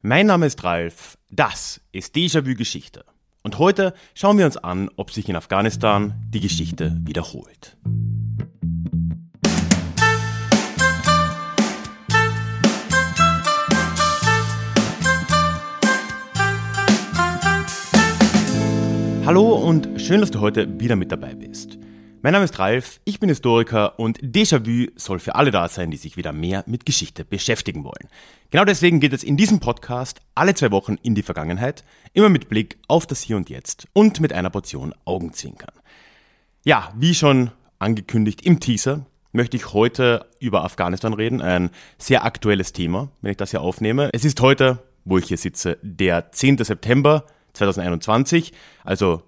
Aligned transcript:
Mein 0.00 0.26
Name 0.26 0.46
ist 0.46 0.62
Ralf, 0.62 1.18
das 1.28 1.80
ist 1.90 2.14
Déjà-vu 2.14 2.54
Geschichte. 2.54 3.04
Und 3.42 3.58
heute 3.58 3.94
schauen 4.14 4.38
wir 4.38 4.46
uns 4.46 4.56
an, 4.56 4.88
ob 4.94 5.10
sich 5.10 5.28
in 5.28 5.34
Afghanistan 5.34 6.14
die 6.28 6.38
Geschichte 6.38 6.96
wiederholt. 7.00 7.76
Hallo 19.26 19.56
und 19.56 20.00
schön, 20.00 20.20
dass 20.20 20.30
du 20.30 20.38
heute 20.38 20.78
wieder 20.78 20.94
mit 20.94 21.10
dabei 21.10 21.34
bist. 21.34 21.76
Mein 22.20 22.32
Name 22.32 22.46
ist 22.46 22.58
Ralf, 22.58 23.00
ich 23.04 23.20
bin 23.20 23.28
Historiker 23.28 23.96
und 24.00 24.18
Déjà-vu 24.18 24.90
soll 24.96 25.20
für 25.20 25.36
alle 25.36 25.52
da 25.52 25.68
sein, 25.68 25.92
die 25.92 25.96
sich 25.96 26.16
wieder 26.16 26.32
mehr 26.32 26.64
mit 26.66 26.84
Geschichte 26.84 27.24
beschäftigen 27.24 27.84
wollen. 27.84 28.08
Genau 28.50 28.64
deswegen 28.64 28.98
geht 28.98 29.12
es 29.12 29.22
in 29.22 29.36
diesem 29.36 29.60
Podcast 29.60 30.18
alle 30.34 30.52
zwei 30.54 30.72
Wochen 30.72 30.96
in 31.04 31.14
die 31.14 31.22
Vergangenheit, 31.22 31.84
immer 32.14 32.28
mit 32.28 32.48
Blick 32.48 32.76
auf 32.88 33.06
das 33.06 33.22
Hier 33.22 33.36
und 33.36 33.50
Jetzt 33.50 33.86
und 33.92 34.18
mit 34.18 34.32
einer 34.32 34.50
Portion 34.50 34.94
Augenzwinkern. 35.04 35.72
Ja, 36.64 36.92
wie 36.96 37.14
schon 37.14 37.52
angekündigt 37.78 38.44
im 38.44 38.58
Teaser, 38.58 39.06
möchte 39.30 39.56
ich 39.56 39.72
heute 39.72 40.26
über 40.40 40.64
Afghanistan 40.64 41.14
reden, 41.14 41.40
ein 41.40 41.70
sehr 41.98 42.24
aktuelles 42.24 42.72
Thema, 42.72 43.12
wenn 43.20 43.30
ich 43.30 43.36
das 43.36 43.52
hier 43.52 43.60
aufnehme. 43.60 44.10
Es 44.12 44.24
ist 44.24 44.40
heute, 44.40 44.82
wo 45.04 45.18
ich 45.18 45.26
hier 45.26 45.38
sitze, 45.38 45.78
der 45.82 46.32
10. 46.32 46.64
September 46.64 47.26
2021, 47.52 48.52
also 48.82 49.22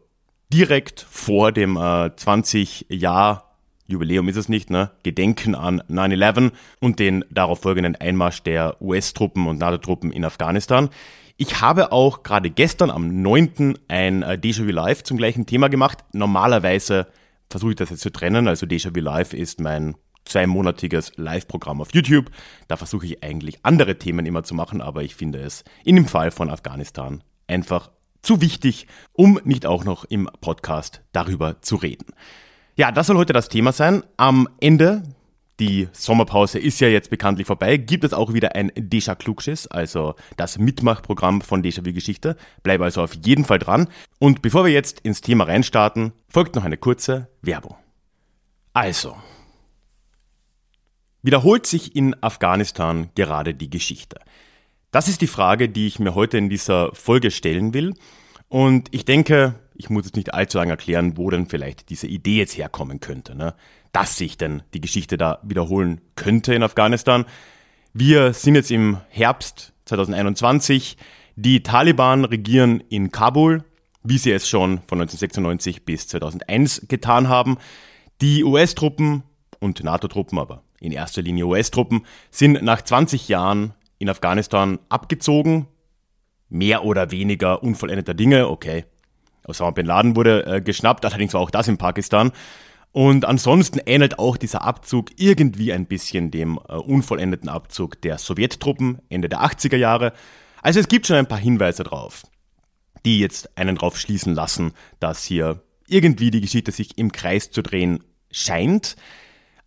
direkt 0.53 1.07
vor 1.09 1.53
dem 1.53 1.77
äh, 1.77 2.15
20 2.15 2.87
Jahr 2.89 3.51
Jubiläum 3.91 4.29
ist 4.29 4.37
es 4.37 4.49
nicht, 4.49 4.71
ne? 4.71 4.91
Gedenken 5.03 5.55
an 5.55 5.83
9-11 5.83 6.53
und 6.81 6.99
den 6.99 7.25
darauf 7.31 7.61
folgenden 7.61 7.97
Einmarsch 7.97 8.43
der 8.43 8.81
US-Truppen 8.81 9.47
und 9.47 9.59
NATO-Truppen 9.59 10.13
in 10.13 10.25
Afghanistan. 10.25 10.91
Ich 11.37 11.61
habe 11.61 11.91
auch 11.91 12.23
gerade 12.23 12.51
gestern 12.51 12.91
am 12.91 13.23
9. 13.23 13.79
ein 13.89 14.23
äh, 14.23 14.39
Déjà-vu 14.41 14.71
Live 14.71 15.03
zum 15.03 15.17
gleichen 15.17 15.47
Thema 15.47 15.69
gemacht. 15.69 16.05
Normalerweise 16.13 17.09
versuche 17.49 17.71
ich 17.71 17.77
das 17.77 17.91
jetzt 17.91 18.03
zu 18.03 18.13
trennen. 18.13 18.47
Also 18.47 18.67
Déjà-vu 18.67 19.01
Live 19.01 19.33
ist 19.35 19.61
mein 19.61 19.97
zweimonatiges 20.25 21.13
Live-Programm 21.17 21.81
auf 21.81 21.95
YouTube. 21.95 22.31
Da 22.69 22.77
versuche 22.77 23.07
ich 23.07 23.25
eigentlich 23.25 23.61
andere 23.65 23.99
Themen 23.99 24.27
immer 24.27 24.45
zu 24.45 24.55
machen, 24.55 24.81
aber 24.81 25.03
ich 25.03 25.15
finde 25.15 25.41
es 25.41 25.65
in 25.85 25.97
dem 25.97 26.07
Fall 26.07 26.31
von 26.31 26.51
Afghanistan 26.51 27.25
einfach 27.49 27.91
zu 28.23 28.41
wichtig, 28.41 28.87
um 29.13 29.41
nicht 29.45 29.67
auch 29.67 29.85
noch 29.85 30.05
im 30.05 30.29
Podcast 30.41 31.03
darüber 31.13 31.61
zu 31.63 31.77
reden. 31.77 32.07
Ja, 32.77 32.93
das 32.93 33.09
soll 33.09 33.17
heute 33.17 33.33
das 33.33 33.49
Thema 33.49 33.73
sein. 33.73 34.03
Am 34.17 34.49
Ende, 34.61 35.03
die 35.59 35.89
Sommerpause 35.93 36.59
ist 36.59 36.81
ja 36.81 36.89
jetzt 36.89 37.11
bekanntlich 37.11 37.47
vorbei, 37.47 37.77
gibt 37.77 38.05
es 38.05 38.15
auch 38.15 38.33
wieder 38.33 38.55
ein 38.55 38.73
Deja 38.75 39.15
Klugschiss, 39.15 39.67
also 39.67 40.15
das 40.37 40.59
Mitmachprogramm 40.59 41.43
von 41.43 41.63
Deja 41.63 41.85
Vu 41.85 41.93
Geschichte. 41.93 42.37
Bleib 42.63 42.81
also 42.81 43.03
auf 43.03 43.15
jeden 43.15 43.45
Fall 43.45 43.59
dran. 43.59 43.89
Und 44.19 44.41
bevor 44.43 44.65
wir 44.65 44.73
jetzt 44.73 45.01
ins 45.01 45.21
Thema 45.21 45.45
reinstarten, 45.45 46.13
folgt 46.29 46.57
noch 46.57 46.65
eine 46.65 46.79
kurze 46.79 47.29
Werbung. 47.43 47.77
Also, 48.73 49.17
wiederholt 51.23 51.67
sich 51.67 51.97
in 51.97 52.17
Afghanistan 52.23 53.11
gerade 53.15 53.53
die 53.53 53.69
Geschichte? 53.69 54.21
Das 54.91 55.07
ist 55.07 55.21
die 55.21 55.29
Frage, 55.29 55.69
die 55.69 55.87
ich 55.87 56.01
mir 56.01 56.15
heute 56.15 56.37
in 56.37 56.49
dieser 56.49 56.93
Folge 56.95 57.31
stellen 57.31 57.75
will. 57.75 57.95
Und 58.49 58.89
ich 58.91 59.05
denke, 59.05 59.55
ich 59.75 59.89
muss 59.89 60.07
jetzt 60.07 60.17
nicht 60.17 60.35
allzu 60.35 60.59
lange 60.59 60.73
erklären, 60.73 61.17
wo 61.17 61.31
denn 61.31 61.47
vielleicht 61.47 61.91
diese 61.91 62.09
Idee 62.09 62.39
jetzt 62.39 62.59
herkommen 62.59 62.99
könnte, 62.99 63.37
ne? 63.37 63.55
dass 63.93 64.17
sich 64.17 64.37
denn 64.37 64.63
die 64.75 64.81
Geschichte 64.81 65.17
da 65.17 65.39
wiederholen 65.43 66.01
könnte 66.17 66.55
in 66.55 66.65
Afghanistan. 66.65 67.25
Wir 67.93 68.33
sind 68.33 68.57
jetzt 68.57 68.73
im 68.73 68.99
Herbst 69.09 69.73
2021. 69.85 70.97
Die 71.37 71.63
Taliban 71.63 72.25
regieren 72.25 72.83
in 72.89 73.13
Kabul, 73.13 73.65
wie 74.03 74.19
sie 74.19 74.33
es 74.33 74.49
schon 74.49 74.79
von 74.89 75.01
1996 75.01 75.85
bis 75.85 76.09
2001 76.09 76.87
getan 76.89 77.29
haben. 77.29 77.59
Die 78.21 78.43
US-Truppen 78.43 79.23
und 79.61 79.85
NATO-Truppen, 79.85 80.39
aber 80.39 80.63
in 80.81 80.91
erster 80.93 81.23
Linie 81.23 81.47
US-Truppen, 81.47 82.05
sind 82.31 82.63
nach 82.63 82.83
20 82.83 83.29
Jahren 83.29 83.75
in 84.01 84.09
Afghanistan 84.09 84.81
abgezogen. 84.89 85.69
Mehr 86.49 86.85
oder 86.85 87.13
weniger 87.13 87.63
unvollendeter 87.63 88.15
Dinge, 88.15 88.49
okay. 88.49 88.85
Osama 89.47 89.71
Bin 89.71 89.87
Laden 89.87 90.17
wurde 90.17 90.45
äh, 90.47 90.61
geschnappt, 90.61 91.05
allerdings 91.05 91.35
war 91.35 91.41
auch 91.41 91.51
das 91.51 91.69
in 91.69 91.79
Pakistan. 91.79 92.33
Und 92.93 93.25
ansonsten 93.25 93.79
ähnelt 93.87 94.19
auch 94.19 94.37
dieser 94.37 94.63
Abzug 94.63 95.11
irgendwie 95.17 95.73
ein 95.73 95.87
bisschen 95.87 96.33
dem 96.33 96.59
äh, 96.69 96.75
unvollendeten 96.75 97.49
Abzug 97.49 98.01
der 98.03 98.19
Sowjettruppen 98.19 99.01
Ende 99.09 99.29
der 99.29 99.43
80er 99.43 99.77
Jahre. 99.77 100.13
Also 100.61 100.81
es 100.81 100.89
gibt 100.89 101.07
schon 101.07 101.17
ein 101.17 101.29
paar 101.29 101.39
Hinweise 101.39 101.85
drauf, 101.85 102.25
die 103.05 103.21
jetzt 103.21 103.57
einen 103.57 103.77
drauf 103.77 103.97
schließen 103.99 104.35
lassen, 104.35 104.73
dass 104.99 105.23
hier 105.23 105.63
irgendwie 105.87 106.31
die 106.31 106.41
Geschichte 106.41 106.73
sich 106.73 106.99
im 106.99 107.13
Kreis 107.13 107.51
zu 107.51 107.63
drehen 107.63 108.03
scheint. 108.31 108.97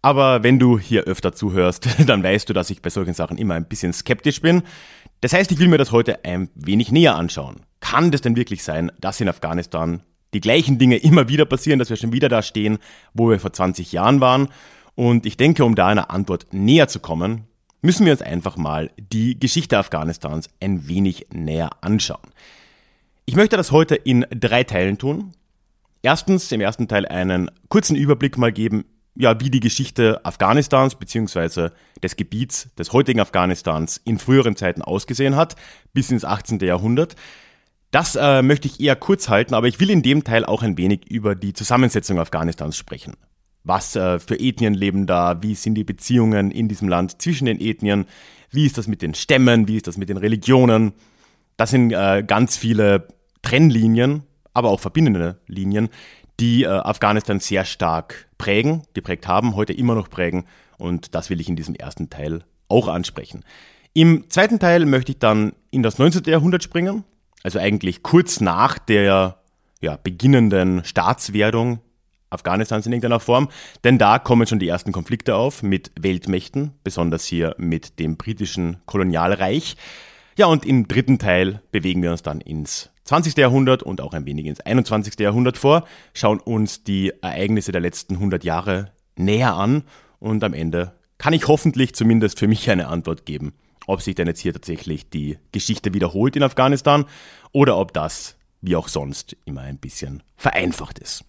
Aber 0.04 0.44
wenn 0.44 0.60
du 0.60 0.78
hier 0.78 1.06
öfter 1.06 1.32
zuhörst, 1.32 1.88
dann 2.08 2.22
weißt 2.22 2.48
du, 2.50 2.54
dass 2.54 2.70
ich 2.70 2.82
bei 2.82 2.92
solchen 2.92 3.14
Sachen 3.16 3.38
immer 3.38 3.56
ein 3.56 3.66
bisschen 3.66 3.94
skeptisch 3.94 4.42
bin. 4.42 4.62
Das 5.22 5.34
heißt, 5.34 5.52
ich 5.52 5.60
will 5.60 5.70
mir 5.70 5.78
das 5.78 5.94
heute 5.94 6.26
ein 6.26 6.50
wenig 6.54 6.92
näher 6.92 7.16
anschauen. 7.16 7.62
Kann 7.80 8.12
das 8.12 8.22
denn 8.22 8.36
wirklich 8.36 8.64
sein, 8.64 8.92
dass 9.00 9.22
in 9.22 9.30
Afghanistan 9.30 10.04
die 10.34 10.42
gleichen 10.42 10.78
Dinge 10.78 10.98
immer 10.98 11.30
wieder 11.30 11.46
passieren, 11.46 11.80
dass 11.80 11.90
wir 11.90 11.96
schon 11.96 12.12
wieder 12.12 12.28
da 12.28 12.42
stehen, 12.42 12.80
wo 13.14 13.30
wir 13.30 13.40
vor 13.40 13.54
20 13.54 13.94
Jahren 13.94 14.20
waren? 14.20 14.50
Und 14.96 15.26
ich 15.26 15.38
denke, 15.38 15.64
um 15.64 15.74
da 15.74 15.88
einer 15.88 16.12
Antwort 16.12 16.48
näher 16.52 16.90
zu 16.90 17.00
kommen, 17.00 17.46
müssen 17.82 18.06
wir 18.06 18.12
uns 18.12 18.22
einfach 18.22 18.58
mal 18.58 18.92
die 18.98 19.40
Geschichte 19.40 19.78
Afghanistans 19.78 20.50
ein 20.60 20.88
wenig 20.90 21.28
näher 21.32 21.70
anschauen. 21.80 22.30
Ich 23.26 23.38
möchte 23.38 23.56
das 23.56 23.72
heute 23.72 23.96
in 23.96 24.26
drei 24.32 24.66
Teilen 24.66 24.98
tun. 24.98 25.32
Erstens 26.02 26.52
im 26.52 26.60
ersten 26.60 26.90
Teil 26.90 27.06
einen 27.06 27.50
kurzen 27.70 27.96
Überblick 27.96 28.38
mal 28.38 28.52
geben 28.52 28.84
ja, 29.16 29.40
wie 29.40 29.50
die 29.50 29.60
Geschichte 29.60 30.24
Afghanistans 30.26 30.96
bzw. 30.96 31.70
des 32.02 32.16
Gebiets 32.16 32.70
des 32.78 32.94
heutigen 32.94 33.20
Afghanistans 33.20 34.02
in 34.04 34.18
früheren 34.18 34.56
Zeiten 34.56 34.82
ausgesehen 34.82 35.36
hat, 35.36 35.56
bis 35.94 36.12
ins 36.12 36.26
18. 36.26 36.60
Jahrhundert. 36.60 37.16
Das 37.92 38.16
äh, 38.16 38.42
möchte 38.42 38.68
ich 38.68 38.80
eher 38.80 38.96
kurz 38.96 39.30
halten, 39.30 39.54
aber 39.54 39.68
ich 39.68 39.80
will 39.80 39.92
in 39.92 40.02
dem 40.02 40.24
Teil 40.24 40.46
auch 40.46 40.64
ein 40.64 40.78
wenig 40.78 41.12
über 41.12 41.36
die 41.36 41.54
Zusammensetzung 41.54 42.20
Afghanistans 42.20 42.76
sprechen. 42.76 43.14
Was 43.64 43.96
äh, 43.96 44.20
für 44.20 44.40
Ethnien 44.40 44.74
leben 44.74 45.06
da? 45.06 45.44
Wie 45.44 45.54
sind 45.54 45.76
die 45.76 45.84
Beziehungen 45.84 46.50
in 46.50 46.68
diesem 46.68 46.90
Land 46.90 47.22
zwischen 47.22 47.46
den 47.46 47.62
Ethnien? 47.62 48.06
Wie 48.50 48.66
ist 48.66 48.78
das 48.80 48.88
mit 48.88 49.04
den 49.04 49.14
Stämmen? 49.14 49.68
Wie 49.68 49.78
ist 49.78 49.88
das 49.88 49.98
mit 49.98 50.10
den 50.10 50.18
Religionen? 50.18 50.94
Das 51.56 51.70
sind 51.70 51.92
äh, 51.92 52.24
ganz 52.26 52.58
viele 52.58 53.08
Trennlinien, 53.44 54.24
aber 54.54 54.70
auch 54.70 54.80
verbindende 54.80 55.40
Linien, 55.48 55.90
die 56.40 56.64
äh, 56.64 56.68
Afghanistan 56.68 57.40
sehr 57.40 57.66
stark 57.66 58.28
prägen, 58.38 58.84
geprägt 58.94 59.28
haben, 59.28 59.56
heute 59.56 59.74
immer 59.74 59.96
noch 59.96 60.10
prägen. 60.10 60.46
Und 60.78 61.16
das 61.16 61.30
will 61.30 61.40
ich 61.40 61.50
in 61.50 61.56
diesem 61.56 61.76
ersten 61.76 62.10
Teil 62.10 62.44
auch 62.68 62.88
ansprechen. 62.88 63.44
Im 63.94 64.30
zweiten 64.30 64.60
Teil 64.60 64.86
möchte 64.86 65.12
ich 65.12 65.20
dann 65.20 65.54
in 65.70 65.84
das 65.84 66.00
19. 66.00 66.24
Jahrhundert 66.26 66.64
springen, 66.64 67.04
also 67.44 67.60
eigentlich 67.60 68.02
kurz 68.02 68.42
nach 68.42 68.80
der 68.80 69.38
ja, 69.82 69.98
beginnenden 70.02 70.84
Staatswerdung 70.84 71.80
Afghanistans 72.34 72.86
in 72.88 72.94
irgendeiner 72.94 73.20
Form, 73.20 73.50
denn 73.84 74.00
da 74.00 74.18
kommen 74.18 74.48
schon 74.48 74.58
die 74.58 74.68
ersten 74.68 74.92
Konflikte 74.92 75.36
auf 75.36 75.62
mit 75.62 75.92
Weltmächten, 76.00 76.72
besonders 76.84 77.26
hier 77.26 77.54
mit 77.60 78.00
dem 78.00 78.18
britischen 78.18 78.78
Kolonialreich. 78.88 79.78
Ja, 80.38 80.48
und 80.48 80.66
im 80.66 80.88
dritten 80.88 81.20
Teil 81.20 81.62
bewegen 81.72 82.02
wir 82.02 82.10
uns 82.10 82.24
dann 82.24 82.42
ins 82.42 82.90
20. 83.06 83.38
Jahrhundert 83.38 83.84
und 83.84 84.02
auch 84.02 84.14
ein 84.14 84.26
wenig 84.26 84.46
ins 84.46 84.62
21. 84.62 85.20
Jahrhundert 85.20 85.58
vor, 85.58 85.86
schauen 86.14 86.40
uns 86.40 86.84
die 86.84 87.12
Ereignisse 87.22 87.72
der 87.72 87.82
letzten 87.82 88.16
100 88.16 88.44
Jahre 88.44 88.92
näher 89.16 89.56
an 89.56 89.84
und 90.20 90.44
am 90.44 90.54
Ende 90.54 90.94
kann 91.18 91.34
ich 91.34 91.48
hoffentlich 91.48 91.94
zumindest 91.96 92.40
für 92.40 92.48
mich 92.48 92.70
eine 92.70 92.88
Antwort 92.88 93.26
geben, 93.26 93.54
ob 93.88 94.02
sich 94.02 94.16
denn 94.16 94.28
jetzt 94.28 94.40
hier 94.40 94.54
tatsächlich 94.54 95.10
die 95.10 95.38
Geschichte 95.52 95.94
wiederholt 95.94 96.36
in 96.36 96.44
Afghanistan 96.44 97.06
oder 97.52 97.78
ob 97.78 97.94
das, 97.94 98.38
wie 98.62 98.76
auch 98.76 98.88
sonst, 98.88 99.36
immer 99.46 99.62
ein 99.62 99.78
bisschen 99.78 100.24
vereinfacht 100.38 101.00
ist. 101.00 101.26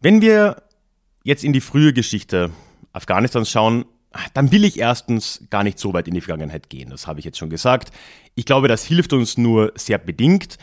Wenn 0.00 0.20
wir 0.20 0.62
jetzt 1.24 1.42
in 1.42 1.52
die 1.52 1.60
frühe 1.60 1.92
Geschichte 1.92 2.50
Afghanistans 2.92 3.50
schauen, 3.50 3.84
dann 4.34 4.52
will 4.52 4.64
ich 4.64 4.78
erstens 4.78 5.46
gar 5.50 5.62
nicht 5.62 5.78
so 5.78 5.92
weit 5.92 6.08
in 6.08 6.14
die 6.14 6.20
Vergangenheit 6.20 6.70
gehen. 6.70 6.90
Das 6.90 7.06
habe 7.06 7.18
ich 7.18 7.24
jetzt 7.24 7.38
schon 7.38 7.50
gesagt. 7.50 7.90
Ich 8.34 8.44
glaube, 8.44 8.68
das 8.68 8.84
hilft 8.84 9.12
uns 9.12 9.36
nur 9.38 9.72
sehr 9.76 9.98
bedingt. 9.98 10.58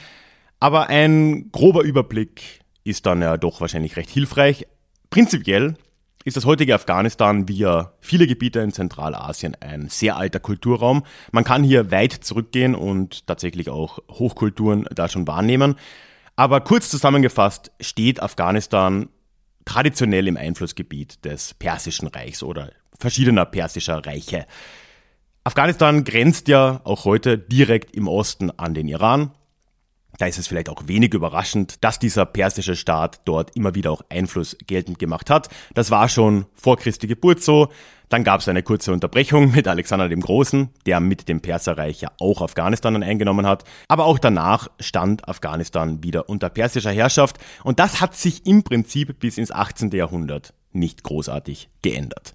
Aber 0.60 0.88
ein 0.88 1.52
grober 1.52 1.84
Überblick 1.84 2.62
ist 2.84 3.06
dann 3.06 3.22
ja 3.22 3.38
doch 3.38 3.62
wahrscheinlich 3.62 3.98
recht 3.98 4.10
hilfreich. 4.10 4.68
Prinzipiell 5.10 5.76
ist 6.26 6.38
das 6.38 6.46
heutige 6.46 6.76
Afghanistan 6.76 7.48
wie 7.48 7.58
ja 7.58 7.94
viele 8.00 8.28
Gebiete 8.28 8.60
in 8.60 8.72
Zentralasien 8.72 9.56
ein 9.60 9.90
sehr 9.90 10.16
alter 10.16 10.40
Kulturraum. 10.40 11.04
Man 11.32 11.44
kann 11.44 11.64
hier 11.64 11.92
weit 11.92 12.14
zurückgehen 12.14 12.76
und 12.76 13.28
tatsächlich 13.28 13.70
auch 13.70 14.00
Hochkulturen 14.10 14.88
da 14.96 15.10
schon 15.10 15.28
wahrnehmen. 15.28 15.76
Aber 16.36 16.62
kurz 16.62 16.90
zusammengefasst 16.90 17.72
steht 17.80 18.22
Afghanistan 18.22 19.10
traditionell 19.66 20.28
im 20.28 20.38
Einflussgebiet 20.38 21.24
des 21.26 21.54
Persischen 21.54 22.08
Reichs 22.08 22.42
oder 22.44 22.72
verschiedener 23.04 23.46
persischer 23.46 24.06
Reiche. 24.06 24.46
Afghanistan 25.44 26.06
grenzt 26.06 26.48
ja 26.48 26.80
auch 26.86 27.04
heute 27.04 27.38
direkt 27.38 27.94
im 27.94 28.08
Osten 28.08 28.50
an 28.50 28.74
den 28.74 28.88
Iran. 28.88 29.32
Da 30.20 30.28
ist 30.28 30.38
es 30.38 30.48
vielleicht 30.48 30.70
auch 30.70 30.88
wenig 30.88 31.14
überraschend, 31.14 31.84
dass 31.84 32.00
dieser 32.00 32.26
persische 32.26 32.78
Staat 32.78 33.20
dort 33.26 33.54
immer 33.58 33.76
wieder 33.76 33.92
auch 33.92 34.04
Einfluss 34.10 34.56
geltend 34.68 35.00
gemacht 35.00 35.30
hat. 35.30 35.50
Das 35.74 35.92
war 35.92 36.08
schon 36.08 36.46
vor 36.54 36.78
Christi 36.78 37.08
Geburt 37.08 37.44
so. 37.44 37.68
Dann 38.08 38.24
gab 38.24 38.40
es 38.40 38.48
eine 38.48 38.64
kurze 38.64 38.94
Unterbrechung 38.94 39.52
mit 39.52 39.68
Alexander 39.68 40.08
dem 40.08 40.22
Großen, 40.22 40.70
der 40.86 41.02
mit 41.02 41.28
dem 41.28 41.42
Perserreich 41.42 42.00
ja 42.00 42.12
auch 42.22 42.42
Afghanistan 42.42 42.94
dann 42.94 43.04
eingenommen 43.04 43.46
hat. 43.46 43.66
Aber 43.90 44.06
auch 44.06 44.20
danach 44.20 44.70
stand 44.80 45.28
Afghanistan 45.28 46.04
wieder 46.04 46.30
unter 46.30 46.50
persischer 46.50 46.92
Herrschaft 46.92 47.38
und 47.66 47.80
das 47.80 48.00
hat 48.00 48.16
sich 48.16 48.46
im 48.46 48.64
Prinzip 48.64 49.20
bis 49.20 49.38
ins 49.38 49.52
18. 49.52 49.92
Jahrhundert 49.92 50.54
nicht 50.72 51.04
großartig 51.04 51.70
geändert. 51.82 52.34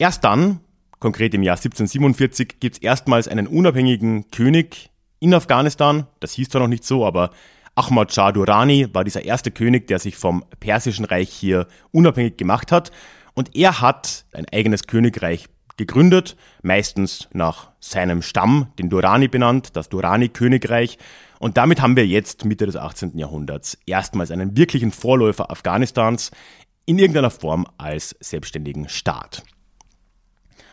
Erst 0.00 0.24
dann, 0.24 0.60
konkret 0.98 1.34
im 1.34 1.42
Jahr 1.42 1.56
1747, 1.58 2.58
gibt 2.58 2.76
es 2.76 2.82
erstmals 2.82 3.28
einen 3.28 3.46
unabhängigen 3.46 4.30
König 4.30 4.88
in 5.18 5.34
Afghanistan. 5.34 6.06
Das 6.20 6.32
hieß 6.32 6.48
zwar 6.48 6.62
noch 6.62 6.68
nicht 6.68 6.84
so, 6.84 7.04
aber 7.04 7.28
Ahmad 7.74 8.10
Shah 8.10 8.32
Durrani 8.32 8.88
war 8.94 9.04
dieser 9.04 9.26
erste 9.26 9.50
König, 9.50 9.88
der 9.88 9.98
sich 9.98 10.16
vom 10.16 10.42
Persischen 10.58 11.04
Reich 11.04 11.28
hier 11.28 11.66
unabhängig 11.92 12.38
gemacht 12.38 12.72
hat. 12.72 12.92
Und 13.34 13.54
er 13.54 13.82
hat 13.82 14.24
ein 14.32 14.46
eigenes 14.50 14.86
Königreich 14.86 15.48
gegründet, 15.76 16.34
meistens 16.62 17.28
nach 17.34 17.68
seinem 17.78 18.22
Stamm, 18.22 18.68
den 18.78 18.88
Durrani 18.88 19.28
benannt, 19.28 19.76
das 19.76 19.90
Durrani-Königreich. 19.90 20.96
Und 21.40 21.58
damit 21.58 21.82
haben 21.82 21.96
wir 21.96 22.06
jetzt 22.06 22.46
Mitte 22.46 22.64
des 22.64 22.76
18. 22.76 23.18
Jahrhunderts 23.18 23.76
erstmals 23.84 24.30
einen 24.30 24.56
wirklichen 24.56 24.92
Vorläufer 24.92 25.50
Afghanistans 25.50 26.30
in 26.86 26.98
irgendeiner 26.98 27.30
Form 27.30 27.66
als 27.76 28.16
selbstständigen 28.18 28.88
Staat. 28.88 29.42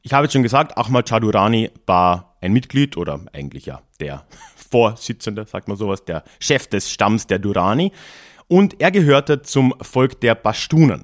Ich 0.08 0.14
habe 0.14 0.24
jetzt 0.24 0.32
schon 0.32 0.42
gesagt, 0.42 0.78
Ahmad 0.78 1.10
Shah 1.10 1.20
Durrani 1.20 1.70
war 1.86 2.38
ein 2.40 2.54
Mitglied 2.54 2.96
oder 2.96 3.20
eigentlich 3.34 3.66
ja 3.66 3.82
der 4.00 4.26
Vorsitzende, 4.72 5.46
sagt 5.46 5.68
man 5.68 5.76
sowas, 5.76 6.06
der 6.06 6.24
Chef 6.40 6.68
des 6.68 6.90
Stamms 6.90 7.28
der 7.28 7.40
Durrani. 7.40 7.92
Und 8.48 8.80
er 8.80 8.92
gehörte 8.92 9.42
zum 9.42 9.74
Volk 9.82 10.22
der 10.22 10.34
Pashtunen. 10.36 11.04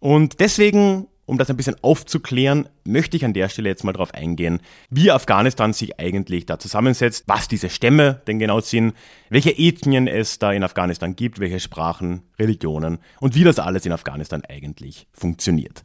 Und 0.00 0.40
deswegen, 0.40 1.06
um 1.26 1.38
das 1.38 1.48
ein 1.48 1.56
bisschen 1.56 1.76
aufzuklären, 1.80 2.68
möchte 2.82 3.16
ich 3.16 3.24
an 3.24 3.34
der 3.34 3.48
Stelle 3.48 3.68
jetzt 3.68 3.84
mal 3.84 3.92
darauf 3.92 4.12
eingehen, 4.12 4.60
wie 4.90 5.12
Afghanistan 5.12 5.72
sich 5.72 6.00
eigentlich 6.00 6.44
da 6.44 6.58
zusammensetzt, 6.58 7.22
was 7.28 7.46
diese 7.46 7.70
Stämme 7.70 8.20
denn 8.26 8.40
genau 8.40 8.58
sind, 8.58 8.94
welche 9.30 9.56
Ethnien 9.56 10.08
es 10.08 10.40
da 10.40 10.52
in 10.52 10.64
Afghanistan 10.64 11.14
gibt, 11.14 11.38
welche 11.38 11.60
Sprachen, 11.60 12.22
Religionen 12.36 12.98
und 13.20 13.36
wie 13.36 13.44
das 13.44 13.60
alles 13.60 13.86
in 13.86 13.92
Afghanistan 13.92 14.42
eigentlich 14.44 15.06
funktioniert. 15.12 15.84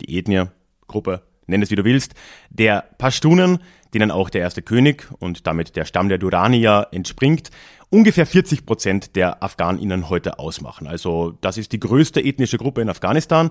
die 0.00 0.18
Ethnie, 0.18 0.46
Gruppe, 0.86 1.22
nenn 1.46 1.62
es 1.62 1.70
wie 1.70 1.76
du 1.76 1.84
willst, 1.84 2.14
der 2.50 2.82
Pashtunen, 2.98 3.58
denen 3.92 4.10
auch 4.10 4.30
der 4.30 4.40
erste 4.40 4.62
König 4.62 5.08
und 5.18 5.46
damit 5.46 5.76
der 5.76 5.84
Stamm 5.84 6.08
der 6.08 6.18
Duranier 6.18 6.88
entspringt, 6.90 7.50
ungefähr 7.90 8.26
40 8.26 8.66
Prozent 8.66 9.16
der 9.16 9.42
Afghaninnen 9.42 10.08
heute 10.08 10.38
ausmachen. 10.38 10.86
Also 10.86 11.38
das 11.40 11.58
ist 11.58 11.72
die 11.72 11.80
größte 11.80 12.20
ethnische 12.20 12.58
Gruppe 12.58 12.82
in 12.82 12.88
Afghanistan. 12.88 13.50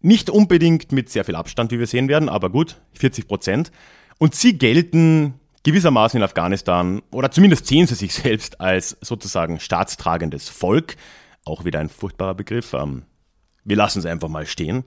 Nicht 0.00 0.28
unbedingt 0.28 0.92
mit 0.92 1.08
sehr 1.08 1.24
viel 1.24 1.34
Abstand, 1.34 1.70
wie 1.72 1.78
wir 1.78 1.86
sehen 1.86 2.08
werden, 2.08 2.28
aber 2.28 2.50
gut, 2.50 2.80
40 2.94 3.26
Prozent. 3.26 3.72
Und 4.18 4.34
sie 4.34 4.58
gelten 4.58 5.40
gewissermaßen 5.62 6.18
in 6.18 6.24
Afghanistan, 6.24 7.00
oder 7.10 7.30
zumindest 7.30 7.66
sehen 7.66 7.86
sie 7.86 7.94
sich 7.94 8.14
selbst 8.14 8.60
als 8.60 8.98
sozusagen 9.00 9.60
staatstragendes 9.60 10.50
Volk. 10.50 10.96
Auch 11.46 11.64
wieder 11.64 11.80
ein 11.80 11.88
furchtbarer 11.88 12.34
Begriff. 12.34 12.74
Ähm, 12.74 13.04
wir 13.64 13.76
lassen 13.76 13.98
es 14.00 14.06
einfach 14.06 14.28
mal 14.28 14.46
stehen. 14.46 14.84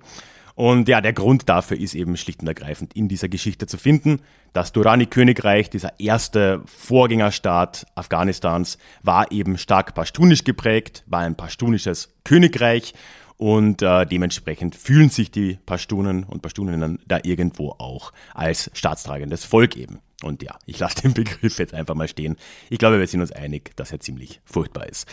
Und 0.58 0.90
ja, 0.90 1.02
der 1.02 1.14
Grund 1.14 1.50
dafür 1.50 1.78
ist 1.78 1.94
eben 1.94 2.18
schlicht 2.18 2.42
und 2.42 2.48
ergreifend 2.48 2.96
in 2.96 3.08
dieser 3.08 3.30
Geschichte 3.30 3.68
zu 3.68 3.78
finden. 3.78 4.22
Das 4.54 4.72
Durrani-Königreich, 4.74 5.70
dieser 5.70 6.00
erste 6.00 6.64
Vorgängerstaat 6.66 7.86
Afghanistans, 7.94 8.80
war 9.04 9.32
eben 9.32 9.60
stark 9.60 9.94
pashtunisch 9.94 10.46
geprägt, 10.46 11.04
war 11.06 11.20
ein 11.20 11.38
pashtunisches 11.38 12.12
Königreich 12.24 12.96
und 13.38 13.84
äh, 13.84 14.08
dementsprechend 14.08 14.74
fühlen 14.74 15.12
sich 15.12 15.30
die 15.30 15.60
Pashtunen 15.64 16.24
und 16.24 16.42
Pashtuninnen 16.42 16.98
da 17.08 17.20
irgendwo 17.22 17.76
auch 17.78 18.12
als 18.34 18.72
staatstragendes 18.74 19.46
Volk 19.46 19.78
eben. 19.78 20.00
Und 20.24 20.42
ja, 20.42 20.58
ich 20.66 20.80
lasse 20.80 21.04
den 21.04 21.14
Begriff 21.14 21.60
jetzt 21.60 21.76
einfach 21.76 21.94
mal 21.94 22.08
stehen. 22.08 22.36
Ich 22.72 22.80
glaube, 22.80 22.98
wir 22.98 23.06
sind 23.06 23.22
uns 23.22 23.32
einig, 23.32 23.76
dass 23.76 23.92
er 23.92 24.00
ziemlich 24.00 24.42
furchtbar 24.44 24.88
ist. 24.88 25.08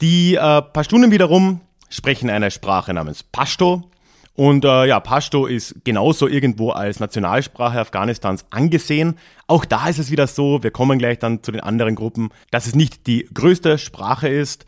Die 0.00 0.36
äh, 0.36 0.62
Pashtunen 0.62 1.10
wiederum 1.10 1.60
sprechen 1.88 2.30
eine 2.30 2.52
Sprache 2.52 2.94
namens 2.94 3.24
Pashto. 3.24 3.90
Und 4.36 4.66
äh, 4.66 4.86
ja, 4.86 5.00
Pashto 5.00 5.46
ist 5.46 5.76
genauso 5.84 6.28
irgendwo 6.28 6.70
als 6.70 7.00
Nationalsprache 7.00 7.80
Afghanistans 7.80 8.44
angesehen. 8.50 9.18
Auch 9.46 9.64
da 9.64 9.88
ist 9.88 9.98
es 9.98 10.10
wieder 10.10 10.26
so, 10.26 10.62
wir 10.62 10.70
kommen 10.70 10.98
gleich 10.98 11.18
dann 11.18 11.42
zu 11.42 11.52
den 11.52 11.62
anderen 11.62 11.94
Gruppen, 11.94 12.28
dass 12.50 12.66
es 12.66 12.74
nicht 12.74 13.06
die 13.06 13.26
größte 13.32 13.78
Sprache 13.78 14.28
ist. 14.28 14.66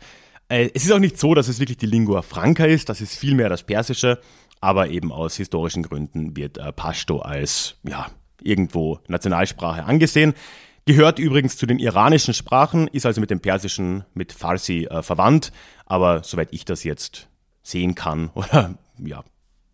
Äh, 0.49 0.71
es 0.73 0.85
ist 0.85 0.91
auch 0.91 0.99
nicht 0.99 1.19
so, 1.19 1.35
dass 1.35 1.47
es 1.47 1.59
wirklich 1.59 1.77
die 1.77 1.85
Lingua 1.85 2.23
Franca 2.23 2.65
ist, 2.65 2.89
das 2.89 2.99
ist 2.99 3.15
vielmehr 3.15 3.47
das 3.47 3.61
Persische, 3.61 4.19
aber 4.59 4.89
eben 4.89 5.11
aus 5.11 5.37
historischen 5.37 5.83
Gründen 5.83 6.35
wird 6.35 6.57
äh, 6.57 6.73
Pashto 6.73 7.19
als 7.19 7.75
ja, 7.83 8.07
irgendwo 8.41 8.99
Nationalsprache 9.07 9.83
angesehen. 9.85 10.33
Gehört 10.85 11.19
übrigens 11.19 11.57
zu 11.57 11.67
den 11.67 11.77
iranischen 11.77 12.33
Sprachen, 12.33 12.87
ist 12.87 13.05
also 13.05 13.21
mit 13.21 13.29
dem 13.29 13.39
Persischen, 13.39 14.05
mit 14.15 14.33
Farsi 14.33 14.87
äh, 14.89 15.03
verwandt, 15.03 15.51
aber 15.85 16.23
soweit 16.23 16.49
ich 16.51 16.65
das 16.65 16.83
jetzt 16.83 17.29
sehen 17.61 17.93
kann 17.93 18.31
oder 18.33 18.73
ja, 18.97 19.23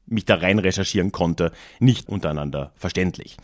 mich 0.08 0.26
da 0.26 0.36
rein 0.36 0.60
recherchieren 0.60 1.12
konnte, 1.12 1.52
nicht 1.80 2.10
untereinander 2.10 2.72
verständlich. 2.76 3.38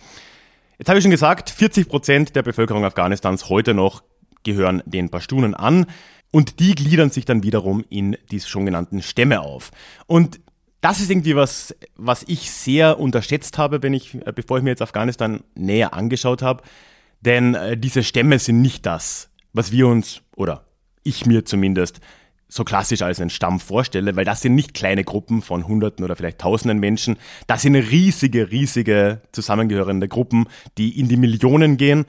Jetzt 0.78 0.88
habe 0.90 0.98
ich 0.98 1.04
schon 1.04 1.12
gesagt, 1.12 1.50
40 1.50 1.88
Prozent 1.88 2.36
der 2.36 2.44
Bevölkerung 2.44 2.86
Afghanistans 2.86 3.50
heute 3.50 3.74
noch 3.74 4.04
gehören 4.44 4.82
den 4.86 5.10
Pashtunen 5.10 5.54
an 5.54 5.86
und 6.32 6.60
die 6.60 6.74
gliedern 6.76 7.12
sich 7.12 7.26
dann 7.26 7.44
wiederum 7.44 7.86
in 7.90 8.18
die 8.32 8.40
schon 8.40 8.66
genannten 8.66 9.02
Stämme 9.02 9.42
auf. 9.42 9.72
Und 10.08 10.40
das 10.82 11.00
ist 11.00 11.12
irgendwie 11.12 11.36
was, 11.36 11.76
was 11.96 12.24
ich 12.24 12.50
sehr 12.50 13.00
unterschätzt 13.00 13.58
habe, 13.58 13.84
wenn 13.84 13.94
ich, 13.94 14.16
äh, 14.16 14.34
bevor 14.34 14.58
ich 14.58 14.64
mir 14.64 14.72
jetzt 14.72 14.82
Afghanistan 14.82 15.42
näher 15.54 15.94
angeschaut 15.94 16.42
habe. 16.42 16.64
Denn 17.22 17.54
äh, 17.54 17.78
diese 17.78 18.04
Stämme 18.04 18.40
sind 18.40 18.62
nicht 18.62 18.86
das, 18.86 19.30
was 19.54 19.72
wir 19.72 19.88
uns, 19.88 20.22
oder 20.36 20.66
ich 21.04 21.26
mir 21.26 21.46
zumindest, 21.46 22.02
so 22.52 22.66
klassisch 22.66 23.02
als 23.02 23.22
einen 23.22 23.30
Stamm 23.30 23.62
vorstelle, 23.62 24.16
weil 24.18 24.26
das 24.26 24.42
sind 24.42 24.56
nicht 24.56 24.74
kleine 24.74 25.06
Gruppen 25.06 25.42
von 25.42 25.68
Hunderten 25.68 26.04
oder 26.04 26.18
vielleicht 26.18 26.40
Tausenden 26.40 26.80
Menschen. 26.80 27.18
Das 27.48 27.62
sind 27.62 27.76
riesige, 27.76 28.52
riesige 28.52 29.22
zusammengehörende 29.32 30.10
Gruppen, 30.10 30.48
die 30.78 31.00
in 31.00 31.08
die 31.08 31.16
Millionen 31.16 31.78
gehen. 31.78 32.06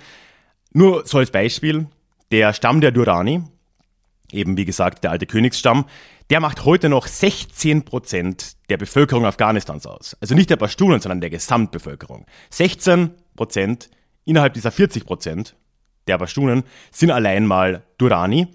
Nur 0.73 1.07
so 1.07 1.19
als 1.19 1.31
Beispiel, 1.31 1.87
der 2.33 2.53
Stamm 2.55 2.81
der 2.81 2.91
Durrani, 2.91 3.45
eben 4.33 4.57
wie 4.57 4.65
gesagt 4.65 5.05
der 5.05 5.13
alte 5.13 5.27
Königsstamm, 5.27 5.85
der 6.29 6.41
macht 6.41 6.65
heute 6.65 6.89
noch 6.89 7.07
16 7.07 7.85
Prozent 7.85 8.57
der 8.69 8.79
Bevölkerung 8.79 9.25
Afghanistans 9.25 9.87
aus. 9.87 10.17
Also 10.21 10.35
nicht 10.35 10.51
der 10.51 10.57
Pashtunen, 10.57 11.01
sondern 11.01 11.21
der 11.21 11.31
Gesamtbevölkerung. 11.31 12.27
16 12.51 13.11
Prozent 13.37 13.91
innerhalb 14.25 14.55
dieser 14.55 14.73
40 14.73 15.05
Prozent 15.05 15.55
der 16.09 16.19
Pashtunen 16.19 16.65
sind 16.91 17.13
allein 17.13 17.47
mal 17.47 17.85
Durrani. 17.99 18.49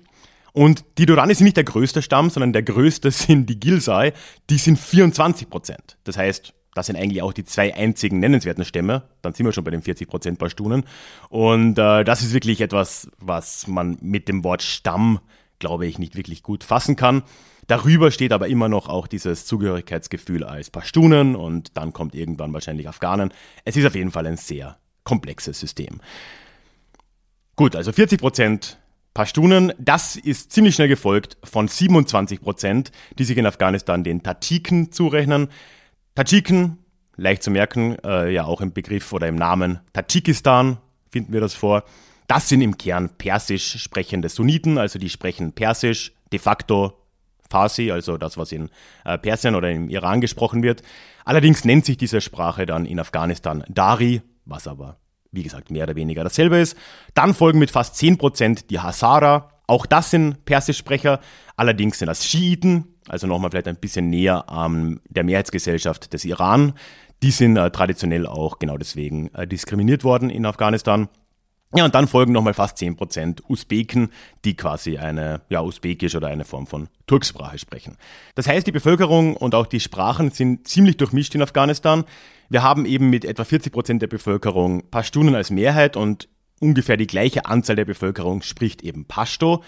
Und 0.58 0.86
die 0.98 1.06
Durrani 1.06 1.36
sind 1.36 1.44
nicht 1.46 1.58
der 1.58 1.66
größte 1.66 2.02
Stamm, 2.02 2.32
sondern 2.32 2.52
der 2.52 2.64
größte 2.64 3.12
sind 3.12 3.48
die 3.48 3.60
Gilsai. 3.60 4.14
Die 4.50 4.58
sind 4.58 4.80
24 4.80 5.52
Prozent. 5.52 6.00
Das 6.04 6.18
heißt, 6.18 6.52
das 6.74 6.88
sind 6.88 6.96
eigentlich 6.96 7.22
auch 7.22 7.32
die 7.32 7.44
zwei 7.44 7.76
einzigen 7.76 8.20
nennenswerten 8.20 8.66
Stämme. 8.66 9.04
Dann 9.22 9.36
sind 9.36 9.46
wir 9.46 9.54
schon 9.54 9.64
bei 9.64 9.70
den 9.70 9.84
40 9.84 10.08
Prozent 10.08 10.40
Pashtunen. 10.40 10.84
Und 11.30 11.78
äh, 11.78 12.04
das 12.04 12.24
ist 12.24 12.34
wirklich 12.34 12.60
etwas, 12.62 13.08
was 13.20 13.68
man 13.68 14.00
mit 14.02 14.28
dem 14.28 14.44
Wort 14.44 14.64
Stamm, 14.64 15.20
glaube 15.60 15.86
ich, 15.86 16.00
nicht 16.00 16.16
wirklich 16.16 16.42
gut 16.42 16.64
fassen 16.64 16.96
kann. 16.96 17.22
Darüber 17.68 18.10
steht 18.10 18.34
aber 18.34 18.48
immer 18.48 18.68
noch 18.68 18.90
auch 18.90 19.06
dieses 19.06 19.46
Zugehörigkeitsgefühl 19.46 20.44
als 20.44 20.72
Pashtunen 20.72 21.36
und 21.36 21.78
dann 21.78 21.94
kommt 21.94 22.16
irgendwann 22.16 22.52
wahrscheinlich 22.52 22.90
Afghanen. 22.90 23.32
Es 23.64 23.78
ist 23.78 23.86
auf 23.86 23.94
jeden 23.94 24.10
Fall 24.10 24.26
ein 24.26 24.38
sehr 24.38 24.80
komplexes 25.04 25.60
System. 25.60 26.02
Gut, 27.56 27.76
also 27.76 27.92
40 27.92 28.20
Prozent 28.20 28.80
Pashtunen. 29.18 29.74
Das 29.80 30.16
ist 30.16 30.52
ziemlich 30.52 30.76
schnell 30.76 30.90
gefolgt 30.90 31.38
von 31.44 31.68
27 31.68 32.40
Prozent, 32.40 32.92
die 33.18 33.24
sich 33.24 33.36
in 33.36 33.48
Afghanistan 33.48 34.04
den 34.04 34.22
Tadschiken 34.22 34.92
zurechnen. 34.92 35.48
Tadschiken, 36.14 36.78
leicht 37.16 37.42
zu 37.42 37.50
merken, 37.50 37.98
äh, 38.06 38.32
ja 38.32 38.46
auch 38.46 38.62
im 38.62 38.74
Begriff 38.74 39.12
oder 39.14 39.28
im 39.28 39.34
Namen 39.34 39.80
Tadschikistan 39.92 40.78
finden 41.10 41.34
wir 41.34 41.42
das 41.42 41.56
vor. 41.56 41.84
Das 42.28 42.48
sind 42.48 42.62
im 42.62 42.78
Kern 42.78 43.10
persisch 43.18 43.82
sprechende 43.82 44.30
Sunniten, 44.30 44.78
also 44.78 45.00
die 45.00 45.10
sprechen 45.10 45.52
persisch, 45.52 46.12
de 46.32 46.38
facto 46.38 46.94
Farsi, 47.50 47.90
also 47.90 48.20
das, 48.20 48.38
was 48.38 48.52
in 48.52 48.70
äh, 49.04 49.18
Persien 49.18 49.56
oder 49.56 49.72
im 49.72 49.90
Iran 49.90 50.22
gesprochen 50.22 50.62
wird. 50.62 50.84
Allerdings 51.26 51.66
nennt 51.66 51.86
sich 51.86 51.98
diese 51.98 52.22
Sprache 52.22 52.68
dann 52.68 52.86
in 52.86 53.00
Afghanistan 53.00 53.64
Dari, 53.68 54.22
was 54.46 54.68
aber, 54.68 55.00
wie 55.38 55.44
gesagt, 55.44 55.70
mehr 55.70 55.84
oder 55.84 55.96
weniger 55.96 56.24
dasselbe 56.24 56.58
ist. 56.58 56.75
Dann 57.13 57.36
folgen 57.36 57.60
mit 57.60 57.70
fast 57.70 57.96
10% 57.96 58.67
die 58.70 58.79
Hazara. 58.79 59.50
Auch 59.67 59.86
das 59.86 60.10
sind 60.10 60.44
Persischsprecher. 60.46 61.20
Allerdings 61.56 62.00
sind 62.00 62.08
das 62.08 62.25
Schiiten, 62.25 62.96
also 63.08 63.27
nochmal 63.27 63.51
vielleicht 63.51 63.67
ein 63.67 63.77
bisschen 63.77 64.10
näher 64.10 64.50
an 64.50 65.00
der 65.08 65.24
Mehrheitsgesellschaft 65.24 66.12
des 66.12 66.25
Iran. 66.25 66.74
Die 67.22 67.32
sind 67.32 67.56
äh, 67.56 67.70
traditionell 67.70 68.25
auch 68.25 68.58
genau 68.58 68.77
deswegen 68.77 69.34
äh, 69.36 69.48
diskriminiert 69.48 70.03
worden 70.03 70.29
in 70.29 70.46
Afghanistan. 70.46 71.08
Ja, 71.75 71.86
und 71.86 71.94
dann 71.94 72.08
folgen 72.08 72.32
nochmal 72.32 72.53
fast 72.53 72.77
10% 72.77 73.41
Usbeken, 73.48 74.10
die 74.46 74.56
quasi 74.56 74.98
eine, 74.98 75.41
ja, 75.50 75.62
Usbekisch 75.62 76.15
oder 76.15 76.27
eine 76.27 76.46
Form 76.46 76.65
von 76.65 76.88
Turksprache 77.06 77.60
sprechen. 77.60 77.98
Das 78.36 78.48
heißt, 78.48 78.65
die 78.65 78.72
Bevölkerung 78.72 79.36
und 79.36 79.53
auch 79.53 79.67
die 79.67 79.82
Sprachen 79.82 80.32
sind 80.32 80.67
ziemlich 80.67 80.98
durchmischt 80.98 81.36
in 81.36 81.41
Afghanistan. 81.41 82.06
Wir 82.50 82.63
haben 82.63 82.86
eben 82.86 83.10
mit 83.10 83.25
etwa 83.25 83.44
40% 83.44 84.00
der 84.00 84.08
Bevölkerung 84.08 84.89
Pashtunen 84.89 85.36
als 85.36 85.50
Mehrheit 85.50 85.98
und 85.98 86.30
ungefähr 86.60 86.98
die 86.98 87.08
gleiche 87.08 87.46
Anzahl 87.46 87.75
der 87.75 87.86
Bevölkerung 87.86 88.42
spricht 88.42 88.82
eben 88.84 89.06
Pashto. 89.06 89.63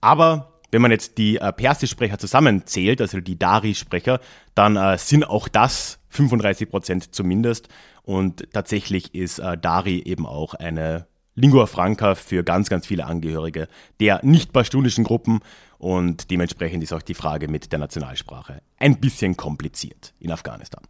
Aber 0.00 0.52
wenn 0.70 0.82
man 0.82 0.90
jetzt 0.90 1.18
die 1.18 1.38
äh, 1.38 1.52
Persischsprecher 1.52 2.18
zusammenzählt, 2.18 3.00
also 3.00 3.20
die 3.20 3.38
Dari-Sprecher, 3.38 4.20
dann 4.54 4.76
äh, 4.76 4.98
sind 4.98 5.24
auch 5.24 5.48
das 5.48 5.98
35% 6.12 7.10
zumindest. 7.10 7.68
Und 8.02 8.52
tatsächlich 8.52 9.14
ist 9.14 9.38
äh, 9.38 9.56
Dari 9.56 10.02
eben 10.02 10.26
auch 10.26 10.54
eine 10.54 11.06
Lingua 11.34 11.66
Franca 11.66 12.14
für 12.14 12.42
ganz, 12.42 12.68
ganz 12.68 12.86
viele 12.86 13.06
Angehörige 13.06 13.68
der 14.00 14.24
nicht 14.24 14.52
pastunischen 14.52 15.04
Gruppen 15.04 15.40
und 15.78 16.32
dementsprechend 16.32 16.82
ist 16.82 16.92
auch 16.92 17.02
die 17.02 17.14
Frage 17.14 17.46
mit 17.46 17.70
der 17.70 17.78
Nationalsprache 17.78 18.60
ein 18.78 18.98
bisschen 18.98 19.36
kompliziert 19.36 20.14
in 20.18 20.32
Afghanistan. 20.32 20.82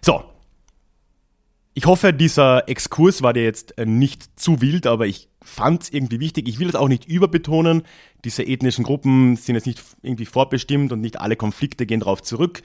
So. 0.00 0.24
Ich 1.72 1.86
hoffe, 1.86 2.12
dieser 2.12 2.68
Exkurs 2.68 3.22
war 3.22 3.32
dir 3.32 3.44
jetzt 3.44 3.78
äh, 3.78 3.86
nicht 3.86 4.38
zu 4.38 4.60
wild, 4.60 4.86
aber 4.86 5.06
ich 5.06 5.28
fand 5.42 5.84
es 5.84 5.92
irgendwie 5.92 6.18
wichtig. 6.18 6.48
Ich 6.48 6.58
will 6.58 6.68
es 6.68 6.74
auch 6.74 6.88
nicht 6.88 7.04
überbetonen. 7.06 7.82
Diese 8.24 8.42
ethnischen 8.42 8.84
Gruppen 8.84 9.36
sind 9.36 9.54
jetzt 9.54 9.66
nicht 9.66 9.80
irgendwie 10.02 10.26
vorbestimmt 10.26 10.92
und 10.92 11.00
nicht 11.00 11.20
alle 11.20 11.36
Konflikte 11.36 11.86
gehen 11.86 12.00
darauf 12.00 12.22
zurück. 12.22 12.62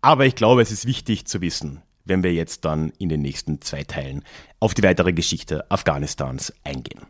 Aber 0.00 0.26
ich 0.26 0.34
glaube, 0.34 0.60
es 0.60 0.72
ist 0.72 0.86
wichtig 0.86 1.26
zu 1.26 1.40
wissen, 1.40 1.82
wenn 2.04 2.22
wir 2.22 2.32
jetzt 2.32 2.64
dann 2.64 2.92
in 2.98 3.08
den 3.08 3.22
nächsten 3.22 3.60
zwei 3.60 3.84
Teilen 3.84 4.24
auf 4.58 4.74
die 4.74 4.82
weitere 4.82 5.12
Geschichte 5.12 5.70
Afghanistans 5.70 6.52
eingehen. 6.64 7.02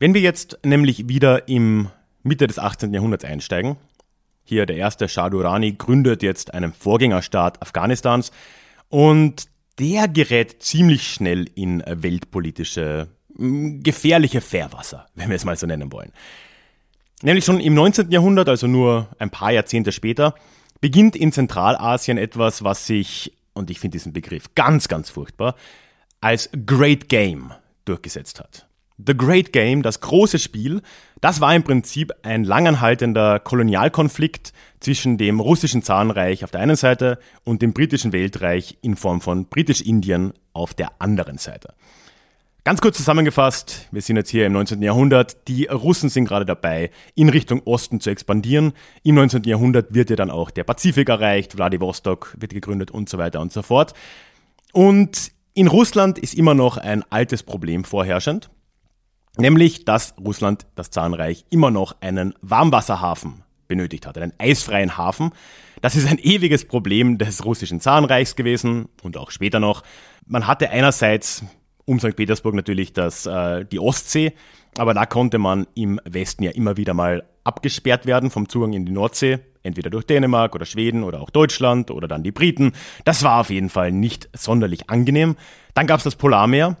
Wenn 0.00 0.14
wir 0.14 0.20
jetzt 0.20 0.58
nämlich 0.64 1.08
wieder 1.08 1.48
im 1.48 1.90
Mitte 2.24 2.48
des 2.48 2.58
18. 2.58 2.92
Jahrhunderts 2.92 3.24
einsteigen, 3.24 3.76
hier 4.42 4.66
der 4.66 4.76
erste 4.76 5.08
Shah 5.08 5.30
Durrani 5.30 5.72
gründet 5.72 6.24
jetzt 6.24 6.52
einen 6.52 6.72
Vorgängerstaat 6.72 7.62
Afghanistans 7.62 8.32
und 8.92 9.48
der 9.78 10.06
gerät 10.06 10.62
ziemlich 10.62 11.14
schnell 11.14 11.48
in 11.54 11.82
weltpolitische 11.86 13.08
gefährliche 13.34 14.42
Fährwasser, 14.42 15.06
wenn 15.14 15.30
wir 15.30 15.36
es 15.36 15.46
mal 15.46 15.56
so 15.56 15.66
nennen 15.66 15.90
wollen. 15.90 16.12
Nämlich 17.22 17.46
schon 17.46 17.58
im 17.58 17.72
19. 17.72 18.10
Jahrhundert, 18.10 18.50
also 18.50 18.66
nur 18.66 19.08
ein 19.18 19.30
paar 19.30 19.50
Jahrzehnte 19.50 19.92
später, 19.92 20.34
beginnt 20.82 21.16
in 21.16 21.32
Zentralasien 21.32 22.18
etwas, 22.18 22.64
was 22.64 22.86
sich, 22.86 23.32
und 23.54 23.70
ich 23.70 23.80
finde 23.80 23.96
diesen 23.96 24.12
Begriff 24.12 24.54
ganz, 24.54 24.88
ganz 24.88 25.08
furchtbar, 25.08 25.56
als 26.20 26.50
Great 26.66 27.08
Game 27.08 27.52
durchgesetzt 27.86 28.40
hat. 28.40 28.66
The 28.98 29.16
Great 29.16 29.54
Game, 29.54 29.82
das 29.82 30.00
große 30.00 30.38
Spiel, 30.38 30.82
das 31.22 31.40
war 31.40 31.54
im 31.54 31.62
Prinzip 31.62 32.12
ein 32.22 32.42
langanhaltender 32.42 33.38
Kolonialkonflikt 33.38 34.52
zwischen 34.80 35.18
dem 35.18 35.38
russischen 35.38 35.82
Zarenreich 35.82 36.42
auf 36.42 36.50
der 36.50 36.60
einen 36.60 36.74
Seite 36.74 37.20
und 37.44 37.62
dem 37.62 37.72
britischen 37.72 38.12
Weltreich 38.12 38.76
in 38.82 38.96
Form 38.96 39.20
von 39.20 39.46
Britisch-Indien 39.46 40.32
auf 40.52 40.74
der 40.74 41.00
anderen 41.00 41.38
Seite. 41.38 41.74
Ganz 42.64 42.80
kurz 42.80 42.96
zusammengefasst, 42.96 43.88
wir 43.92 44.02
sind 44.02 44.16
jetzt 44.16 44.30
hier 44.30 44.46
im 44.46 44.52
19. 44.52 44.82
Jahrhundert. 44.82 45.46
Die 45.46 45.66
Russen 45.66 46.08
sind 46.08 46.24
gerade 46.24 46.44
dabei, 46.44 46.90
in 47.14 47.28
Richtung 47.28 47.62
Osten 47.66 48.00
zu 48.00 48.10
expandieren. 48.10 48.72
Im 49.04 49.14
19. 49.14 49.44
Jahrhundert 49.44 49.94
wird 49.94 50.10
ja 50.10 50.16
dann 50.16 50.30
auch 50.30 50.50
der 50.50 50.64
Pazifik 50.64 51.08
erreicht, 51.08 51.52
Vladivostok 51.52 52.34
wird 52.38 52.52
gegründet 52.52 52.90
und 52.90 53.08
so 53.08 53.18
weiter 53.18 53.40
und 53.40 53.52
so 53.52 53.62
fort. 53.62 53.94
Und 54.72 55.30
in 55.54 55.68
Russland 55.68 56.18
ist 56.18 56.34
immer 56.34 56.54
noch 56.54 56.78
ein 56.78 57.04
altes 57.10 57.44
Problem 57.44 57.84
vorherrschend, 57.84 58.50
nämlich 59.36 59.84
dass 59.84 60.14
Russland, 60.18 60.66
das 60.74 60.90
Zahnreich, 60.90 61.44
immer 61.50 61.70
noch 61.70 61.96
einen 62.00 62.34
Warmwasserhafen 62.40 63.42
benötigt 63.68 64.06
hat, 64.06 64.18
einen 64.18 64.32
eisfreien 64.38 64.96
Hafen. 64.96 65.30
Das 65.80 65.96
ist 65.96 66.08
ein 66.08 66.18
ewiges 66.18 66.66
Problem 66.66 67.18
des 67.18 67.44
russischen 67.44 67.80
Zahnreichs 67.80 68.36
gewesen 68.36 68.88
und 69.02 69.16
auch 69.16 69.30
später 69.30 69.60
noch. 69.60 69.82
Man 70.26 70.46
hatte 70.46 70.70
einerseits 70.70 71.42
um 71.84 71.98
St. 71.98 72.16
Petersburg 72.16 72.54
natürlich 72.54 72.92
das, 72.92 73.26
äh, 73.26 73.64
die 73.64 73.80
Ostsee, 73.80 74.34
aber 74.78 74.94
da 74.94 75.06
konnte 75.06 75.38
man 75.38 75.66
im 75.74 76.00
Westen 76.04 76.44
ja 76.44 76.52
immer 76.52 76.76
wieder 76.76 76.94
mal 76.94 77.24
abgesperrt 77.44 78.06
werden 78.06 78.30
vom 78.30 78.48
Zugang 78.48 78.72
in 78.72 78.86
die 78.86 78.92
Nordsee, 78.92 79.40
entweder 79.62 79.90
durch 79.90 80.06
Dänemark 80.06 80.54
oder 80.54 80.64
Schweden 80.64 81.02
oder 81.02 81.20
auch 81.20 81.30
Deutschland 81.30 81.90
oder 81.90 82.08
dann 82.08 82.22
die 82.22 82.30
Briten. 82.30 82.72
Das 83.04 83.22
war 83.22 83.40
auf 83.40 83.50
jeden 83.50 83.68
Fall 83.68 83.90
nicht 83.90 84.28
sonderlich 84.36 84.90
angenehm. 84.90 85.36
Dann 85.74 85.86
gab 85.86 85.98
es 85.98 86.04
das 86.04 86.16
Polarmeer. 86.16 86.76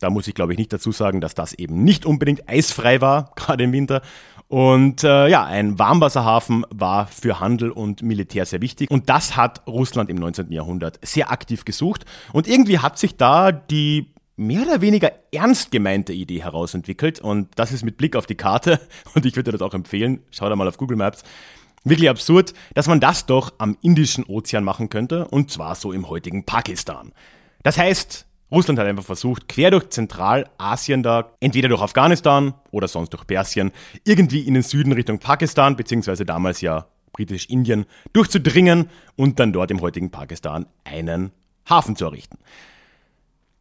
Da 0.00 0.10
muss 0.10 0.26
ich 0.26 0.34
glaube 0.34 0.52
ich 0.52 0.58
nicht 0.58 0.72
dazu 0.72 0.90
sagen, 0.90 1.20
dass 1.20 1.34
das 1.34 1.52
eben 1.52 1.84
nicht 1.84 2.04
unbedingt 2.04 2.48
eisfrei 2.48 3.00
war, 3.00 3.32
gerade 3.36 3.64
im 3.64 3.72
Winter. 3.72 4.02
Und 4.48 5.04
äh, 5.04 5.28
ja, 5.28 5.44
ein 5.44 5.78
Warmwasserhafen 5.78 6.66
war 6.70 7.06
für 7.06 7.38
Handel 7.38 7.70
und 7.70 8.02
Militär 8.02 8.44
sehr 8.46 8.60
wichtig. 8.60 8.90
Und 8.90 9.08
das 9.08 9.36
hat 9.36 9.64
Russland 9.68 10.10
im 10.10 10.16
19. 10.16 10.50
Jahrhundert 10.50 10.98
sehr 11.02 11.30
aktiv 11.30 11.64
gesucht. 11.64 12.04
Und 12.32 12.48
irgendwie 12.48 12.80
hat 12.80 12.98
sich 12.98 13.16
da 13.16 13.52
die 13.52 14.12
mehr 14.40 14.62
oder 14.62 14.80
weniger 14.80 15.12
ernst 15.32 15.70
gemeinte 15.70 16.14
Idee 16.14 16.42
herausentwickelt 16.42 17.20
und 17.20 17.48
das 17.56 17.72
ist 17.72 17.84
mit 17.84 17.98
Blick 17.98 18.16
auf 18.16 18.24
die 18.24 18.36
Karte 18.36 18.80
und 19.14 19.26
ich 19.26 19.36
würde 19.36 19.52
das 19.52 19.60
auch 19.60 19.74
empfehlen, 19.74 20.20
schau 20.30 20.48
da 20.48 20.56
mal 20.56 20.66
auf 20.66 20.78
Google 20.78 20.96
Maps, 20.96 21.22
wirklich 21.84 22.08
absurd, 22.08 22.54
dass 22.72 22.88
man 22.88 23.00
das 23.00 23.26
doch 23.26 23.52
am 23.58 23.76
Indischen 23.82 24.24
Ozean 24.24 24.64
machen 24.64 24.88
könnte 24.88 25.28
und 25.28 25.50
zwar 25.50 25.74
so 25.74 25.92
im 25.92 26.08
heutigen 26.08 26.44
Pakistan. 26.46 27.12
Das 27.62 27.76
heißt, 27.76 28.26
Russland 28.50 28.78
hat 28.78 28.86
einfach 28.86 29.04
versucht, 29.04 29.48
quer 29.48 29.70
durch 29.70 29.90
Zentralasien 29.90 31.02
da, 31.02 31.32
entweder 31.40 31.68
durch 31.68 31.82
Afghanistan 31.82 32.54
oder 32.70 32.88
sonst 32.88 33.10
durch 33.10 33.26
Persien, 33.26 33.72
irgendwie 34.04 34.40
in 34.40 34.54
den 34.54 34.62
Süden 34.62 34.92
Richtung 34.92 35.18
Pakistan, 35.18 35.76
beziehungsweise 35.76 36.24
damals 36.24 36.60
ja 36.60 36.86
britisch-Indien, 37.12 37.86
durchzudringen 38.12 38.88
und 39.16 39.38
dann 39.38 39.52
dort 39.52 39.70
im 39.70 39.80
heutigen 39.80 40.10
Pakistan 40.10 40.66
einen 40.84 41.32
Hafen 41.68 41.96
zu 41.96 42.06
errichten. 42.06 42.38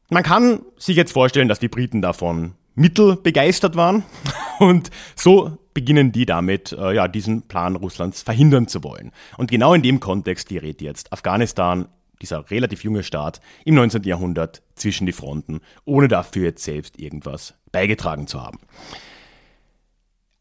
Man 0.10 0.24
kann 0.24 0.62
sich 0.78 0.96
jetzt 0.96 1.12
vorstellen, 1.14 1.48
dass 1.48 1.60
die 1.60 1.68
Briten 1.68 2.02
davon 2.02 2.56
mittel 2.74 3.16
begeistert 3.16 3.76
waren 3.76 4.04
und 4.60 4.90
so 5.16 5.58
beginnen 5.74 6.12
die 6.12 6.26
damit, 6.26 6.72
äh, 6.72 6.94
ja, 6.96 7.08
diesen 7.08 7.44
Plan 7.44 7.76
Russlands 7.76 8.24
verhindern 8.24 8.68
zu 8.68 8.84
wollen. 8.84 9.12
Und 9.38 9.52
genau 9.52 9.74
in 9.74 9.82
dem 9.82 10.00
Kontext 10.00 10.50
gerät 10.50 10.82
jetzt 10.82 11.14
Afghanistan, 11.14 11.88
dieser 12.22 12.50
relativ 12.52 12.84
junge 12.84 13.04
Staat, 13.04 13.42
im 13.66 13.76
19. 13.76 14.04
Jahrhundert 14.04 14.62
zwischen 14.76 15.06
die 15.06 15.14
Fronten, 15.14 15.62
ohne 15.86 16.08
dafür 16.08 16.46
jetzt 16.46 16.64
selbst 16.64 17.00
irgendwas 17.00 17.56
beigetragen 17.72 18.28
zu 18.28 18.42
haben. 18.42 18.60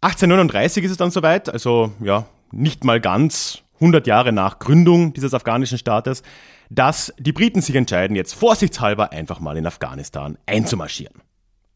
1839 0.01 0.85
ist 0.85 0.93
es 0.93 0.97
dann 0.97 1.11
soweit, 1.11 1.49
also 1.49 1.93
ja, 2.01 2.27
nicht 2.53 2.85
mal 2.85 3.01
ganz 3.01 3.63
100 3.75 4.07
Jahre 4.07 4.33
nach 4.33 4.59
Gründung 4.59 5.13
dieses 5.13 5.35
afghanischen 5.35 5.79
Staates, 5.79 6.23
dass 6.71 7.13
die 7.19 7.33
Briten 7.33 7.61
sich 7.61 7.75
entscheiden, 7.75 8.17
jetzt 8.17 8.35
vorsichtshalber 8.35 9.13
einfach 9.13 9.41
mal 9.41 9.57
in 9.57 9.67
Afghanistan 9.67 10.39
einzumarschieren. 10.47 11.23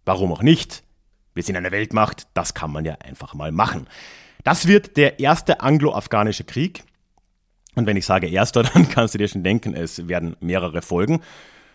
Warum 0.04 0.32
auch 0.32 0.42
nicht? 0.42 0.82
Wir 1.34 1.42
sind 1.42 1.56
eine 1.56 1.70
Weltmacht, 1.70 2.26
das 2.34 2.54
kann 2.54 2.72
man 2.72 2.84
ja 2.84 2.94
einfach 2.94 3.34
mal 3.34 3.52
machen. 3.52 3.88
Das 4.44 4.66
wird 4.66 4.96
der 4.96 5.20
erste 5.20 5.60
anglo-afghanische 5.60 6.44
Krieg. 6.44 6.84
Und 7.74 7.86
wenn 7.86 7.96
ich 7.96 8.06
sage 8.06 8.28
erster, 8.28 8.62
dann 8.74 8.88
kannst 8.88 9.14
du 9.14 9.18
dir 9.18 9.28
schon 9.28 9.42
denken, 9.42 9.74
es 9.74 10.08
werden 10.08 10.36
mehrere 10.40 10.82
Folgen. 10.82 11.20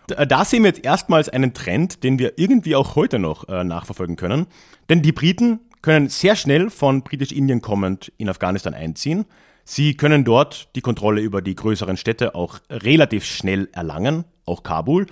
Da 0.07 0.45
sehen 0.45 0.63
wir 0.63 0.69
jetzt 0.69 0.85
erstmals 0.85 1.27
einen 1.27 1.53
Trend, 1.53 2.03
den 2.03 2.17
wir 2.17 2.33
irgendwie 2.37 2.75
auch 2.77 2.95
heute 2.95 3.19
noch 3.19 3.49
äh, 3.49 3.65
nachverfolgen 3.65 4.15
können. 4.15 4.47
Denn 4.89 5.01
die 5.01 5.11
Briten 5.11 5.59
können 5.81 6.07
sehr 6.07 6.37
schnell 6.37 6.69
von 6.69 7.03
Britisch-Indien 7.03 7.61
kommend 7.61 8.11
in 8.17 8.29
Afghanistan 8.29 8.73
einziehen. 8.73 9.25
Sie 9.65 9.95
können 9.95 10.23
dort 10.23 10.69
die 10.75 10.81
Kontrolle 10.81 11.19
über 11.19 11.41
die 11.41 11.55
größeren 11.55 11.97
Städte 11.97 12.35
auch 12.35 12.59
relativ 12.69 13.25
schnell 13.25 13.67
erlangen, 13.73 14.23
auch 14.45 14.63
Kabul. 14.63 15.07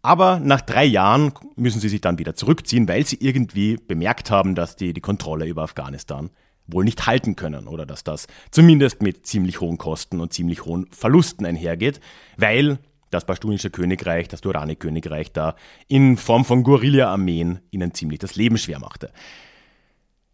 Aber 0.00 0.38
nach 0.38 0.60
drei 0.60 0.84
Jahren 0.84 1.32
müssen 1.56 1.80
sie 1.80 1.88
sich 1.88 2.00
dann 2.00 2.18
wieder 2.18 2.36
zurückziehen, 2.36 2.86
weil 2.86 3.04
sie 3.04 3.16
irgendwie 3.20 3.76
bemerkt 3.76 4.30
haben, 4.30 4.54
dass 4.54 4.76
die 4.76 4.92
die 4.92 5.00
Kontrolle 5.00 5.46
über 5.46 5.62
Afghanistan 5.62 6.30
wohl 6.66 6.84
nicht 6.84 7.06
halten 7.06 7.36
können 7.36 7.68
oder 7.68 7.86
dass 7.86 8.04
das 8.04 8.26
zumindest 8.50 9.02
mit 9.02 9.26
ziemlich 9.26 9.60
hohen 9.60 9.78
Kosten 9.78 10.20
und 10.20 10.32
ziemlich 10.32 10.64
hohen 10.64 10.86
Verlusten 10.90 11.46
einhergeht, 11.46 12.00
weil 12.36 12.78
das 13.10 13.24
Pashtunische 13.24 13.70
Königreich, 13.70 14.28
das 14.28 14.40
Durrani-Königreich 14.40 15.32
da 15.32 15.54
in 15.88 16.16
Form 16.16 16.44
von 16.44 16.62
Guerilla-Armeen 16.64 17.60
ihnen 17.70 17.94
ziemlich 17.94 18.18
das 18.18 18.36
Leben 18.36 18.58
schwer 18.58 18.78
machte. 18.78 19.12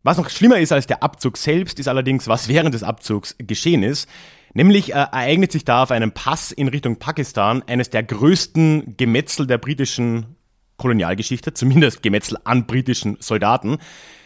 Was 0.02 0.16
noch 0.16 0.30
schlimmer 0.30 0.58
ist 0.58 0.72
als 0.72 0.86
der 0.86 1.02
Abzug 1.02 1.36
selbst, 1.36 1.78
ist 1.78 1.86
allerdings, 1.86 2.26
was 2.26 2.48
während 2.48 2.74
des 2.74 2.82
Abzugs 2.82 3.36
geschehen 3.38 3.82
ist. 3.84 4.08
Nämlich 4.52 4.90
äh, 4.90 4.96
ereignet 4.96 5.52
sich 5.52 5.64
da 5.64 5.84
auf 5.84 5.90
einem 5.92 6.12
Pass 6.12 6.50
in 6.50 6.68
Richtung 6.68 6.96
Pakistan 6.98 7.62
eines 7.66 7.88
der 7.90 8.02
größten 8.02 8.96
Gemetzel 8.96 9.46
der 9.46 9.58
britischen 9.58 10.36
Kolonialgeschichte, 10.76 11.54
zumindest 11.54 12.02
Gemetzel 12.02 12.36
an 12.42 12.66
britischen 12.66 13.16
Soldaten. 13.20 13.78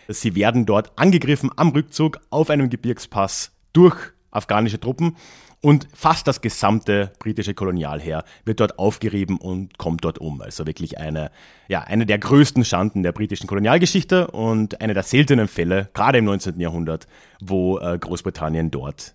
Sie 0.09 0.35
werden 0.35 0.67
dort 0.67 0.99
angegriffen 0.99 1.51
am 1.57 1.71
Rückzug 1.71 2.21
auf 2.31 2.51
einem 2.51 2.71
Gebirgspass 2.71 3.53
durch 3.73 3.97
afghanische 4.31 4.81
Truppen 4.81 5.17
und 5.63 5.89
fast 5.95 6.29
das 6.29 6.41
gesamte 6.41 7.13
britische 7.19 7.55
Kolonialheer 7.55 8.25
wird 8.45 8.61
dort 8.61 8.79
aufgerieben 8.79 9.39
und 9.39 9.79
kommt 9.79 10.05
dort 10.05 10.19
um. 10.19 10.41
Also 10.41 10.67
wirklich 10.67 10.99
eine, 10.99 11.31
ja, 11.69 11.81
eine 11.81 12.07
der 12.07 12.19
größten 12.19 12.65
Schanden 12.65 13.03
der 13.03 13.13
britischen 13.13 13.47
Kolonialgeschichte 13.47 14.29
und 14.29 14.81
eine 14.81 14.95
der 14.95 15.03
seltenen 15.03 15.49
Fälle, 15.49 15.89
gerade 15.95 16.19
im 16.19 16.25
19. 16.27 16.61
Jahrhundert, 16.61 17.09
wo 17.41 17.79
äh, 17.79 17.99
Großbritannien 17.99 18.71
dort 18.71 19.15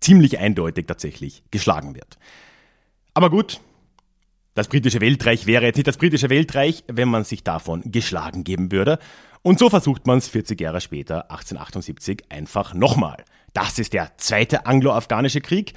ziemlich 0.00 0.38
eindeutig 0.38 0.86
tatsächlich 0.86 1.44
geschlagen 1.50 1.94
wird. 1.94 2.18
Aber 3.14 3.30
gut, 3.30 3.60
das 4.54 4.68
britische 4.68 5.00
Weltreich 5.00 5.46
wäre 5.46 5.64
jetzt 5.66 5.76
nicht 5.76 5.86
das 5.86 5.98
britische 5.98 6.30
Weltreich, 6.30 6.82
wenn 6.88 7.08
man 7.08 7.22
sich 7.24 7.44
davon 7.44 7.82
geschlagen 7.84 8.42
geben 8.42 8.72
würde. 8.72 8.98
Und 9.42 9.58
so 9.58 9.70
versucht 9.70 10.06
man 10.06 10.18
es 10.18 10.28
40 10.28 10.60
Jahre 10.60 10.80
später, 10.80 11.30
1878, 11.30 12.24
einfach 12.28 12.74
nochmal. 12.74 13.24
Das 13.52 13.78
ist 13.78 13.92
der 13.92 14.12
zweite 14.18 14.66
anglo-afghanische 14.66 15.40
Krieg. 15.40 15.74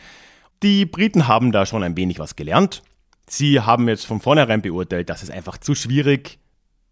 Die 0.63 0.85
Briten 0.85 1.27
haben 1.27 1.51
da 1.51 1.65
schon 1.65 1.83
ein 1.83 1.97
wenig 1.97 2.19
was 2.19 2.35
gelernt. 2.35 2.83
Sie 3.27 3.61
haben 3.61 3.87
jetzt 3.87 4.05
von 4.05 4.19
vornherein 4.19 4.61
beurteilt, 4.61 5.09
dass 5.09 5.23
es 5.23 5.29
einfach 5.29 5.57
zu 5.57 5.73
schwierig, 5.73 6.39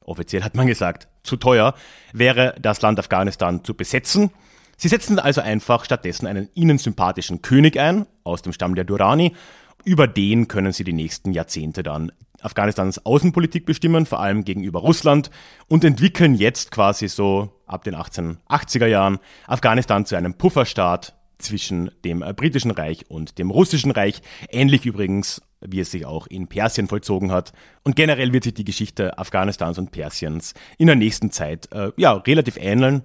offiziell 0.02 0.44
hat 0.44 0.56
man 0.56 0.68
gesagt, 0.68 1.08
zu 1.24 1.36
teuer 1.36 1.74
wäre, 2.14 2.56
das 2.62 2.82
Land 2.82 3.00
Afghanistan 3.00 3.64
zu 3.64 3.74
besetzen. 3.74 4.32
Sie 4.78 4.88
setzen 4.88 5.20
also 5.20 5.42
einfach 5.42 5.84
stattdessen 5.84 6.26
einen 6.26 6.50
ihnen 6.54 6.78
sympathischen 6.78 7.42
König 7.42 7.78
ein, 7.78 8.06
aus 8.24 8.42
dem 8.42 8.54
Stamm 8.54 8.76
der 8.76 8.86
Durrani. 8.86 9.36
Über 9.84 10.08
den 10.08 10.48
können 10.48 10.72
sie 10.72 10.84
die 10.84 10.94
nächsten 10.94 11.34
Jahrzehnte 11.34 11.84
dann 11.84 12.12
Afghanistans 12.42 13.06
Außenpolitik 13.06 13.66
bestimmen, 13.66 14.06
vor 14.06 14.20
allem 14.20 14.44
gegenüber 14.44 14.80
Russland, 14.80 15.30
und 15.68 15.84
entwickeln 15.84 16.36
jetzt 16.36 16.72
quasi 16.72 17.08
so 17.08 17.50
ab 17.66 17.84
den 17.84 17.96
1880er 17.96 18.88
Jahren 18.88 19.20
Afghanistan 19.48 20.06
zu 20.06 20.16
einem 20.16 20.34
Pufferstaat 20.34 21.16
zwischen 21.38 21.92
dem 22.04 22.22
äh, 22.22 22.34
britischen 22.34 22.72
Reich 22.72 23.10
und 23.10 23.38
dem 23.38 23.50
russischen 23.50 23.92
Reich. 23.92 24.22
Ähnlich 24.50 24.86
übrigens, 24.86 25.42
wie 25.62 25.80
es 25.80 25.92
sich 25.92 26.06
auch 26.06 26.28
in 26.28 26.48
Persien 26.48 26.88
vollzogen 26.88 27.32
hat. 27.32 27.54
Und 27.84 27.96
generell 27.96 28.34
wird 28.34 28.44
sich 28.44 28.54
die 28.54 28.66
Geschichte 28.66 29.18
Afghanistans 29.18 29.78
und 29.78 29.92
Persiens 29.92 30.54
in 30.78 30.88
der 30.88 30.96
nächsten 30.96 31.32
Zeit 31.32 31.72
äh, 31.72 31.92
ja, 31.98 32.14
relativ 32.14 32.58
ähneln 32.58 33.04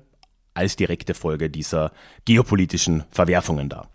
als 0.52 0.76
direkte 0.76 1.14
Folge 1.14 1.50
dieser 1.50 1.92
geopolitischen 2.24 3.04
Verwerfungen 3.10 3.68
da. 3.68 3.88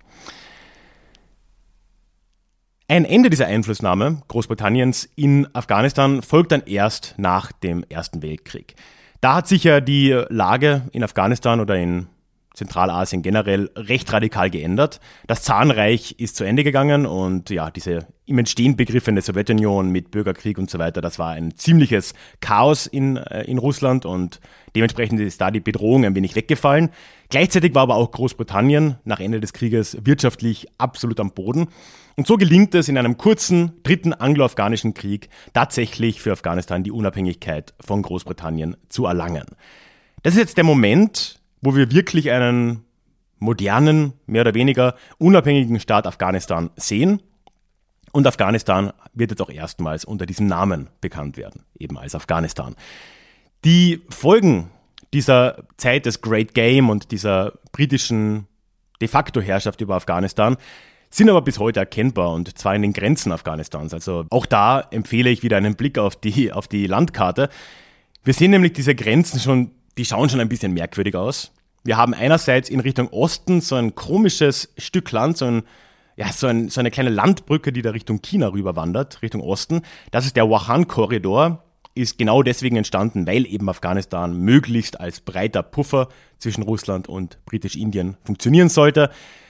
Ein 2.91 3.05
Ende 3.05 3.29
dieser 3.29 3.45
Einflussnahme 3.45 4.23
Großbritanniens 4.29 5.09
in 5.15 5.47
Afghanistan 5.53 6.23
folgt 6.23 6.51
dann 6.51 6.63
erst 6.65 7.13
nach 7.17 7.51
dem 7.51 7.85
Ersten 7.87 8.23
Weltkrieg. 8.23 8.73
Da 9.21 9.35
hat 9.35 9.47
sich 9.47 9.63
ja 9.63 9.79
die 9.79 10.19
Lage 10.29 10.81
in 10.91 11.03
Afghanistan 11.03 11.59
oder 11.59 11.77
in 11.77 12.07
Zentralasien 12.59 13.21
generell 13.21 13.71
recht 13.75 14.11
radikal 14.11 14.49
geändert. 14.49 14.99
Das 15.27 15.43
Zahnreich 15.43 16.15
ist 16.19 16.35
zu 16.35 16.43
Ende 16.43 16.63
gegangen 16.63 17.05
und 17.05 17.49
ja, 17.49 17.71
diese 17.71 18.05
im 18.25 18.37
Entstehen 18.37 18.75
begriffene 18.75 19.21
Sowjetunion 19.21 19.89
mit 19.89 20.11
Bürgerkrieg 20.11 20.57
und 20.57 20.69
so 20.69 20.77
weiter, 20.77 21.01
das 21.01 21.17
war 21.17 21.31
ein 21.31 21.55
ziemliches 21.55 22.13
Chaos 22.41 22.85
in, 22.85 23.17
äh, 23.17 23.43
in 23.45 23.57
Russland 23.57 24.05
und 24.05 24.41
dementsprechend 24.75 25.19
ist 25.21 25.39
da 25.41 25.49
die 25.51 25.61
Bedrohung 25.61 26.05
ein 26.05 26.15
wenig 26.15 26.35
weggefallen. 26.35 26.89
Gleichzeitig 27.29 27.73
war 27.73 27.83
aber 27.83 27.95
auch 27.95 28.11
Großbritannien 28.11 28.97
nach 29.05 29.19
Ende 29.19 29.39
des 29.39 29.53
Krieges 29.53 29.97
wirtschaftlich 30.03 30.67
absolut 30.77 31.19
am 31.19 31.31
Boden. 31.31 31.69
Und 32.17 32.27
so 32.27 32.35
gelingt 32.35 32.75
es 32.75 32.89
in 32.89 32.97
einem 32.97 33.17
kurzen 33.17 33.81
dritten 33.83 34.13
anglo-afghanischen 34.13 34.93
Krieg 34.93 35.29
tatsächlich 35.53 36.21
für 36.21 36.33
Afghanistan 36.33 36.83
die 36.83 36.91
Unabhängigkeit 36.91 37.73
von 37.79 38.01
Großbritannien 38.01 38.75
zu 38.89 39.05
erlangen. 39.05 39.45
Das 40.23 40.33
ist 40.33 40.39
jetzt 40.39 40.57
der 40.57 40.65
Moment, 40.65 41.38
wo 41.61 41.75
wir 41.75 41.91
wirklich 41.91 42.31
einen 42.31 42.85
modernen, 43.39 44.13
mehr 44.25 44.41
oder 44.41 44.53
weniger 44.53 44.95
unabhängigen 45.17 45.79
Staat 45.79 46.07
Afghanistan 46.07 46.69
sehen. 46.75 47.21
Und 48.11 48.27
Afghanistan 48.27 48.91
wird 49.13 49.31
jetzt 49.31 49.41
auch 49.41 49.51
erstmals 49.51 50.03
unter 50.03 50.25
diesem 50.25 50.47
Namen 50.47 50.89
bekannt 50.99 51.37
werden, 51.37 51.63
eben 51.77 51.97
als 51.97 52.15
Afghanistan. 52.15 52.75
Die 53.63 54.01
Folgen 54.09 54.71
dieser 55.13 55.63
Zeit 55.77 56.05
des 56.05 56.21
Great 56.21 56.53
Game 56.53 56.89
und 56.89 57.11
dieser 57.11 57.53
britischen 57.71 58.47
de 59.01 59.07
facto 59.07 59.41
Herrschaft 59.41 59.81
über 59.81 59.95
Afghanistan 59.95 60.57
sind 61.09 61.29
aber 61.29 61.41
bis 61.41 61.57
heute 61.57 61.79
erkennbar 61.79 62.31
und 62.33 62.57
zwar 62.57 62.75
in 62.75 62.83
den 62.83 62.93
Grenzen 62.93 63.31
Afghanistans. 63.31 63.93
Also 63.93 64.25
auch 64.29 64.45
da 64.45 64.81
empfehle 64.91 65.29
ich 65.29 65.41
wieder 65.41 65.57
einen 65.57 65.75
Blick 65.75 65.97
auf 65.97 66.15
die, 66.15 66.51
auf 66.51 66.67
die 66.67 66.85
Landkarte. 66.85 67.49
Wir 68.23 68.33
sehen 68.33 68.51
nämlich 68.51 68.73
diese 68.73 68.93
Grenzen 68.93 69.39
schon, 69.39 69.71
die 69.99 70.05
schauen 70.05 70.29
schon 70.29 70.39
ein 70.39 70.47
bisschen 70.47 70.73
merkwürdig 70.73 71.15
aus. 71.15 71.51
Wir 71.83 71.97
haben 71.97 72.13
einerseits 72.13 72.69
in 72.69 72.79
Richtung 72.79 73.09
Osten 73.09 73.59
so 73.59 73.75
ein 73.75 73.95
komisches 73.95 74.73
Stück 74.77 75.11
Land, 75.11 75.37
so, 75.37 75.45
ein, 75.45 75.63
ja, 76.15 76.31
so, 76.31 76.47
ein, 76.47 76.69
so 76.69 76.79
eine 76.79 76.89
kleine 76.89 77.09
Landbrücke, 77.09 77.73
die 77.73 77.81
da 77.81 77.91
Richtung 77.91 78.21
China 78.21 78.47
rüberwandert, 78.47 79.21
Richtung 79.21 79.41
Osten. 79.41 79.81
Das 80.11 80.25
ist 80.25 80.37
der 80.37 80.49
Wahan-Korridor, 80.49 81.65
ist 81.95 82.17
genau 82.17 82.43
deswegen 82.43 82.77
entstanden, 82.77 83.27
weil 83.27 83.45
eben 83.45 83.67
Afghanistan 83.67 84.37
möglichst 84.37 85.01
als 85.01 85.19
breiter 85.19 85.63
Puffer 85.63 86.07
zwischen 86.37 86.63
Russland 86.63 87.09
und 87.09 87.43
Britisch-Indien 87.43 88.15
funktionieren 88.23 88.69
sollte. 88.69 89.09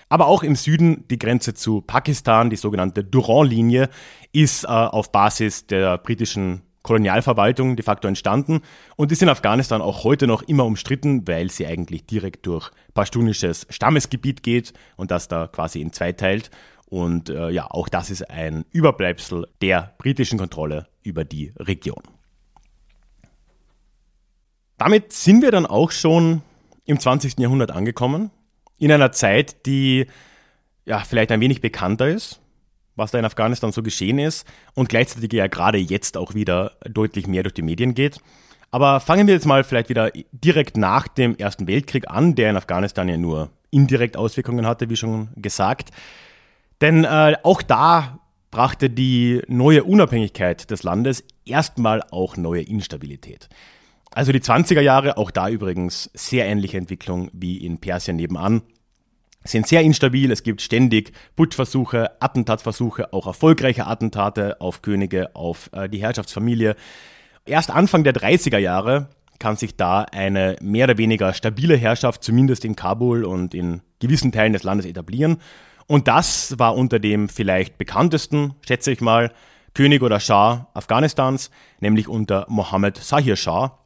Aber 0.09 0.25
auch 0.25 0.41
im 0.41 0.55
Süden 0.55 1.07
die 1.11 1.19
Grenze 1.19 1.53
zu 1.53 1.81
Pakistan, 1.81 2.49
die 2.49 2.55
sogenannte 2.55 3.03
Durand-Linie, 3.03 3.89
ist 4.31 4.63
äh, 4.63 4.67
auf 4.67 5.11
Basis 5.11 5.67
der 5.67 5.99
britischen 5.99 6.63
Kolonialverwaltung 6.81 7.75
de 7.75 7.83
facto 7.83 8.07
entstanden 8.07 8.61
und 8.95 9.11
ist 9.11 9.21
in 9.21 9.29
Afghanistan 9.29 9.81
auch 9.81 10.03
heute 10.03 10.27
noch 10.27 10.41
immer 10.43 10.65
umstritten, 10.65 11.27
weil 11.27 11.51
sie 11.51 11.67
eigentlich 11.67 12.05
direkt 12.05 12.45
durch 12.45 12.71
pashtunisches 12.93 13.67
Stammesgebiet 13.69 14.43
geht 14.43 14.73
und 14.95 15.11
das 15.11 15.27
da 15.27 15.47
quasi 15.47 15.81
in 15.81 15.91
zwei 15.91 16.13
teilt. 16.13 16.49
Und 16.85 17.29
äh, 17.29 17.49
ja, 17.49 17.69
auch 17.69 17.89
das 17.89 18.09
ist 18.09 18.29
ein 18.29 18.65
Überbleibsel 18.71 19.47
der 19.61 19.93
britischen 19.97 20.39
Kontrolle 20.39 20.87
über 21.03 21.23
die 21.25 21.53
Region. 21.57 22.01
Damit 24.77 25.11
sind 25.11 25.41
wir 25.41 25.51
dann 25.51 25.65
auch 25.65 25.91
schon 25.91 26.41
im 26.85 26.99
20. 26.99 27.37
Jahrhundert 27.37 27.71
angekommen 27.71 28.31
in 28.77 28.91
einer 28.91 29.11
Zeit, 29.11 29.65
die 29.65 30.07
ja 30.85 30.99
vielleicht 30.99 31.31
ein 31.31 31.41
wenig 31.41 31.61
bekannter 31.61 32.07
ist, 32.07 32.41
was 32.99 33.11
da 33.11 33.17
in 33.19 33.25
Afghanistan 33.25 33.71
so 33.71 33.81
geschehen 33.81 34.19
ist 34.19 34.45
und 34.75 34.89
gleichzeitig 34.89 35.33
ja 35.33 35.47
gerade 35.47 35.77
jetzt 35.77 36.17
auch 36.17 36.35
wieder 36.35 36.73
deutlich 36.87 37.25
mehr 37.25 37.43
durch 37.43 37.53
die 37.53 37.63
Medien 37.63 37.95
geht. 37.95 38.19
Aber 38.71 38.99
fangen 38.99 39.25
wir 39.25 39.33
jetzt 39.33 39.47
mal 39.47 39.63
vielleicht 39.63 39.89
wieder 39.89 40.11
direkt 40.31 40.77
nach 40.77 41.07
dem 41.07 41.35
Ersten 41.35 41.67
Weltkrieg 41.67 42.07
an, 42.07 42.35
der 42.35 42.51
in 42.51 42.57
Afghanistan 42.57 43.09
ja 43.09 43.17
nur 43.17 43.49
indirekt 43.71 44.17
Auswirkungen 44.17 44.67
hatte, 44.67 44.89
wie 44.89 44.95
schon 44.95 45.29
gesagt. 45.35 45.89
Denn 46.81 47.03
äh, 47.03 47.35
auch 47.43 47.61
da 47.61 48.19
brachte 48.51 48.89
die 48.89 49.41
neue 49.47 49.83
Unabhängigkeit 49.83 50.69
des 50.71 50.83
Landes 50.83 51.23
erstmal 51.45 52.03
auch 52.11 52.37
neue 52.37 52.61
Instabilität. 52.61 53.49
Also 54.11 54.31
die 54.31 54.39
20er 54.39 54.81
Jahre, 54.81 55.17
auch 55.17 55.29
da 55.29 55.49
übrigens 55.49 56.09
sehr 56.13 56.45
ähnliche 56.45 56.77
Entwicklung 56.77 57.29
wie 57.31 57.57
in 57.57 57.79
Persien 57.79 58.17
nebenan, 58.17 58.63
sind 59.43 59.67
sehr 59.67 59.81
instabil. 59.81 60.31
Es 60.31 60.43
gibt 60.43 60.61
ständig 60.61 61.13
Putschversuche, 61.35 62.21
Attentatsversuche, 62.21 63.13
auch 63.13 63.27
erfolgreiche 63.27 63.87
Attentate 63.87 64.59
auf 64.59 64.81
Könige, 64.81 65.35
auf 65.35 65.69
äh, 65.73 65.89
die 65.89 66.01
Herrschaftsfamilie. 66.01 66.75
Erst 67.45 67.71
Anfang 67.71 68.03
der 68.03 68.13
30er 68.13 68.57
Jahre 68.57 69.09
kann 69.39 69.55
sich 69.55 69.77
da 69.77 70.01
eine 70.03 70.57
mehr 70.61 70.85
oder 70.85 70.97
weniger 70.97 71.33
stabile 71.33 71.77
Herrschaft, 71.77 72.23
zumindest 72.23 72.65
in 72.65 72.75
Kabul 72.75 73.23
und 73.23 73.53
in 73.53 73.81
gewissen 73.99 74.31
Teilen 74.31 74.53
des 74.53 74.63
Landes 74.63 74.85
etablieren. 74.85 75.37
Und 75.87 76.07
das 76.07 76.59
war 76.59 76.75
unter 76.75 76.99
dem 76.99 77.29
vielleicht 77.29 77.77
bekanntesten, 77.77 78.53
schätze 78.67 78.91
ich 78.91 79.01
mal, 79.01 79.31
König 79.73 80.03
oder 80.03 80.19
Schah 80.19 80.67
Afghanistans, 80.73 81.51
nämlich 81.79 82.07
unter 82.07 82.45
Mohammed 82.49 82.97
Sahir 82.97 83.35
Shah, 83.35 83.79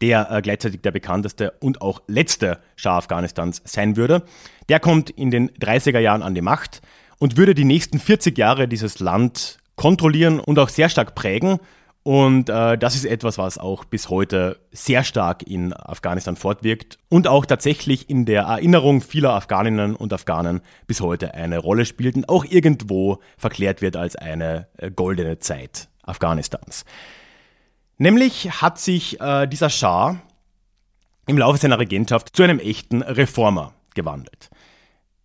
der 0.00 0.30
äh, 0.30 0.42
gleichzeitig 0.42 0.82
der 0.82 0.90
bekannteste 0.90 1.52
und 1.60 1.82
auch 1.82 2.02
letzte 2.06 2.58
Schah 2.76 2.98
Afghanistans 2.98 3.62
sein 3.64 3.96
würde. 3.96 4.22
Der 4.68 4.80
kommt 4.80 5.10
in 5.10 5.30
den 5.30 5.50
30er 5.50 5.98
Jahren 5.98 6.22
an 6.22 6.34
die 6.34 6.42
Macht 6.42 6.82
und 7.18 7.36
würde 7.36 7.54
die 7.54 7.64
nächsten 7.64 7.98
40 7.98 8.36
Jahre 8.36 8.68
dieses 8.68 8.98
Land 9.00 9.58
kontrollieren 9.76 10.40
und 10.40 10.58
auch 10.58 10.68
sehr 10.68 10.88
stark 10.88 11.14
prägen. 11.14 11.58
Und 12.02 12.48
äh, 12.48 12.78
das 12.78 12.94
ist 12.94 13.04
etwas, 13.04 13.36
was 13.36 13.58
auch 13.58 13.84
bis 13.84 14.08
heute 14.08 14.58
sehr 14.72 15.04
stark 15.04 15.42
in 15.46 15.74
Afghanistan 15.74 16.34
fortwirkt 16.34 16.98
und 17.10 17.28
auch 17.28 17.44
tatsächlich 17.44 18.08
in 18.08 18.24
der 18.24 18.42
Erinnerung 18.44 19.02
vieler 19.02 19.34
Afghaninnen 19.34 19.94
und 19.94 20.12
Afghanen 20.12 20.62
bis 20.86 21.02
heute 21.02 21.34
eine 21.34 21.58
Rolle 21.58 21.84
spielt 21.84 22.16
und 22.16 22.28
auch 22.28 22.46
irgendwo 22.46 23.18
verklärt 23.36 23.82
wird 23.82 23.96
als 23.96 24.16
eine 24.16 24.66
äh, 24.78 24.90
goldene 24.90 25.40
Zeit 25.40 25.88
Afghanistans. 26.02 26.86
Nämlich 28.02 28.62
hat 28.62 28.78
sich 28.78 29.20
äh, 29.20 29.46
dieser 29.46 29.68
Schah 29.68 30.22
im 31.26 31.36
Laufe 31.36 31.58
seiner 31.58 31.78
Regentschaft 31.78 32.34
zu 32.34 32.42
einem 32.42 32.58
echten 32.58 33.02
Reformer 33.02 33.74
gewandelt. 33.94 34.48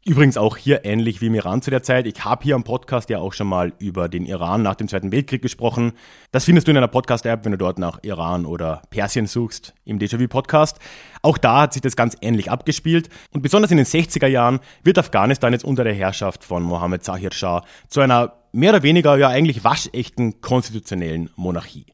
Übrigens 0.04 0.36
auch 0.36 0.58
hier 0.58 0.84
ähnlich 0.84 1.22
wie 1.22 1.28
im 1.28 1.36
Iran 1.36 1.62
zu 1.62 1.72
der 1.72 1.84
Zeit. 1.84 2.06
Ich 2.06 2.26
habe 2.26 2.44
hier 2.44 2.54
am 2.54 2.66
Podcast 2.66 3.10
ja 3.10 3.20
auch 3.20 3.32
schon 3.32 3.48
mal 3.48 3.72
über 3.80 4.10
den 4.10 4.26
Iran 4.26 4.62
nach 4.62 4.76
dem 4.76 4.90
Zweiten 4.90 5.14
Weltkrieg 5.14 5.42
gesprochen. 5.42 5.94
Das 6.34 6.44
findest 6.44 6.68
du 6.68 6.72
in 6.72 6.76
einer 6.76 6.90
Podcast-App, 6.90 7.46
wenn 7.46 7.54
du 7.54 7.58
dort 7.58 7.80
nach 7.80 8.00
Iran 8.04 8.46
oder 8.46 8.82
Persien 8.90 9.26
suchst, 9.26 9.74
im 9.86 9.98
Déjà-vu-Podcast. 9.98 10.78
Auch 11.22 11.38
da 11.38 11.62
hat 11.62 11.72
sich 11.72 11.82
das 11.82 11.96
ganz 11.96 12.18
ähnlich 12.20 12.52
abgespielt. 12.52 13.08
Und 13.32 13.42
besonders 13.42 13.72
in 13.72 13.78
den 13.78 13.86
60er 13.86 14.28
Jahren 14.28 14.60
wird 14.84 15.00
Afghanistan 15.00 15.54
jetzt 15.54 15.64
unter 15.64 15.86
der 15.86 15.94
Herrschaft 15.94 16.44
von 16.44 16.62
Mohammed 16.62 17.06
Zahir 17.06 17.32
Shah 17.32 17.64
zu 17.88 18.02
einer 18.02 18.34
mehr 18.52 18.72
oder 18.72 18.84
weniger 18.84 19.18
ja 19.18 19.30
eigentlich 19.30 19.64
waschechten 19.64 20.42
konstitutionellen 20.42 21.30
Monarchie. 21.38 21.86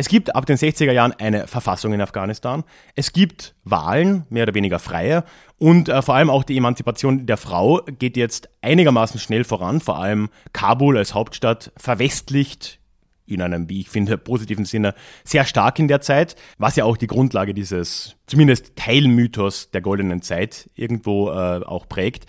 Es 0.00 0.08
gibt 0.08 0.36
ab 0.36 0.46
den 0.46 0.56
60er 0.56 0.92
Jahren 0.92 1.12
eine 1.14 1.48
Verfassung 1.48 1.92
in 1.92 2.00
Afghanistan. 2.00 2.62
Es 2.94 3.12
gibt 3.12 3.56
Wahlen, 3.64 4.26
mehr 4.30 4.44
oder 4.44 4.54
weniger 4.54 4.78
freie. 4.78 5.24
Und 5.58 5.88
äh, 5.88 6.02
vor 6.02 6.14
allem 6.14 6.30
auch 6.30 6.44
die 6.44 6.56
Emanzipation 6.56 7.26
der 7.26 7.36
Frau 7.36 7.80
geht 7.98 8.16
jetzt 8.16 8.48
einigermaßen 8.62 9.18
schnell 9.18 9.42
voran. 9.42 9.80
Vor 9.80 9.98
allem 9.98 10.28
Kabul 10.52 10.96
als 10.96 11.14
Hauptstadt 11.14 11.72
verwestlicht 11.76 12.78
in 13.26 13.42
einem, 13.42 13.68
wie 13.68 13.80
ich 13.80 13.88
finde, 13.90 14.18
positiven 14.18 14.64
Sinne 14.64 14.94
sehr 15.24 15.44
stark 15.44 15.80
in 15.80 15.88
der 15.88 16.00
Zeit, 16.00 16.36
was 16.58 16.76
ja 16.76 16.84
auch 16.84 16.96
die 16.96 17.08
Grundlage 17.08 17.52
dieses 17.52 18.14
zumindest 18.28 18.76
Teilmythos 18.76 19.72
der 19.72 19.80
goldenen 19.80 20.22
Zeit 20.22 20.70
irgendwo 20.76 21.30
äh, 21.30 21.64
auch 21.64 21.88
prägt. 21.88 22.26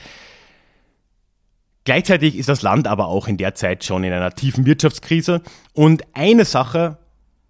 Gleichzeitig 1.83 2.35
ist 2.35 2.49
das 2.49 2.63
Land 2.63 2.87
aber 2.87 3.09
auch 3.09 3.27
in 3.27 3.37
der 3.37 3.53
Zeit 3.53 3.83
schon 3.83 4.03
in 4.03 4.11
einer 4.11 4.33
tiefen 4.33 4.65
Wirtschaftskrise. 4.65 5.43
Und 5.73 6.01
eine 6.13 6.45
Sache 6.45 6.97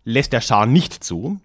lässt 0.04 0.34
der 0.34 0.42
Schah 0.42 0.66
nicht 0.66 1.04
zu. 1.04 1.40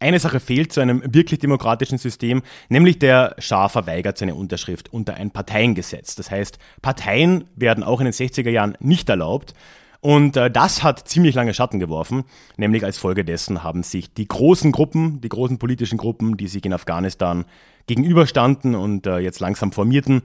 Eine 0.00 0.20
Sache 0.20 0.38
fehlt 0.38 0.72
zu 0.72 0.80
einem 0.80 1.02
wirklich 1.12 1.40
demokratischen 1.40 1.98
System, 1.98 2.42
nämlich 2.68 3.00
der 3.00 3.34
Schah 3.38 3.68
verweigert 3.68 4.16
seine 4.16 4.36
Unterschrift 4.36 4.92
unter 4.92 5.14
ein 5.14 5.32
Parteiengesetz. 5.32 6.14
Das 6.14 6.30
heißt, 6.30 6.58
Parteien 6.82 7.44
werden 7.56 7.82
auch 7.82 8.00
in 8.00 8.04
den 8.04 8.14
60er 8.14 8.50
Jahren 8.50 8.76
nicht 8.80 9.08
erlaubt. 9.08 9.54
Und 10.00 10.36
äh, 10.36 10.50
das 10.50 10.84
hat 10.84 11.08
ziemlich 11.08 11.34
lange 11.34 11.54
Schatten 11.54 11.80
geworfen, 11.80 12.24
nämlich 12.56 12.84
als 12.84 12.98
Folge 12.98 13.24
dessen 13.24 13.64
haben 13.64 13.82
sich 13.82 14.14
die 14.14 14.28
großen 14.28 14.70
Gruppen, 14.70 15.20
die 15.20 15.28
großen 15.28 15.58
politischen 15.58 15.98
Gruppen, 15.98 16.36
die 16.36 16.46
sich 16.46 16.64
in 16.64 16.72
Afghanistan 16.72 17.44
gegenüberstanden 17.88 18.76
und 18.76 19.06
äh, 19.08 19.18
jetzt 19.18 19.40
langsam 19.40 19.72
formierten, 19.72 20.22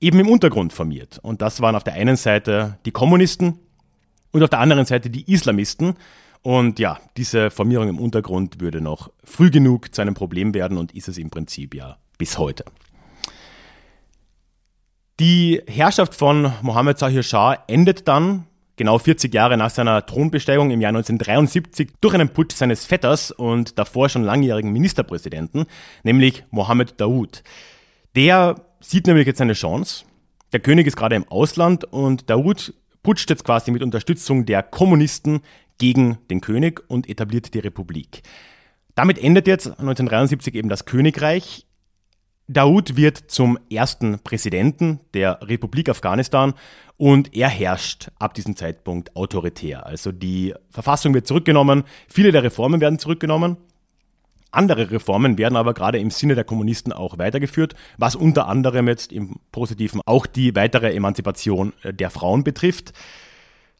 eben 0.00 0.20
im 0.20 0.28
Untergrund 0.28 0.72
formiert. 0.72 1.18
Und 1.22 1.42
das 1.42 1.60
waren 1.60 1.74
auf 1.74 1.82
der 1.82 1.94
einen 1.94 2.16
Seite 2.16 2.78
die 2.86 2.92
Kommunisten 2.92 3.58
und 4.30 4.42
auf 4.44 4.50
der 4.50 4.60
anderen 4.60 4.84
Seite 4.84 5.10
die 5.10 5.30
Islamisten. 5.32 5.94
Und 6.42 6.78
ja, 6.78 7.00
diese 7.16 7.50
Formierung 7.50 7.88
im 7.88 7.98
Untergrund 7.98 8.60
würde 8.60 8.80
noch 8.80 9.10
früh 9.24 9.50
genug 9.50 9.94
zu 9.94 10.02
einem 10.02 10.14
Problem 10.14 10.54
werden 10.54 10.78
und 10.78 10.94
ist 10.94 11.08
es 11.08 11.18
im 11.18 11.30
Prinzip 11.30 11.74
ja 11.74 11.98
bis 12.16 12.38
heute. 12.38 12.64
Die 15.20 15.62
Herrschaft 15.66 16.14
von 16.14 16.52
Mohammed 16.62 16.98
Zahir 16.98 17.22
Shah 17.22 17.64
endet 17.66 18.06
dann 18.06 18.46
genau 18.76 18.98
40 18.98 19.34
Jahre 19.34 19.56
nach 19.56 19.70
seiner 19.70 20.06
Thronbesteigung 20.06 20.70
im 20.70 20.80
Jahr 20.80 20.90
1973 20.90 21.90
durch 22.00 22.14
einen 22.14 22.28
Putsch 22.28 22.54
seines 22.54 22.86
Vetters 22.86 23.30
und 23.32 23.78
davor 23.78 24.08
schon 24.08 24.22
langjährigen 24.22 24.72
Ministerpräsidenten, 24.72 25.66
nämlich 26.04 26.44
Mohammed 26.50 27.00
Daoud. 27.00 27.42
Der 28.14 28.62
sieht 28.80 29.06
nämlich 29.06 29.26
jetzt 29.26 29.40
eine 29.40 29.54
Chance. 29.54 30.04
Der 30.52 30.60
König 30.60 30.86
ist 30.86 30.96
gerade 30.96 31.16
im 31.16 31.28
Ausland 31.28 31.84
und 31.84 32.30
Daoud 32.30 32.72
putscht 33.02 33.28
jetzt 33.28 33.44
quasi 33.44 33.70
mit 33.70 33.82
Unterstützung 33.82 34.46
der 34.46 34.62
Kommunisten 34.62 35.40
gegen 35.78 36.18
den 36.30 36.40
König 36.40 36.82
und 36.88 37.08
etabliert 37.08 37.54
die 37.54 37.60
Republik. 37.60 38.22
Damit 38.94 39.18
endet 39.18 39.46
jetzt 39.46 39.66
1973 39.66 40.54
eben 40.54 40.68
das 40.68 40.84
Königreich. 40.84 41.66
Daoud 42.48 42.96
wird 42.96 43.18
zum 43.30 43.58
ersten 43.70 44.20
Präsidenten 44.20 45.00
der 45.14 45.38
Republik 45.42 45.88
Afghanistan 45.88 46.54
und 46.96 47.36
er 47.36 47.48
herrscht 47.48 48.10
ab 48.18 48.34
diesem 48.34 48.56
Zeitpunkt 48.56 49.14
autoritär. 49.14 49.86
Also 49.86 50.12
die 50.12 50.54
Verfassung 50.70 51.14
wird 51.14 51.26
zurückgenommen, 51.26 51.84
viele 52.08 52.32
der 52.32 52.42
Reformen 52.42 52.80
werden 52.80 52.98
zurückgenommen. 52.98 53.58
Andere 54.50 54.90
Reformen 54.90 55.36
werden 55.36 55.56
aber 55.56 55.74
gerade 55.74 55.98
im 55.98 56.10
Sinne 56.10 56.34
der 56.34 56.44
Kommunisten 56.44 56.92
auch 56.92 57.18
weitergeführt, 57.18 57.74
was 57.98 58.16
unter 58.16 58.48
anderem 58.48 58.88
jetzt 58.88 59.12
im 59.12 59.36
Positiven 59.52 60.00
auch 60.06 60.24
die 60.24 60.56
weitere 60.56 60.94
Emanzipation 60.94 61.74
der 61.84 62.08
Frauen 62.08 62.44
betrifft. 62.44 62.94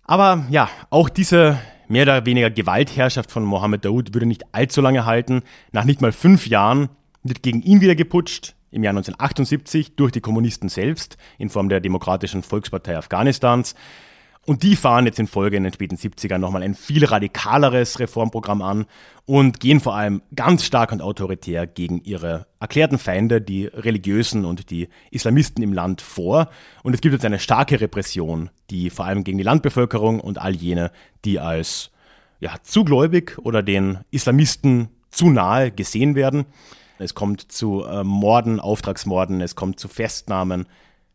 Aber 0.04 0.46
ja, 0.50 0.68
auch 0.90 1.08
diese 1.08 1.58
mehr 1.88 2.04
oder 2.04 2.26
weniger 2.26 2.50
Gewaltherrschaft 2.50 3.30
von 3.30 3.44
Mohammed 3.44 3.84
Daoud 3.84 4.14
würde 4.14 4.26
nicht 4.26 4.44
allzu 4.52 4.80
lange 4.80 5.06
halten. 5.06 5.42
Nach 5.72 5.84
nicht 5.84 6.00
mal 6.00 6.12
fünf 6.12 6.46
Jahren 6.46 6.88
wird 7.22 7.42
gegen 7.42 7.62
ihn 7.62 7.80
wieder 7.80 7.94
geputscht, 7.94 8.54
im 8.70 8.84
Jahr 8.84 8.92
1978 8.92 9.96
durch 9.96 10.12
die 10.12 10.20
Kommunisten 10.20 10.68
selbst 10.68 11.16
in 11.38 11.48
Form 11.48 11.68
der 11.68 11.80
Demokratischen 11.80 12.42
Volkspartei 12.42 12.96
Afghanistans. 12.96 13.74
Und 14.48 14.62
die 14.62 14.76
fahren 14.76 15.04
jetzt 15.04 15.18
in 15.18 15.26
Folge 15.26 15.58
in 15.58 15.64
den 15.64 15.74
späten 15.74 15.96
70ern 15.96 16.38
nochmal 16.38 16.62
ein 16.62 16.74
viel 16.74 17.04
radikaleres 17.04 17.98
Reformprogramm 17.98 18.62
an 18.62 18.86
und 19.26 19.60
gehen 19.60 19.78
vor 19.78 19.94
allem 19.94 20.22
ganz 20.34 20.64
stark 20.64 20.90
und 20.90 21.02
autoritär 21.02 21.66
gegen 21.66 22.00
ihre 22.02 22.46
erklärten 22.58 22.96
Feinde, 22.96 23.42
die 23.42 23.66
Religiösen 23.66 24.46
und 24.46 24.70
die 24.70 24.88
Islamisten 25.10 25.62
im 25.62 25.74
Land 25.74 26.00
vor. 26.00 26.48
Und 26.82 26.94
es 26.94 27.02
gibt 27.02 27.12
jetzt 27.12 27.26
eine 27.26 27.40
starke 27.40 27.78
Repression, 27.78 28.48
die 28.70 28.88
vor 28.88 29.04
allem 29.04 29.22
gegen 29.22 29.36
die 29.36 29.44
Landbevölkerung 29.44 30.18
und 30.18 30.40
all 30.40 30.56
jene, 30.56 30.92
die 31.26 31.38
als 31.38 31.90
ja, 32.40 32.54
zu 32.62 32.84
gläubig 32.84 33.36
oder 33.36 33.62
den 33.62 33.98
Islamisten 34.10 34.88
zu 35.10 35.28
nahe 35.28 35.70
gesehen 35.70 36.14
werden. 36.14 36.46
Es 36.98 37.14
kommt 37.14 37.52
zu 37.52 37.84
äh, 37.84 38.02
Morden, 38.02 38.60
Auftragsmorden, 38.60 39.42
es 39.42 39.56
kommt 39.56 39.78
zu 39.78 39.88
Festnahmen, 39.88 40.66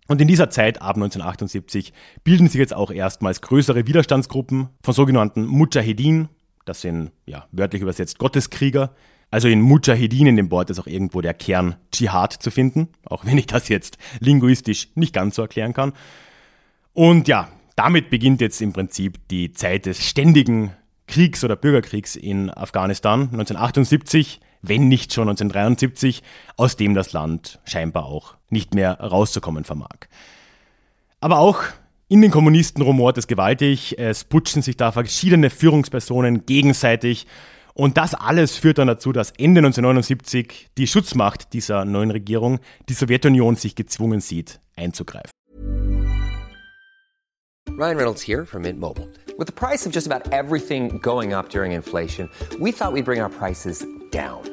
und 0.07 0.19
in 0.21 0.27
dieser 0.27 0.49
Zeit, 0.49 0.81
ab 0.81 0.95
1978, 0.95 1.93
bilden 2.23 2.47
sich 2.47 2.59
jetzt 2.59 2.73
auch 2.73 2.91
erstmals 2.91 3.41
größere 3.41 3.87
Widerstandsgruppen 3.87 4.69
von 4.83 4.93
sogenannten 4.93 5.45
Mujahedin. 5.45 6.29
Das 6.65 6.81
sind, 6.81 7.11
ja, 7.25 7.47
wörtlich 7.51 7.81
übersetzt 7.81 8.19
Gotteskrieger. 8.19 8.93
Also 9.31 9.47
in 9.47 9.61
Mujahedin 9.61 10.27
in 10.27 10.35
dem 10.35 10.51
Wort 10.51 10.69
ist 10.69 10.79
auch 10.79 10.87
irgendwo 10.87 11.21
der 11.21 11.33
Kern 11.33 11.75
Dschihad 11.91 12.33
zu 12.33 12.51
finden, 12.51 12.89
auch 13.05 13.25
wenn 13.25 13.37
ich 13.37 13.47
das 13.47 13.69
jetzt 13.69 13.97
linguistisch 14.19 14.89
nicht 14.95 15.13
ganz 15.13 15.35
so 15.35 15.41
erklären 15.41 15.73
kann. 15.73 15.93
Und 16.93 17.27
ja, 17.27 17.49
damit 17.75 18.09
beginnt 18.09 18.41
jetzt 18.41 18.61
im 18.61 18.73
Prinzip 18.73 19.27
die 19.29 19.51
Zeit 19.51 19.87
des 19.87 20.05
ständigen 20.05 20.73
Kriegs 21.07 21.43
oder 21.43 21.55
Bürgerkriegs 21.55 22.15
in 22.15 22.49
Afghanistan. 22.49 23.21
1978 23.21 24.39
wenn 24.63 24.87
nicht 24.87 25.13
schon 25.13 25.29
1973, 25.29 26.23
aus 26.57 26.75
dem 26.75 26.95
das 26.95 27.13
Land 27.13 27.59
scheinbar 27.65 28.05
auch 28.05 28.33
nicht 28.49 28.73
mehr 28.73 28.99
rauszukommen 28.99 29.65
vermag. 29.65 30.07
Aber 31.19 31.37
auch 31.37 31.61
in 32.07 32.21
den 32.21 32.31
Kommunisten 32.31 32.81
rumort 32.81 33.17
es 33.17 33.27
gewaltig, 33.27 33.99
es 33.99 34.23
putschen 34.23 34.61
sich 34.61 34.77
da 34.77 34.91
verschiedene 34.91 35.49
Führungspersonen 35.49 36.45
gegenseitig 36.45 37.27
und 37.73 37.97
das 37.97 38.13
alles 38.13 38.55
führt 38.55 38.77
dann 38.77 38.87
dazu, 38.87 39.11
dass 39.11 39.31
Ende 39.31 39.59
1979 39.59 40.69
die 40.77 40.87
Schutzmacht 40.87 41.53
dieser 41.53 41.85
neuen 41.85 42.11
Regierung, 42.11 42.59
die 42.87 42.93
Sowjetunion, 42.93 43.55
sich 43.55 43.75
gezwungen 43.75 44.21
sieht, 44.21 44.59
einzugreifen. 44.75 45.31
Ryan 47.75 47.97
Reynolds 47.97 48.21
here 48.21 48.45
from 48.45 48.61
Mint 48.61 48.79
Mobile. 48.79 49.07
With 49.39 49.47
the 49.47 49.53
price 49.53 49.87
of 49.87 49.91
just 49.91 50.05
about 50.05 50.31
everything 50.31 50.99
going 51.01 51.33
up 51.33 51.49
during 51.49 51.71
inflation, 51.71 52.29
we 52.59 52.71
thought 52.71 52.93
we'd 52.93 53.05
bring 53.05 53.19
our 53.19 53.31
prices 53.31 53.83
down. 54.11 54.52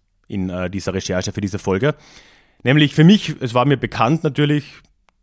in 0.31 0.49
äh, 0.49 0.69
dieser 0.69 0.93
Recherche 0.93 1.31
für 1.31 1.41
diese 1.41 1.59
Folge. 1.59 1.95
Nämlich 2.63 2.95
für 2.95 3.03
mich, 3.03 3.35
es 3.41 3.53
war 3.53 3.65
mir 3.65 3.77
bekannt 3.77 4.23
natürlich, 4.23 4.65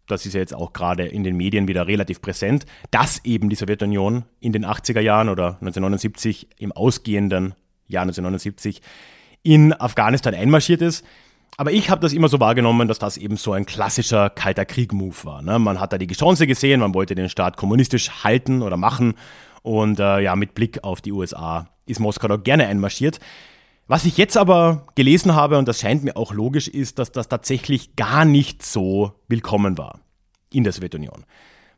das 0.06 0.26
ist 0.26 0.34
ja 0.34 0.40
jetzt 0.40 0.54
auch 0.54 0.72
gerade 0.72 1.06
in 1.06 1.22
den 1.22 1.36
Medien 1.36 1.68
wieder 1.68 1.86
relativ 1.86 2.20
präsent, 2.20 2.66
dass 2.90 3.24
eben 3.24 3.48
die 3.48 3.56
Sowjetunion 3.56 4.24
in 4.40 4.52
den 4.52 4.64
80er 4.64 5.00
Jahren 5.00 5.28
oder 5.28 5.58
1979 5.60 6.48
im 6.58 6.72
ausgehenden 6.72 7.54
Jahr 7.86 8.02
1979 8.02 8.80
in 9.42 9.72
Afghanistan 9.72 10.34
einmarschiert 10.34 10.82
ist. 10.82 11.04
Aber 11.56 11.72
ich 11.72 11.90
habe 11.90 12.00
das 12.00 12.12
immer 12.12 12.28
so 12.28 12.38
wahrgenommen, 12.40 12.88
dass 12.88 12.98
das 12.98 13.16
eben 13.16 13.36
so 13.36 13.52
ein 13.52 13.66
klassischer 13.66 14.30
kalter 14.30 14.64
Krieg-Move 14.64 15.16
war. 15.24 15.42
Ne? 15.42 15.58
Man 15.58 15.80
hat 15.80 15.92
da 15.92 15.98
die 15.98 16.06
Chance 16.06 16.46
gesehen, 16.46 16.80
man 16.80 16.94
wollte 16.94 17.14
den 17.14 17.28
Staat 17.28 17.56
kommunistisch 17.56 18.24
halten 18.24 18.62
oder 18.62 18.76
machen. 18.76 19.14
Und 19.62 19.98
äh, 19.98 20.20
ja, 20.20 20.36
mit 20.36 20.54
Blick 20.54 20.84
auf 20.84 21.00
die 21.00 21.12
USA 21.12 21.68
ist 21.86 22.00
Moskau 22.00 22.28
doch 22.28 22.42
gerne 22.42 22.66
einmarschiert. 22.66 23.18
Was 23.90 24.04
ich 24.04 24.18
jetzt 24.18 24.36
aber 24.36 24.86
gelesen 24.96 25.34
habe, 25.34 25.56
und 25.56 25.66
das 25.66 25.80
scheint 25.80 26.04
mir 26.04 26.14
auch 26.18 26.34
logisch, 26.34 26.68
ist, 26.68 26.98
dass 26.98 27.10
das 27.10 27.26
tatsächlich 27.26 27.96
gar 27.96 28.26
nicht 28.26 28.62
so 28.62 29.12
willkommen 29.28 29.78
war 29.78 30.00
in 30.52 30.62
der 30.62 30.74
Sowjetunion. 30.74 31.24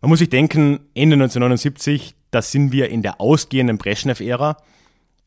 Man 0.01 0.09
muss 0.09 0.19
sich 0.19 0.29
denken, 0.29 0.81
Ende 0.93 1.15
1979, 1.15 2.17
da 2.33 2.43
sind 2.43 2.73
wir 2.73 2.89
in 2.89 3.03
der 3.03 3.21
ausgehenden 3.21 3.79
Brezhnev-Ära. 3.79 4.57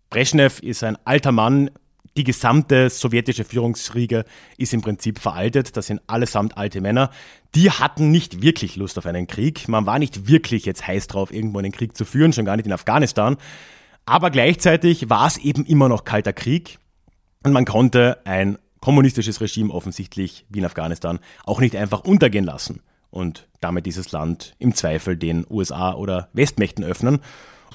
Brezhnev 0.10 0.60
ist 0.60 0.84
ein 0.84 0.98
alter 1.06 1.32
Mann, 1.32 1.72
die 2.18 2.26
gesamte 2.26 2.90
sowjetische 2.90 3.46
Führungsriege 3.46 4.26
ist 4.58 4.74
im 4.74 4.82
Prinzip 4.82 5.20
veraltet. 5.20 5.78
Das 5.78 5.88
sind 5.88 6.02
allesamt 6.08 6.58
alte 6.58 6.82
Männer. 6.82 7.12
Die 7.56 7.72
hatten 7.72 8.12
nicht 8.12 8.42
wirklich 8.42 8.76
Lust 8.76 8.98
auf 8.98 9.06
einen 9.06 9.28
Krieg. 9.28 9.70
Man 9.70 9.86
war 9.86 10.00
nicht 10.00 10.28
wirklich 10.28 10.66
jetzt 10.66 10.86
heiß 10.86 11.08
drauf, 11.08 11.34
irgendwo 11.34 11.60
einen 11.60 11.72
Krieg 11.72 11.96
zu 11.96 12.04
führen, 12.04 12.34
schon 12.34 12.44
gar 12.44 12.58
nicht 12.58 12.66
in 12.66 12.74
Afghanistan. 12.74 13.38
Aber 14.06 14.32
gleichzeitig 14.32 15.10
war 15.10 15.28
es 15.28 15.38
eben 15.38 15.66
immer 15.66 15.90
noch 15.90 16.04
kalter 16.04 16.34
Krieg 16.34 16.80
und 17.44 17.54
man 17.54 17.66
konnte 17.66 18.20
ein 18.26 18.58
kommunistisches 18.82 19.40
Regime 19.40 19.74
offensichtlich 19.74 20.46
wie 20.50 20.60
in 20.60 20.66
Afghanistan 20.66 21.20
auch 21.46 21.62
nicht 21.62 21.76
einfach 21.76 22.02
untergehen 22.02 22.44
lassen 22.44 22.82
und 23.12 23.48
damit 23.62 23.86
dieses 23.86 24.12
Land 24.12 24.56
im 24.60 24.76
Zweifel 24.76 25.16
den 25.16 25.46
USA 25.50 25.94
oder 25.94 26.30
Westmächten 26.34 26.84
öffnen. 26.84 27.20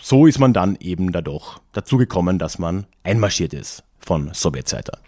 So 0.02 0.26
ist 0.26 0.38
man 0.38 0.52
dann 0.52 0.76
eben 0.80 1.12
dadurch 1.12 1.58
dazu 1.72 1.96
gekommen, 1.96 2.38
dass 2.38 2.58
man 2.58 2.86
einmarschiert 3.04 3.54
ist 3.54 3.84
von 3.98 4.32
Sowjetseite. 4.34 4.98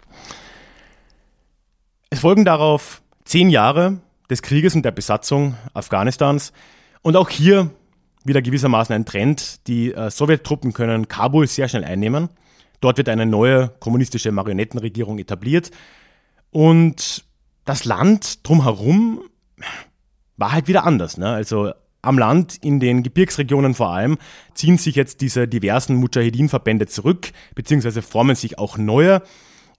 Es 2.09 2.19
folgen 2.19 2.45
darauf 2.45 3.01
zehn 3.23 3.49
Jahre 3.49 4.01
des 4.29 4.41
Krieges 4.41 4.73
und 4.75 4.83
der 4.83 4.91
Besatzung 4.91 5.55
Afghanistans 5.73 6.51
und 7.03 7.15
auch 7.15 7.29
hier 7.29 7.71
wieder 8.23 8.41
gewissermaßen 8.41 8.93
ein 8.93 9.05
Trend. 9.05 9.67
Die 9.67 9.93
äh, 9.93 10.09
Sowjettruppen 10.09 10.73
können 10.73 11.07
Kabul 11.07 11.47
sehr 11.47 11.67
schnell 11.67 11.83
einnehmen. 11.83 12.29
Dort 12.79 12.97
wird 12.97 13.09
eine 13.09 13.25
neue 13.25 13.69
kommunistische 13.79 14.31
Marionettenregierung 14.31 15.19
etabliert. 15.19 15.71
Und 16.49 17.23
das 17.65 17.85
Land 17.85 18.47
drumherum 18.47 19.21
war 20.37 20.51
halt 20.51 20.67
wieder 20.67 20.83
anders. 20.83 21.17
Ne? 21.17 21.29
Also 21.29 21.71
am 22.01 22.17
Land, 22.17 22.57
in 22.63 22.79
den 22.79 23.03
Gebirgsregionen 23.03 23.75
vor 23.75 23.91
allem, 23.91 24.17
ziehen 24.55 24.77
sich 24.77 24.95
jetzt 24.95 25.21
diese 25.21 25.47
diversen 25.47 25.95
Mujahedin-Verbände 25.95 26.87
zurück, 26.87 27.31
beziehungsweise 27.53 28.01
formen 28.01 28.35
sich 28.35 28.57
auch 28.57 28.77
neue. 28.77 29.21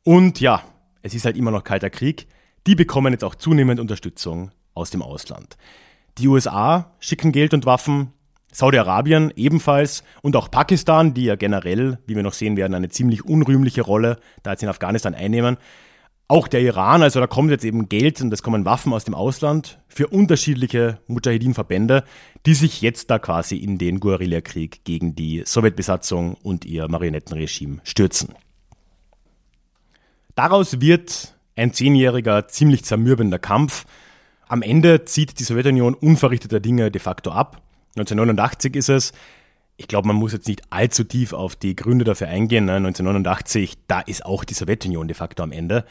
Und 0.05 0.41
ja, 0.41 0.63
es 1.03 1.15
ist 1.15 1.25
halt 1.25 1.37
immer 1.37 1.51
noch 1.51 1.65
kalter 1.65 1.91
Krieg. 1.91 2.29
Die 2.67 2.77
bekommen 2.77 3.13
jetzt 3.13 3.25
auch 3.25 3.35
zunehmend 3.35 3.81
Unterstützung 3.81 4.53
aus 4.75 4.91
dem 4.91 5.03
Ausland. 5.03 5.57
Die 6.19 6.29
USA 6.29 6.93
schicken 7.01 7.33
Geld 7.33 7.55
und 7.55 7.67
Waffen, 7.67 8.13
Saudi-Arabien 8.53 9.33
ebenfalls 9.35 10.05
und 10.21 10.37
auch 10.37 10.51
Pakistan, 10.51 11.15
die 11.15 11.25
ja 11.25 11.37
generell, 11.37 11.99
wie 12.07 12.15
wir 12.15 12.23
noch 12.23 12.35
sehen 12.35 12.57
werden, 12.57 12.75
eine 12.75 12.91
ziemlich 12.91 13.25
unrühmliche 13.25 13.83
Rolle 13.83 14.19
da 14.43 14.53
jetzt 14.53 14.63
in 14.63 14.69
Afghanistan 14.69 15.15
einnehmen. 15.15 15.57
Auch 16.29 16.49
der 16.49 16.61
Iran, 16.61 17.03
also 17.03 17.19
da 17.19 17.27
kommt 17.27 17.51
jetzt 17.51 17.65
eben 17.65 17.89
Geld 17.89 18.21
und 18.21 18.33
es 18.33 18.43
kommen 18.43 18.65
Waffen 18.65 18.93
aus 18.93 19.05
dem 19.05 19.15
Ausland 19.15 19.79
für 19.89 20.07
unterschiedliche 20.07 20.99
Mujahideen-Verbände, 21.07 22.05
die 22.47 22.55
sich 22.55 22.81
jetzt 22.81 23.11
da 23.11 23.19
quasi 23.19 23.57
in 23.57 23.77
den 23.77 24.01
Guerillakrieg 24.01 24.85
gegen 24.85 25.15
die 25.15 25.43
Sowjetbesatzung 25.45 26.35
und 26.43 26.65
ihr 26.65 26.89
Marionettenregime 26.89 27.81
stürzen. 27.85 28.35
Daraus 30.35 30.81
wird 30.81 31.35
ein 31.57 31.73
zehnjähriger, 31.73 32.49
ziemlich 32.49 32.85
zermürbender 32.85 33.39
Kampf. 33.39 33.85
Am 34.47 34.63
Ende 34.63 35.05
zieht 35.05 35.39
die 35.39 35.45
Sowjetunion 35.45 35.95
unverrichteter 35.95 36.61
Dinge 36.61 36.91
de 36.91 37.01
facto 37.01 37.31
ab 37.31 37.61
1989 37.97 38.77
ist 38.77 38.89
es. 38.89 39.13
Ich 39.77 39.89
glaube, 39.89 40.09
man 40.09 40.17
muss 40.17 40.33
jetzt 40.33 40.49
nicht 40.49 40.63
allzu 40.71 41.05
tief 41.05 41.33
auf 41.33 41.57
die 41.57 41.77
Gründe 41.77 42.05
dafür 42.05 42.29
eingehen. 42.29 42.69
1989, 42.69 43.71
ne? 43.71 43.83
da 43.89 44.01
ist 44.01 44.25
auch 44.25 44.45
die 44.45 44.55
Sowjetunion 44.55 45.09
de 45.09 45.15
facto 45.15 45.43
am 45.43 45.53
Ende. 45.53 45.85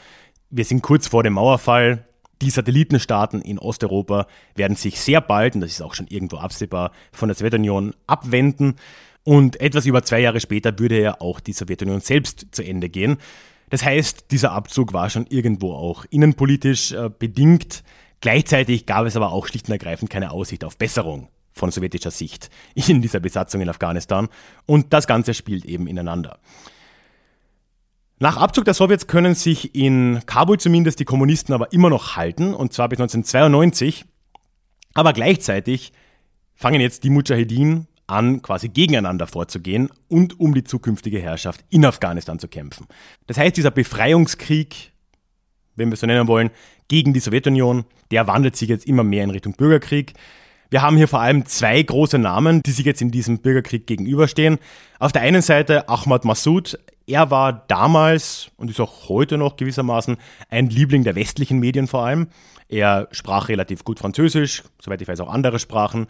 Wir 0.50 0.64
sind 0.64 0.82
kurz 0.82 1.08
vor 1.08 1.22
dem 1.22 1.34
Mauerfall. 1.34 2.04
Die 2.40 2.50
Satellitenstaaten 2.50 3.40
in 3.40 3.58
Osteuropa 3.58 4.26
werden 4.56 4.76
sich 4.76 5.00
sehr 5.00 5.20
bald, 5.20 5.54
und 5.54 5.60
das 5.60 5.70
ist 5.70 5.82
auch 5.82 5.94
schon 5.94 6.08
irgendwo 6.08 6.38
absehbar, 6.38 6.90
von 7.12 7.28
der 7.28 7.36
Sowjetunion 7.36 7.94
abwenden. 8.06 8.76
Und 9.24 9.60
etwas 9.60 9.86
über 9.86 10.02
zwei 10.02 10.20
Jahre 10.20 10.40
später 10.40 10.76
würde 10.78 11.00
ja 11.00 11.20
auch 11.20 11.38
die 11.38 11.52
Sowjetunion 11.52 12.00
selbst 12.00 12.46
zu 12.50 12.64
Ende 12.64 12.88
gehen. 12.88 13.18
Das 13.70 13.84
heißt, 13.84 14.32
dieser 14.32 14.52
Abzug 14.52 14.92
war 14.92 15.08
schon 15.08 15.26
irgendwo 15.28 15.72
auch 15.72 16.04
innenpolitisch 16.10 16.92
äh, 16.92 17.10
bedingt. 17.16 17.84
Gleichzeitig 18.20 18.86
gab 18.86 19.06
es 19.06 19.16
aber 19.16 19.32
auch 19.32 19.46
schlicht 19.46 19.68
und 19.68 19.72
ergreifend 19.72 20.10
keine 20.10 20.32
Aussicht 20.32 20.64
auf 20.64 20.76
Besserung 20.76 21.28
von 21.52 21.70
sowjetischer 21.70 22.10
Sicht 22.10 22.50
in 22.74 23.02
dieser 23.02 23.20
Besatzung 23.20 23.60
in 23.60 23.68
Afghanistan. 23.68 24.28
Und 24.66 24.92
das 24.92 25.06
Ganze 25.06 25.34
spielt 25.34 25.64
eben 25.64 25.86
ineinander. 25.86 26.38
Nach 28.18 28.36
Abzug 28.36 28.64
der 28.64 28.74
Sowjets 28.74 29.08
können 29.08 29.34
sich 29.34 29.74
in 29.74 30.20
Kabul 30.26 30.58
zumindest 30.58 31.00
die 31.00 31.04
Kommunisten 31.04 31.54
aber 31.54 31.72
immer 31.72 31.90
noch 31.90 32.14
halten, 32.14 32.54
und 32.54 32.72
zwar 32.72 32.88
bis 32.88 33.00
1992. 33.00 34.04
Aber 34.94 35.12
gleichzeitig 35.12 35.92
fangen 36.54 36.80
jetzt 36.80 37.02
die 37.02 37.10
Mujahedin 37.10 37.88
an, 38.06 38.42
quasi 38.42 38.68
gegeneinander 38.68 39.26
vorzugehen 39.26 39.90
und 40.08 40.38
um 40.38 40.54
die 40.54 40.64
zukünftige 40.64 41.18
Herrschaft 41.20 41.64
in 41.70 41.84
Afghanistan 41.84 42.38
zu 42.38 42.46
kämpfen. 42.46 42.86
Das 43.26 43.38
heißt, 43.38 43.56
dieser 43.56 43.70
Befreiungskrieg, 43.70 44.92
wenn 45.74 45.88
wir 45.88 45.94
es 45.94 46.00
so 46.00 46.06
nennen 46.06 46.28
wollen, 46.28 46.50
gegen 46.88 47.12
die 47.12 47.20
Sowjetunion, 47.20 47.84
der 48.10 48.26
wandelt 48.26 48.54
sich 48.54 48.68
jetzt 48.68 48.86
immer 48.86 49.02
mehr 49.02 49.24
in 49.24 49.30
Richtung 49.30 49.54
Bürgerkrieg. 49.54 50.12
Wir 50.72 50.80
haben 50.80 50.96
hier 50.96 51.06
vor 51.06 51.20
allem 51.20 51.44
zwei 51.44 51.82
große 51.82 52.18
Namen, 52.18 52.62
die 52.62 52.70
sich 52.70 52.86
jetzt 52.86 53.02
in 53.02 53.10
diesem 53.10 53.40
Bürgerkrieg 53.40 53.86
gegenüberstehen. 53.86 54.58
Auf 54.98 55.12
der 55.12 55.20
einen 55.20 55.42
Seite 55.42 55.86
Ahmad 55.90 56.24
Massoud. 56.24 56.78
Er 57.06 57.30
war 57.30 57.66
damals 57.68 58.50
und 58.56 58.70
ist 58.70 58.80
auch 58.80 59.10
heute 59.10 59.36
noch 59.36 59.56
gewissermaßen 59.58 60.16
ein 60.48 60.70
Liebling 60.70 61.04
der 61.04 61.14
westlichen 61.14 61.58
Medien 61.58 61.88
vor 61.88 62.06
allem. 62.06 62.28
Er 62.70 63.08
sprach 63.10 63.50
relativ 63.50 63.84
gut 63.84 63.98
Französisch, 63.98 64.62
soweit 64.80 65.02
ich 65.02 65.08
weiß 65.08 65.20
auch 65.20 65.28
andere 65.28 65.58
Sprachen 65.58 66.06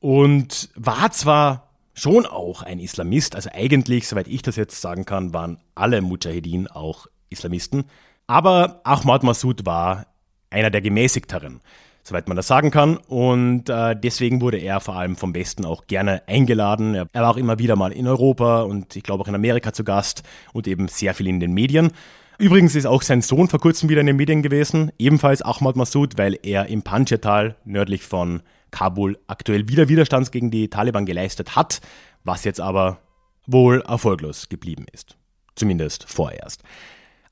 und 0.00 0.70
war 0.76 1.10
zwar 1.10 1.68
schon 1.92 2.24
auch 2.24 2.62
ein 2.62 2.78
Islamist, 2.78 3.34
also 3.34 3.50
eigentlich, 3.52 4.08
soweit 4.08 4.28
ich 4.28 4.40
das 4.40 4.56
jetzt 4.56 4.80
sagen 4.80 5.04
kann, 5.04 5.34
waren 5.34 5.58
alle 5.74 6.00
Mujahedin 6.00 6.68
auch 6.68 7.06
Islamisten. 7.28 7.84
Aber 8.26 8.80
Ahmad 8.84 9.24
Massoud 9.24 9.66
war 9.66 10.06
einer 10.48 10.70
der 10.70 10.80
gemäßigteren 10.80 11.60
soweit 12.06 12.28
man 12.28 12.36
das 12.36 12.46
sagen 12.46 12.70
kann. 12.70 12.96
Und 12.96 13.68
äh, 13.68 13.96
deswegen 13.96 14.40
wurde 14.40 14.58
er 14.58 14.80
vor 14.80 14.94
allem 14.94 15.16
vom 15.16 15.34
Westen 15.34 15.64
auch 15.64 15.86
gerne 15.88 16.22
eingeladen. 16.28 16.94
Er, 16.94 17.08
er 17.12 17.22
war 17.22 17.30
auch 17.30 17.36
immer 17.36 17.58
wieder 17.58 17.74
mal 17.74 17.92
in 17.92 18.06
Europa 18.06 18.62
und 18.62 18.94
ich 18.94 19.02
glaube 19.02 19.24
auch 19.24 19.28
in 19.28 19.34
Amerika 19.34 19.72
zu 19.72 19.82
Gast 19.82 20.22
und 20.52 20.68
eben 20.68 20.86
sehr 20.86 21.14
viel 21.14 21.26
in 21.26 21.40
den 21.40 21.52
Medien. 21.52 21.90
Übrigens 22.38 22.76
ist 22.76 22.86
auch 22.86 23.02
sein 23.02 23.22
Sohn 23.22 23.48
vor 23.48 23.60
kurzem 23.60 23.88
wieder 23.88 24.02
in 24.02 24.06
den 24.06 24.16
Medien 24.16 24.42
gewesen, 24.42 24.92
ebenfalls 24.98 25.42
Ahmad 25.42 25.74
Massoud, 25.74 26.16
weil 26.16 26.38
er 26.42 26.66
im 26.66 26.82
Panjshir-Tal 26.82 27.56
nördlich 27.64 28.02
von 28.02 28.42
Kabul 28.70 29.18
aktuell 29.26 29.68
wieder 29.68 29.88
Widerstand 29.88 30.30
gegen 30.30 30.50
die 30.50 30.68
Taliban 30.68 31.06
geleistet 31.06 31.56
hat, 31.56 31.80
was 32.24 32.44
jetzt 32.44 32.60
aber 32.60 32.98
wohl 33.46 33.80
erfolglos 33.80 34.48
geblieben 34.48 34.86
ist. 34.92 35.16
Zumindest 35.54 36.04
vorerst. 36.08 36.62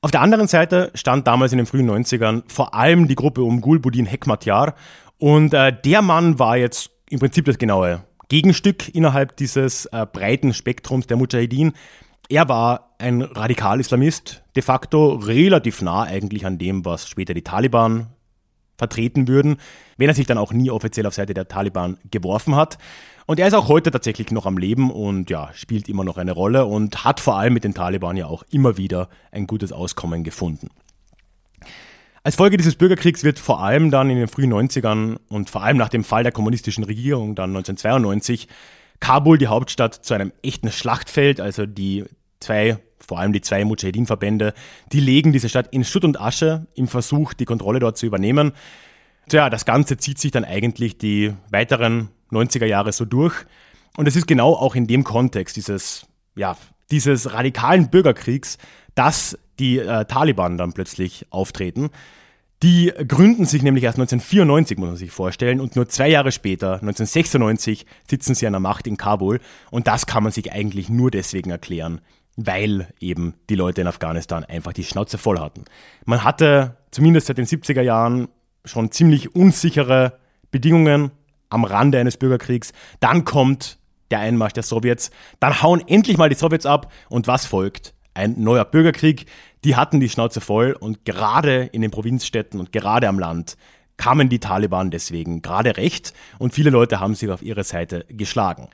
Auf 0.05 0.11
der 0.11 0.21
anderen 0.21 0.47
Seite 0.47 0.91
stand 0.93 1.25
damals 1.25 1.51
in 1.51 1.57
den 1.57 1.65
frühen 1.65 1.89
90ern 1.89 2.43
vor 2.45 2.75
allem 2.75 3.07
die 3.07 3.15
Gruppe 3.15 3.41
um 3.41 3.59
Gulbuddin 3.59 4.05
Hekmatyar 4.05 4.75
und 5.17 5.51
äh, 5.55 5.73
der 5.83 6.03
Mann 6.03 6.37
war 6.37 6.57
jetzt 6.57 6.91
im 7.09 7.17
Prinzip 7.17 7.45
das 7.45 7.57
genaue 7.57 8.03
Gegenstück 8.29 8.93
innerhalb 8.93 9.35
dieses 9.35 9.87
äh, 9.87 10.05
breiten 10.05 10.53
Spektrums 10.53 11.07
der 11.07 11.17
Mujahideen. 11.17 11.73
Er 12.29 12.47
war 12.47 12.93
ein 12.99 13.23
Radikal-Islamist, 13.23 14.43
de 14.55 14.61
facto 14.61 15.15
relativ 15.15 15.81
nah 15.81 16.03
eigentlich 16.03 16.45
an 16.45 16.59
dem, 16.59 16.85
was 16.85 17.09
später 17.09 17.33
die 17.33 17.41
Taliban 17.41 18.13
vertreten 18.77 19.27
würden, 19.27 19.57
wenn 19.97 20.09
er 20.09 20.15
sich 20.15 20.27
dann 20.27 20.37
auch 20.37 20.51
nie 20.51 20.69
offiziell 20.69 21.05
auf 21.05 21.13
Seite 21.13 21.33
der 21.33 21.47
Taliban 21.47 21.97
geworfen 22.11 22.55
hat. 22.55 22.77
Und 23.25 23.39
er 23.39 23.47
ist 23.47 23.53
auch 23.53 23.67
heute 23.67 23.91
tatsächlich 23.91 24.31
noch 24.31 24.45
am 24.45 24.57
Leben 24.57 24.91
und 24.91 25.29
ja, 25.29 25.49
spielt 25.53 25.89
immer 25.89 26.03
noch 26.03 26.17
eine 26.17 26.31
Rolle 26.31 26.65
und 26.65 27.03
hat 27.03 27.19
vor 27.19 27.37
allem 27.37 27.53
mit 27.53 27.63
den 27.63 27.73
Taliban 27.73 28.17
ja 28.17 28.27
auch 28.27 28.43
immer 28.51 28.77
wieder 28.77 29.09
ein 29.31 29.47
gutes 29.47 29.71
Auskommen 29.71 30.23
gefunden. 30.23 30.69
Als 32.23 32.35
Folge 32.35 32.57
dieses 32.57 32.75
Bürgerkriegs 32.75 33.23
wird 33.23 33.37
vor 33.37 33.61
allem 33.61 33.91
dann 33.91 34.09
in 34.09 34.17
den 34.17 34.27
frühen 34.27 34.51
90ern 34.51 35.17
und 35.29 35.49
vor 35.49 35.63
allem 35.63 35.77
nach 35.77 35.89
dem 35.89 36.03
Fall 36.03 36.23
der 36.23 36.31
kommunistischen 36.31 36.83
Regierung 36.83 37.35
dann 37.35 37.51
1992 37.51 38.47
Kabul, 38.99 39.37
die 39.37 39.47
Hauptstadt, 39.47 39.93
zu 39.93 40.13
einem 40.13 40.31
echten 40.41 40.71
Schlachtfeld. 40.71 41.39
Also 41.39 41.65
die 41.65 42.05
zwei, 42.39 42.77
vor 42.99 43.19
allem 43.19 43.33
die 43.33 43.41
zwei 43.41 43.63
Mujahedin-Verbände, 43.63 44.53
die 44.91 44.99
legen 44.99 45.33
diese 45.33 45.49
Stadt 45.49 45.67
in 45.71 45.83
Schutt 45.83 46.03
und 46.03 46.19
Asche 46.19 46.65
im 46.73 46.87
Versuch, 46.87 47.33
die 47.33 47.45
Kontrolle 47.45 47.79
dort 47.79 47.97
zu 47.97 48.05
übernehmen. 48.05 48.53
Tja, 49.29 49.49
das 49.49 49.65
Ganze 49.65 49.97
zieht 49.97 50.19
sich 50.19 50.31
dann 50.31 50.45
eigentlich 50.45 50.97
die 50.97 51.33
weiteren 51.49 52.09
90er 52.31 52.65
Jahre 52.65 52.91
so 52.91 53.05
durch. 53.05 53.33
Und 53.97 54.07
es 54.07 54.15
ist 54.15 54.27
genau 54.27 54.53
auch 54.53 54.75
in 54.75 54.87
dem 54.87 55.03
Kontext 55.03 55.55
dieses, 55.55 56.05
ja, 56.35 56.57
dieses 56.91 57.33
radikalen 57.33 57.89
Bürgerkriegs, 57.89 58.57
dass 58.93 59.37
die 59.59 59.79
äh, 59.79 60.05
Taliban 60.05 60.57
dann 60.57 60.73
plötzlich 60.73 61.25
auftreten. 61.29 61.89
Die 62.63 62.91
gründen 63.07 63.45
sich 63.45 63.63
nämlich 63.63 63.83
erst 63.83 63.97
1994, 63.99 64.77
muss 64.77 64.87
man 64.87 64.97
sich 64.97 65.11
vorstellen, 65.11 65.59
und 65.59 65.75
nur 65.75 65.87
zwei 65.89 66.09
Jahre 66.09 66.31
später, 66.31 66.73
1996, 66.73 67.85
sitzen 68.09 68.33
sie 68.33 68.47
an 68.47 68.53
der 68.53 68.59
Macht 68.59 68.87
in 68.87 68.97
Kabul. 68.97 69.39
Und 69.71 69.87
das 69.87 70.05
kann 70.05 70.23
man 70.23 70.31
sich 70.31 70.51
eigentlich 70.51 70.89
nur 70.89 71.11
deswegen 71.11 71.51
erklären, 71.51 72.01
weil 72.37 72.87
eben 72.99 73.35
die 73.49 73.55
Leute 73.55 73.81
in 73.81 73.87
Afghanistan 73.87 74.43
einfach 74.45 74.73
die 74.73 74.83
Schnauze 74.83 75.17
voll 75.17 75.39
hatten. 75.39 75.65
Man 76.05 76.23
hatte 76.23 76.77
zumindest 76.91 77.27
seit 77.27 77.37
den 77.37 77.45
70er 77.45 77.81
Jahren 77.81 78.29
schon 78.65 78.91
ziemlich 78.91 79.35
unsichere 79.35 80.19
Bedingungen 80.51 81.11
am 81.49 81.63
Rande 81.63 81.99
eines 81.99 82.17
Bürgerkriegs. 82.17 82.73
Dann 82.99 83.25
kommt 83.25 83.77
der 84.11 84.19
Einmarsch 84.19 84.53
der 84.53 84.63
Sowjets. 84.63 85.11
Dann 85.39 85.61
hauen 85.61 85.83
endlich 85.87 86.17
mal 86.17 86.29
die 86.29 86.35
Sowjets 86.35 86.65
ab. 86.65 86.91
Und 87.09 87.27
was 87.27 87.45
folgt? 87.45 87.93
Ein 88.13 88.41
neuer 88.41 88.65
Bürgerkrieg, 88.65 89.25
die 89.65 89.75
hatten 89.75 89.99
die 89.99 90.09
Schnauze 90.09 90.39
voll 90.39 90.71
und 90.79 91.03
gerade 91.03 91.63
in 91.63 91.81
den 91.81 91.91
Provinzstädten 91.91 92.59
und 92.59 92.71
gerade 92.71 93.09
am 93.09 93.19
Land 93.19 93.57
kamen 93.97 94.29
die 94.29 94.39
Taliban 94.39 94.91
deswegen 94.91 95.41
gerade 95.41 95.75
recht 95.77 96.13
und 96.37 96.53
viele 96.53 96.69
Leute 96.69 96.99
haben 96.99 97.15
sich 97.15 97.29
auf 97.29 97.41
ihre 97.41 97.63
Seite 97.63 98.05
geschlagen. 98.09 98.69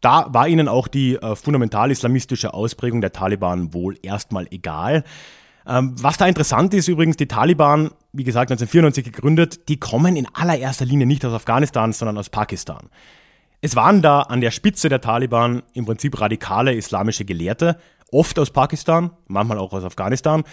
Da 0.00 0.26
war 0.32 0.48
ihnen 0.48 0.68
auch 0.68 0.86
die 0.86 1.16
äh, 1.16 1.34
fundamental-islamistische 1.34 2.54
Ausprägung 2.54 3.00
der 3.00 3.12
Taliban 3.12 3.72
wohl 3.72 3.98
erstmal 4.02 4.46
egal. 4.50 5.02
Ähm, 5.66 5.94
was 6.02 6.18
da 6.18 6.26
interessant 6.26 6.74
ist 6.74 6.88
übrigens, 6.88 7.16
die 7.16 7.28
Taliban, 7.28 7.90
wie 8.12 8.24
gesagt 8.24 8.50
1994 8.50 9.04
gegründet, 9.04 9.68
die 9.68 9.78
kommen 9.78 10.16
in 10.16 10.28
allererster 10.34 10.84
Linie 10.84 11.06
nicht 11.06 11.24
aus 11.24 11.32
Afghanistan, 11.32 11.92
sondern 11.92 12.18
aus 12.18 12.28
Pakistan. 12.28 12.90
Es 13.60 13.76
waren 13.76 14.02
da 14.02 14.20
an 14.20 14.42
der 14.42 14.50
Spitze 14.50 14.90
der 14.90 15.00
Taliban 15.00 15.62
im 15.72 15.86
Prinzip 15.86 16.20
radikale 16.20 16.74
islamische 16.74 17.24
Gelehrte, 17.24 17.78
oft 18.12 18.38
aus 18.38 18.50
Pakistan, 18.50 19.10
manchmal 19.26 19.58
auch 19.58 19.72
aus 19.72 19.84
Afghanistan, 19.84 20.44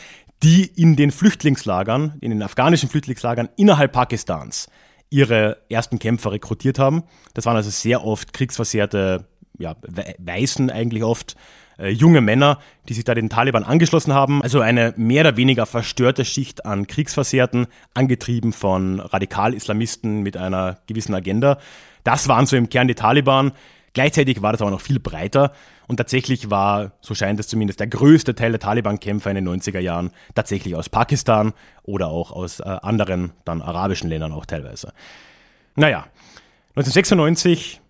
die 0.44 0.66
in 0.66 0.96
den 0.96 1.12
Flüchtlingslagern, 1.12 2.18
in 2.22 2.32
den 2.32 2.42
afghanischen 2.42 2.90
Flüchtlingslagern 2.90 3.50
innerhalb 3.58 3.92
Pakistans 3.92 4.70
ihre 5.10 5.58
ersten 5.70 6.00
Kämpfer 6.00 6.32
rekrutiert 6.32 6.80
haben. 6.80 7.04
Das 7.34 7.46
waren 7.46 7.58
also 7.58 7.70
sehr 7.70 8.06
oft 8.06 8.32
kriegsversehrte, 8.32 9.28
ja, 9.60 9.76
Weißen 10.18 10.70
eigentlich 10.70 11.04
oft, 11.04 11.36
äh, 11.78 11.90
junge 11.90 12.22
Männer, 12.22 12.60
die 12.90 12.94
sich 12.94 13.04
da 13.04 13.16
den 13.16 13.30
Taliban 13.30 13.64
angeschlossen 13.64 14.14
haben. 14.14 14.42
Also 14.42 14.62
eine 14.62 14.94
mehr 14.98 15.22
oder 15.22 15.38
weniger 15.38 15.66
verstörte 15.66 16.26
Schicht 16.26 16.66
an 16.66 16.88
Kriegsversehrten, 16.88 17.68
angetrieben 17.94 18.54
von 18.54 19.00
Radikal-Islamisten 19.00 20.22
mit 20.22 20.38
einer 20.38 20.78
gewissen 20.88 21.14
Agenda. 21.14 21.58
Das 22.04 22.28
waren 22.28 22.46
so 22.46 22.56
im 22.56 22.70
Kern 22.70 22.88
die 22.88 22.96
Taliban. 22.96 23.52
Gleichzeitig 23.94 24.42
war 24.42 24.54
das 24.54 24.62
aber 24.62 24.72
noch 24.72 24.82
viel 24.82 25.00
breiter 25.00 25.52
und 25.92 25.98
tatsächlich 25.98 26.50
war, 26.50 26.94
so 27.02 27.14
scheint 27.14 27.38
es 27.42 27.50
zumindest, 27.50 27.82
der 27.82 27.88
größte 27.88 28.34
Teil 28.34 28.52
der 28.52 28.62
Taliban-Kämpfer 28.62 29.30
in 29.30 29.36
den 29.36 29.50
90er 29.50 29.80
Jahren 29.80 30.12
tatsächlich 30.34 30.74
aus 30.78 30.88
Pakistan 30.88 31.52
oder 31.84 32.08
auch 32.08 32.32
aus 32.32 32.62
äh, 32.62 32.64
anderen, 32.64 33.34
dann 33.44 33.62
arabischen 33.62 34.10
Ländern 34.10 34.32
auch 34.32 34.46
teilweise. 34.46 34.94
Naja, 35.76 36.06
1996 36.78 37.81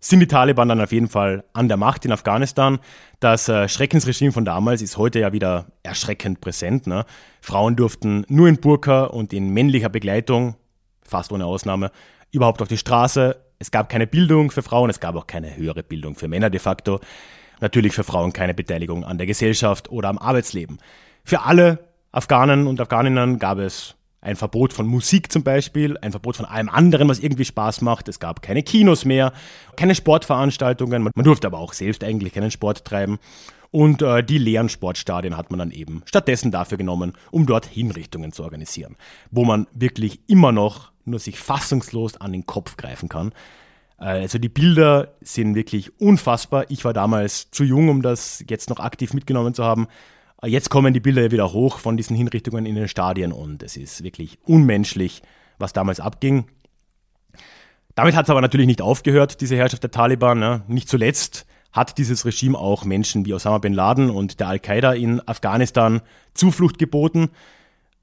sind 0.00 0.20
die 0.20 0.26
Taliban 0.26 0.68
dann 0.68 0.80
auf 0.80 0.92
jeden 0.92 1.08
Fall 1.08 1.44
an 1.52 1.68
der 1.68 1.76
Macht 1.76 2.06
in 2.06 2.12
Afghanistan. 2.12 2.78
Das 3.20 3.48
äh, 3.48 3.68
Schreckensregime 3.68 4.32
von 4.32 4.46
damals 4.46 4.80
ist 4.80 4.96
heute 4.96 5.20
ja 5.20 5.32
wieder 5.32 5.66
erschreckend 5.82 6.40
präsent. 6.40 6.86
Ne? 6.86 7.04
Frauen 7.42 7.76
durften 7.76 8.24
nur 8.28 8.48
in 8.48 8.56
Burka 8.56 9.04
und 9.04 9.34
in 9.34 9.50
männlicher 9.50 9.90
Begleitung, 9.90 10.56
fast 11.02 11.32
ohne 11.32 11.44
Ausnahme, 11.44 11.92
überhaupt 12.32 12.62
auf 12.62 12.68
die 12.68 12.78
Straße. 12.78 13.36
Es 13.58 13.70
gab 13.70 13.90
keine 13.90 14.06
Bildung 14.06 14.50
für 14.50 14.62
Frauen, 14.62 14.88
es 14.88 15.00
gab 15.00 15.16
auch 15.16 15.26
keine 15.26 15.54
höhere 15.54 15.82
Bildung 15.82 16.14
für 16.14 16.28
Männer 16.28 16.48
de 16.48 16.60
facto. 16.60 17.00
Natürlich 17.60 17.92
für 17.92 18.04
Frauen 18.04 18.32
keine 18.32 18.54
Beteiligung 18.54 19.04
an 19.04 19.18
der 19.18 19.26
Gesellschaft 19.26 19.90
oder 19.90 20.08
am 20.08 20.16
Arbeitsleben. 20.16 20.78
Für 21.24 21.42
alle 21.42 21.78
Afghanen 22.10 22.66
und 22.66 22.80
Afghaninnen 22.80 23.38
gab 23.38 23.58
es 23.58 23.96
ein 24.20 24.36
Verbot 24.36 24.72
von 24.72 24.86
Musik 24.86 25.32
zum 25.32 25.42
Beispiel, 25.42 25.96
ein 25.98 26.10
Verbot 26.10 26.36
von 26.36 26.46
allem 26.46 26.68
anderen, 26.68 27.08
was 27.08 27.18
irgendwie 27.18 27.44
Spaß 27.44 27.80
macht. 27.80 28.08
Es 28.08 28.20
gab 28.20 28.42
keine 28.42 28.62
Kinos 28.62 29.04
mehr, 29.04 29.32
keine 29.76 29.94
Sportveranstaltungen. 29.94 31.02
Man 31.14 31.24
durfte 31.24 31.46
aber 31.46 31.58
auch 31.58 31.72
selbst 31.72 32.04
eigentlich 32.04 32.34
keinen 32.34 32.50
Sport 32.50 32.84
treiben. 32.84 33.18
Und 33.70 34.02
äh, 34.02 34.22
die 34.24 34.38
leeren 34.38 34.68
Sportstadien 34.68 35.36
hat 35.36 35.50
man 35.50 35.58
dann 35.58 35.70
eben 35.70 36.02
stattdessen 36.04 36.50
dafür 36.50 36.76
genommen, 36.76 37.12
um 37.30 37.46
dort 37.46 37.66
Hinrichtungen 37.66 38.32
zu 38.32 38.42
organisieren, 38.42 38.96
wo 39.30 39.44
man 39.44 39.68
wirklich 39.72 40.20
immer 40.26 40.50
noch 40.50 40.90
nur 41.04 41.20
sich 41.20 41.38
fassungslos 41.38 42.20
an 42.20 42.32
den 42.32 42.46
Kopf 42.46 42.76
greifen 42.76 43.08
kann. 43.08 43.32
Äh, 43.98 44.04
also 44.04 44.38
die 44.38 44.48
Bilder 44.48 45.14
sind 45.20 45.54
wirklich 45.54 46.00
unfassbar. 46.00 46.64
Ich 46.68 46.84
war 46.84 46.92
damals 46.92 47.50
zu 47.52 47.62
jung, 47.62 47.88
um 47.88 48.02
das 48.02 48.44
jetzt 48.48 48.70
noch 48.70 48.80
aktiv 48.80 49.14
mitgenommen 49.14 49.54
zu 49.54 49.64
haben. 49.64 49.86
Jetzt 50.44 50.70
kommen 50.70 50.94
die 50.94 51.00
Bilder 51.00 51.30
wieder 51.30 51.52
hoch 51.52 51.78
von 51.78 51.96
diesen 51.96 52.16
Hinrichtungen 52.16 52.64
in 52.64 52.74
den 52.74 52.88
Stadien 52.88 53.32
und 53.32 53.62
es 53.62 53.76
ist 53.76 54.02
wirklich 54.02 54.38
unmenschlich, 54.46 55.22
was 55.58 55.74
damals 55.74 56.00
abging. 56.00 56.46
Damit 57.94 58.16
hat 58.16 58.24
es 58.24 58.30
aber 58.30 58.40
natürlich 58.40 58.66
nicht 58.66 58.80
aufgehört, 58.80 59.42
diese 59.42 59.56
Herrschaft 59.56 59.82
der 59.82 59.90
Taliban. 59.90 60.38
Ne? 60.38 60.62
Nicht 60.66 60.88
zuletzt 60.88 61.46
hat 61.72 61.98
dieses 61.98 62.24
Regime 62.24 62.58
auch 62.58 62.84
Menschen 62.84 63.26
wie 63.26 63.34
Osama 63.34 63.58
bin 63.58 63.74
Laden 63.74 64.08
und 64.08 64.40
der 64.40 64.48
Al-Qaida 64.48 64.94
in 64.94 65.26
Afghanistan 65.28 66.00
Zuflucht 66.32 66.78
geboten. 66.78 67.28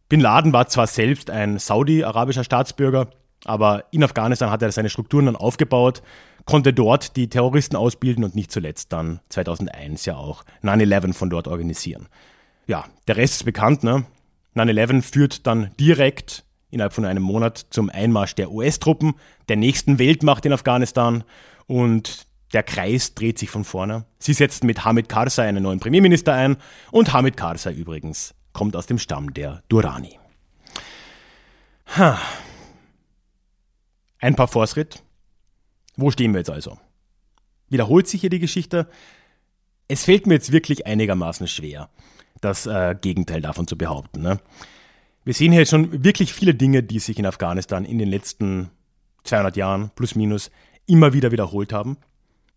Bin 0.07 0.21
Laden 0.21 0.53
war 0.53 0.67
zwar 0.67 0.87
selbst 0.87 1.31
ein 1.31 1.57
saudi-arabischer 1.57 2.43
Staatsbürger, 2.43 3.09
aber 3.47 3.85
in 3.91 4.03
Afghanistan 4.03 4.51
hat 4.51 4.61
er 4.61 4.71
seine 4.71 4.89
Strukturen 4.89 5.25
dann 5.25 5.35
aufgebaut, 5.35 6.01
konnte 6.45 6.73
dort 6.73 7.15
die 7.15 7.29
Terroristen 7.29 7.75
ausbilden 7.75 8.23
und 8.23 8.35
nicht 8.35 8.51
zuletzt 8.51 8.93
dann 8.93 9.19
2001 9.29 10.05
ja 10.05 10.15
auch 10.15 10.43
9-11 10.63 11.13
von 11.13 11.29
dort 11.29 11.47
organisieren. 11.47 12.07
Ja, 12.67 12.85
der 13.07 13.17
Rest 13.17 13.35
ist 13.35 13.43
bekannt. 13.43 13.83
Ne? 13.83 14.05
9-11 14.55 15.01
führt 15.01 15.47
dann 15.47 15.71
direkt 15.79 16.43
innerhalb 16.69 16.93
von 16.93 17.05
einem 17.05 17.23
Monat 17.23 17.67
zum 17.69 17.89
Einmarsch 17.89 18.35
der 18.35 18.51
US-Truppen, 18.51 19.13
der 19.49 19.55
nächsten 19.55 19.99
Weltmacht 19.99 20.45
in 20.45 20.53
Afghanistan 20.53 21.23
und 21.65 22.27
der 22.53 22.63
Kreis 22.63 23.13
dreht 23.13 23.39
sich 23.39 23.49
von 23.49 23.63
vorne. 23.63 24.05
Sie 24.19 24.33
setzten 24.33 24.67
mit 24.67 24.85
Hamid 24.85 25.09
Karzai 25.09 25.47
einen 25.47 25.63
neuen 25.63 25.79
Premierminister 25.79 26.33
ein 26.33 26.57
und 26.91 27.13
Hamid 27.13 27.37
Karzai 27.37 27.73
übrigens 27.73 28.33
kommt 28.53 28.75
aus 28.75 28.87
dem 28.87 28.97
Stamm 28.97 29.33
der 29.33 29.63
Durrani. 29.69 30.19
Ha. 31.97 32.17
Ein 34.27 34.35
paar 34.35 34.49
Vorschritt. 34.49 35.03
Wo 35.95 36.11
stehen 36.11 36.33
wir 36.33 36.39
jetzt 36.39 36.49
also? 36.49 36.77
Wiederholt 37.69 38.09
sich 38.09 38.19
hier 38.19 38.29
die 38.29 38.41
Geschichte? 38.41 38.89
Es 39.87 40.03
fällt 40.03 40.27
mir 40.27 40.33
jetzt 40.33 40.51
wirklich 40.51 40.85
einigermaßen 40.85 41.47
schwer, 41.47 41.89
das 42.41 42.65
äh, 42.65 42.93
Gegenteil 42.99 43.39
davon 43.39 43.67
zu 43.67 43.77
behaupten. 43.77 44.21
Ne? 44.21 44.41
Wir 45.23 45.33
sehen 45.33 45.53
hier 45.53 45.61
jetzt 45.61 45.69
schon 45.69 46.03
wirklich 46.03 46.33
viele 46.33 46.53
Dinge, 46.53 46.83
die 46.83 46.99
sich 46.99 47.17
in 47.17 47.25
Afghanistan 47.25 47.85
in 47.85 47.99
den 47.99 48.09
letzten 48.09 48.69
200 49.23 49.55
Jahren 49.55 49.91
plus 49.95 50.15
minus 50.15 50.51
immer 50.87 51.13
wieder 51.13 51.31
wiederholt 51.31 51.71
haben. 51.71 51.95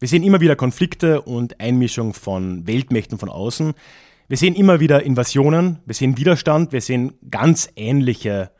Wir 0.00 0.08
sehen 0.08 0.24
immer 0.24 0.40
wieder 0.40 0.56
Konflikte 0.56 1.22
und 1.22 1.60
Einmischung 1.60 2.14
von 2.14 2.66
Weltmächten 2.66 3.16
von 3.16 3.28
außen. 3.28 3.74
Wir 4.26 4.36
sehen 4.36 4.56
immer 4.56 4.80
wieder 4.80 5.04
Invasionen, 5.04 5.78
wir 5.86 5.94
sehen 5.94 6.16
Widerstand, 6.16 6.72
wir 6.72 6.80
sehen 6.80 7.12
ganz 7.30 7.70
ähnliche 7.76 8.50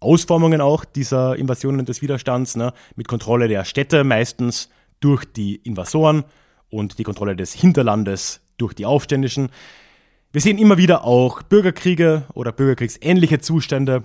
Ausformungen 0.00 0.60
auch 0.60 0.84
dieser 0.84 1.36
Invasionen 1.36 1.86
des 1.86 2.02
Widerstands, 2.02 2.56
ne, 2.56 2.72
mit 2.96 3.08
Kontrolle 3.08 3.48
der 3.48 3.64
Städte 3.64 4.04
meistens 4.04 4.68
durch 5.00 5.24
die 5.24 5.56
Invasoren 5.56 6.24
und 6.70 6.98
die 6.98 7.02
Kontrolle 7.02 7.36
des 7.36 7.52
Hinterlandes 7.52 8.40
durch 8.58 8.74
die 8.74 8.86
Aufständischen. 8.86 9.50
Wir 10.32 10.40
sehen 10.40 10.58
immer 10.58 10.76
wieder 10.76 11.04
auch 11.04 11.42
Bürgerkriege 11.42 12.24
oder 12.34 12.52
bürgerkriegsähnliche 12.52 13.38
Zustände. 13.40 14.04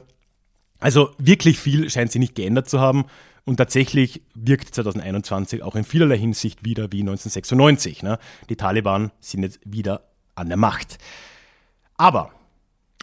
Also 0.80 1.12
wirklich 1.17 1.60
viel 1.60 1.89
scheint 1.89 2.12
sich 2.12 2.19
nicht 2.19 2.36
geändert 2.36 2.69
zu 2.69 2.80
haben 2.80 3.06
und 3.45 3.58
tatsächlich 3.58 4.21
wirkt 4.34 4.73
2021 4.73 5.63
auch 5.63 5.75
in 5.75 5.84
vielerlei 5.84 6.17
Hinsicht 6.17 6.63
wieder 6.63 6.92
wie 6.92 7.02
1996. 7.02 8.04
Ne? 8.04 8.17
Die 8.50 8.56
Taliban 8.56 9.12
sind 9.19 9.44
jetzt 9.44 9.60
wieder 9.65 10.04
an 10.35 10.48
der 10.48 10.58
Macht. 10.58 10.98
Aber 11.98 12.31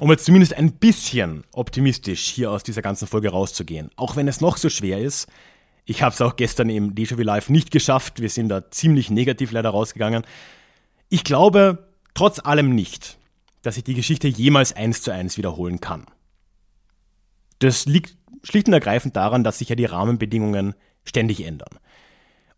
um 0.00 0.10
jetzt 0.10 0.24
zumindest 0.24 0.54
ein 0.54 0.72
bisschen 0.72 1.44
optimistisch 1.52 2.28
hier 2.28 2.50
aus 2.50 2.62
dieser 2.62 2.82
ganzen 2.82 3.08
Folge 3.08 3.30
rauszugehen, 3.30 3.90
auch 3.96 4.16
wenn 4.16 4.28
es 4.28 4.40
noch 4.40 4.56
so 4.56 4.68
schwer 4.68 4.98
ist. 4.98 5.28
Ich 5.84 6.02
habe 6.02 6.14
es 6.14 6.20
auch 6.20 6.36
gestern 6.36 6.68
im 6.68 6.94
Déjà-vu 6.94 7.22
Live 7.22 7.48
nicht 7.48 7.70
geschafft. 7.70 8.20
Wir 8.20 8.28
sind 8.28 8.48
da 8.48 8.70
ziemlich 8.70 9.10
negativ 9.10 9.52
leider 9.52 9.70
rausgegangen. 9.70 10.24
Ich 11.08 11.24
glaube 11.24 11.88
trotz 12.14 12.38
allem 12.40 12.74
nicht, 12.74 13.18
dass 13.62 13.76
sich 13.76 13.84
die 13.84 13.94
Geschichte 13.94 14.28
jemals 14.28 14.74
eins 14.74 15.02
zu 15.02 15.12
eins 15.12 15.38
wiederholen 15.38 15.80
kann. 15.80 16.06
Das 17.58 17.86
liegt 17.86 18.16
schlicht 18.42 18.68
und 18.68 18.74
ergreifend 18.74 19.16
daran, 19.16 19.44
dass 19.44 19.58
sich 19.58 19.68
ja 19.68 19.76
die 19.76 19.84
Rahmenbedingungen 19.84 20.74
ständig 21.04 21.44
ändern. 21.44 21.78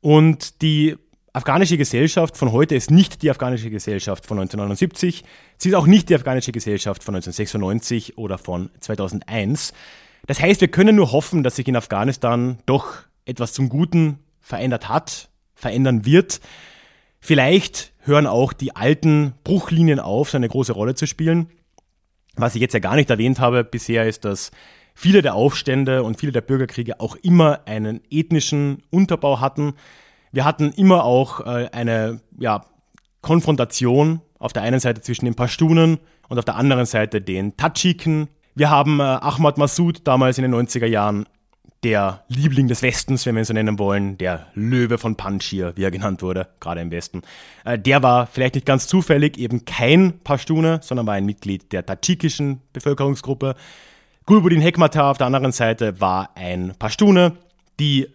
Und 0.00 0.62
die 0.62 0.96
afghanische 1.32 1.76
Gesellschaft 1.76 2.36
von 2.36 2.52
heute 2.52 2.74
ist 2.74 2.90
nicht 2.90 3.22
die 3.22 3.30
afghanische 3.30 3.70
Gesellschaft 3.70 4.26
von 4.26 4.38
1979. 4.38 5.24
Sie 5.58 5.68
ist 5.68 5.74
auch 5.74 5.86
nicht 5.86 6.08
die 6.08 6.14
afghanische 6.14 6.52
Gesellschaft 6.52 7.04
von 7.04 7.14
1996 7.14 8.18
oder 8.18 8.38
von 8.38 8.70
2001. 8.80 9.72
Das 10.26 10.40
heißt, 10.40 10.60
wir 10.60 10.68
können 10.68 10.96
nur 10.96 11.12
hoffen, 11.12 11.42
dass 11.42 11.56
sich 11.56 11.68
in 11.68 11.76
Afghanistan 11.76 12.58
doch 12.66 12.98
etwas 13.24 13.52
zum 13.52 13.68
Guten 13.68 14.18
verändert 14.40 14.88
hat, 14.88 15.30
verändern 15.54 16.04
wird. 16.04 16.40
Vielleicht 17.20 17.92
hören 18.00 18.26
auch 18.26 18.52
die 18.52 18.74
alten 18.74 19.34
Bruchlinien 19.44 20.00
auf, 20.00 20.30
so 20.30 20.36
eine 20.36 20.48
große 20.48 20.72
Rolle 20.72 20.94
zu 20.94 21.06
spielen. 21.06 21.48
Was 22.36 22.54
ich 22.54 22.60
jetzt 22.60 22.74
ja 22.74 22.80
gar 22.80 22.96
nicht 22.96 23.10
erwähnt 23.10 23.38
habe 23.40 23.64
bisher, 23.64 24.06
ist, 24.08 24.24
dass 24.24 24.50
viele 24.94 25.22
der 25.22 25.34
Aufstände 25.34 26.02
und 26.02 26.18
viele 26.18 26.32
der 26.32 26.40
Bürgerkriege 26.40 27.00
auch 27.00 27.16
immer 27.16 27.60
einen 27.66 28.00
ethnischen 28.10 28.82
Unterbau 28.90 29.40
hatten. 29.40 29.74
Wir 30.32 30.44
hatten 30.44 30.72
immer 30.72 31.04
auch 31.04 31.40
äh, 31.40 31.68
eine 31.72 32.20
ja, 32.38 32.64
Konfrontation 33.20 34.20
auf 34.38 34.52
der 34.52 34.62
einen 34.62 34.80
Seite 34.80 35.00
zwischen 35.00 35.24
den 35.24 35.34
Pashtunen 35.34 35.98
und 36.28 36.38
auf 36.38 36.44
der 36.44 36.56
anderen 36.56 36.86
Seite 36.86 37.20
den 37.20 37.56
Tadschiken. 37.56 38.28
Wir 38.54 38.70
haben 38.70 39.00
äh, 39.00 39.02
Ahmad 39.02 39.58
Massoud 39.58 40.02
damals 40.04 40.38
in 40.38 40.42
den 40.42 40.54
90er 40.54 40.86
Jahren 40.86 41.26
der 41.82 42.24
Liebling 42.28 42.68
des 42.68 42.82
Westens, 42.82 43.24
wenn 43.24 43.34
wir 43.34 43.42
ihn 43.42 43.46
so 43.46 43.54
nennen 43.54 43.78
wollen, 43.78 44.18
der 44.18 44.46
Löwe 44.54 44.98
von 44.98 45.16
Panjshir, 45.16 45.72
wie 45.76 45.84
er 45.84 45.90
genannt 45.90 46.22
wurde, 46.22 46.48
gerade 46.60 46.80
im 46.80 46.90
Westen. 46.90 47.22
Äh, 47.64 47.78
der 47.78 48.02
war 48.02 48.26
vielleicht 48.26 48.54
nicht 48.54 48.66
ganz 48.66 48.86
zufällig 48.86 49.38
eben 49.38 49.64
kein 49.64 50.20
Pashtune, 50.20 50.80
sondern 50.82 51.06
war 51.06 51.14
ein 51.14 51.26
Mitglied 51.26 51.72
der 51.72 51.84
tadschikischen 51.84 52.60
Bevölkerungsgruppe. 52.72 53.54
Gulbuddin 54.26 54.60
Hekmatar 54.60 55.10
auf 55.10 55.18
der 55.18 55.26
anderen 55.26 55.52
Seite 55.52 56.00
war 56.00 56.30
ein 56.36 56.74
Pashtune. 56.78 57.32
Die 57.80 58.08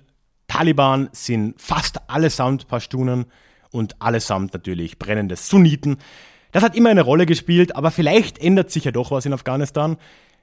Taliban 0.48 1.10
sind 1.12 1.60
fast 1.62 2.10
allesamt 2.10 2.68
Pashtunen 2.68 3.26
und 3.72 4.02
allesamt 4.02 4.54
natürlich 4.54 5.00
brennende 5.00 5.36
Sunniten. 5.36 5.98
Das 6.52 6.64
hat 6.64 6.76
immer 6.76 6.90
eine 6.90 7.02
Rolle 7.02 7.26
gespielt, 7.26 7.76
aber 7.76 7.92
vielleicht 7.92 8.38
ändert 8.38 8.72
sich 8.72 8.86
ja 8.86 8.92
doch 8.92 9.12
was 9.12 9.26
in 9.26 9.34
Afghanistan. 9.34 9.98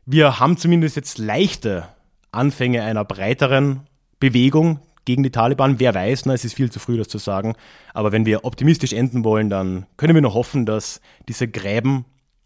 Wir 0.04 0.40
haben 0.40 0.56
zumindest 0.56 0.96
jetzt 0.96 1.18
leichte 1.18 1.88
Anfänge 2.32 2.82
einer 2.82 3.04
breiteren 3.04 3.86
Bewegung 4.20 4.80
gegen 5.04 5.22
die 5.22 5.30
Taliban. 5.30 5.80
Wer 5.80 5.94
weiß, 5.94 6.26
na, 6.26 6.34
es 6.34 6.44
ist 6.44 6.54
viel 6.54 6.70
zu 6.70 6.78
früh, 6.78 6.96
das 6.96 7.08
zu 7.08 7.18
sagen. 7.18 7.54
Aber 7.94 8.12
wenn 8.12 8.26
wir 8.26 8.44
optimistisch 8.44 8.92
enden 8.92 9.24
wollen, 9.24 9.50
dann 9.50 9.86
können 9.96 10.14
wir 10.14 10.22
nur 10.22 10.34
hoffen, 10.34 10.66
dass 10.66 11.00
diese 11.28 11.48
Gräben 11.48 12.04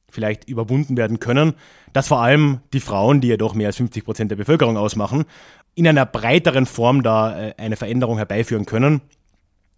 vielleicht 0.08 0.48
überwunden 0.48 0.96
werden 0.96 1.20
können, 1.20 1.54
dass 1.92 2.08
vor 2.08 2.20
allem 2.20 2.60
die 2.72 2.80
Frauen, 2.80 3.20
die 3.20 3.28
ja 3.28 3.36
doch 3.36 3.54
mehr 3.54 3.66
als 3.66 3.76
50 3.76 4.04
Prozent 4.04 4.30
der 4.30 4.36
Bevölkerung 4.36 4.76
ausmachen, 4.76 5.24
in 5.76 5.86
einer 5.86 6.06
breiteren 6.06 6.66
Form 6.66 7.04
da 7.04 7.38
äh, 7.38 7.54
eine 7.58 7.76
Veränderung 7.76 8.16
herbeiführen 8.16 8.66
können. 8.66 9.02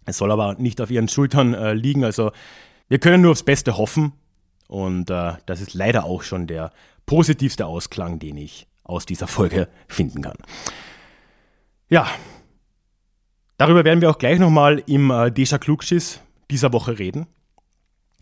Es 0.05 0.17
soll 0.17 0.31
aber 0.31 0.55
nicht 0.55 0.81
auf 0.81 0.89
ihren 0.89 1.09
Schultern 1.09 1.53
äh, 1.53 1.73
liegen. 1.73 2.03
Also 2.03 2.31
wir 2.87 2.99
können 2.99 3.21
nur 3.21 3.31
aufs 3.31 3.43
Beste 3.43 3.77
hoffen. 3.77 4.13
Und 4.67 5.09
äh, 5.09 5.33
das 5.45 5.61
ist 5.61 5.73
leider 5.73 6.05
auch 6.05 6.23
schon 6.23 6.47
der 6.47 6.71
positivste 7.05 7.65
Ausklang, 7.65 8.17
den 8.17 8.37
ich 8.37 8.65
aus 8.83 9.05
dieser 9.05 9.27
Folge 9.27 9.67
finden 9.87 10.21
kann. 10.21 10.37
Ja, 11.89 12.07
darüber 13.57 13.83
werden 13.83 14.01
wir 14.01 14.09
auch 14.09 14.17
gleich 14.17 14.39
nochmal 14.39 14.81
im 14.87 15.11
äh, 15.11 15.31
Deja 15.31 15.57
Klugschiss 15.57 16.21
dieser 16.49 16.71
Woche 16.71 16.97
reden. 16.97 17.27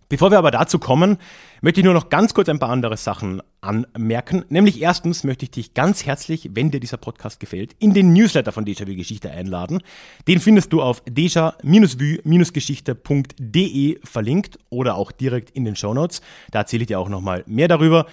Bevor 0.10 0.32
wir 0.32 0.38
aber 0.38 0.51
dazu 0.51 0.80
kommen, 0.80 1.18
möchte 1.62 1.82
ich 1.82 1.84
nur 1.84 1.93
noch 1.93 2.08
ganz 2.08 2.34
kurz 2.34 2.47
ein 2.47 2.60
paar 2.60 2.70
andere 2.70 2.95
Sachen 2.95 3.41
anmerken. 3.60 4.45
Nämlich 4.47 4.82
erstens 4.82 5.26
möchte 5.26 5.43
ich 5.43 5.51
dich 5.51 5.74
ganz 5.74 6.05
herzlich, 6.05 6.51
wenn 6.53 6.72
dir 6.72 6.80
dieser 6.80 6.95
Podcast 6.95 7.41
gefällt, 7.41 7.76
in 7.80 7.93
den 7.93 8.14
Newsletter 8.14 8.53
von 8.53 8.64
Déjà-vu 8.64 8.95
Geschichte 8.95 9.32
einladen. 9.32 9.84
Den 10.28 10.39
findest 10.39 10.72
du 10.72 10.82
auf 10.82 11.03
deja-vu-geschichte.de 11.05 13.99
verlinkt 14.03 14.60
oder 14.70 14.95
auch 14.95 15.12
direkt 15.12 15.49
in 15.49 15.66
den 15.66 15.76
Show 15.76 15.93
Notes. 15.93 16.22
Da 16.51 16.60
erzähle 16.60 16.84
ich 16.84 16.88
dir 16.88 16.99
auch 16.99 17.10
nochmal 17.10 17.43
mehr 17.45 17.68
darüber. 17.68 18.05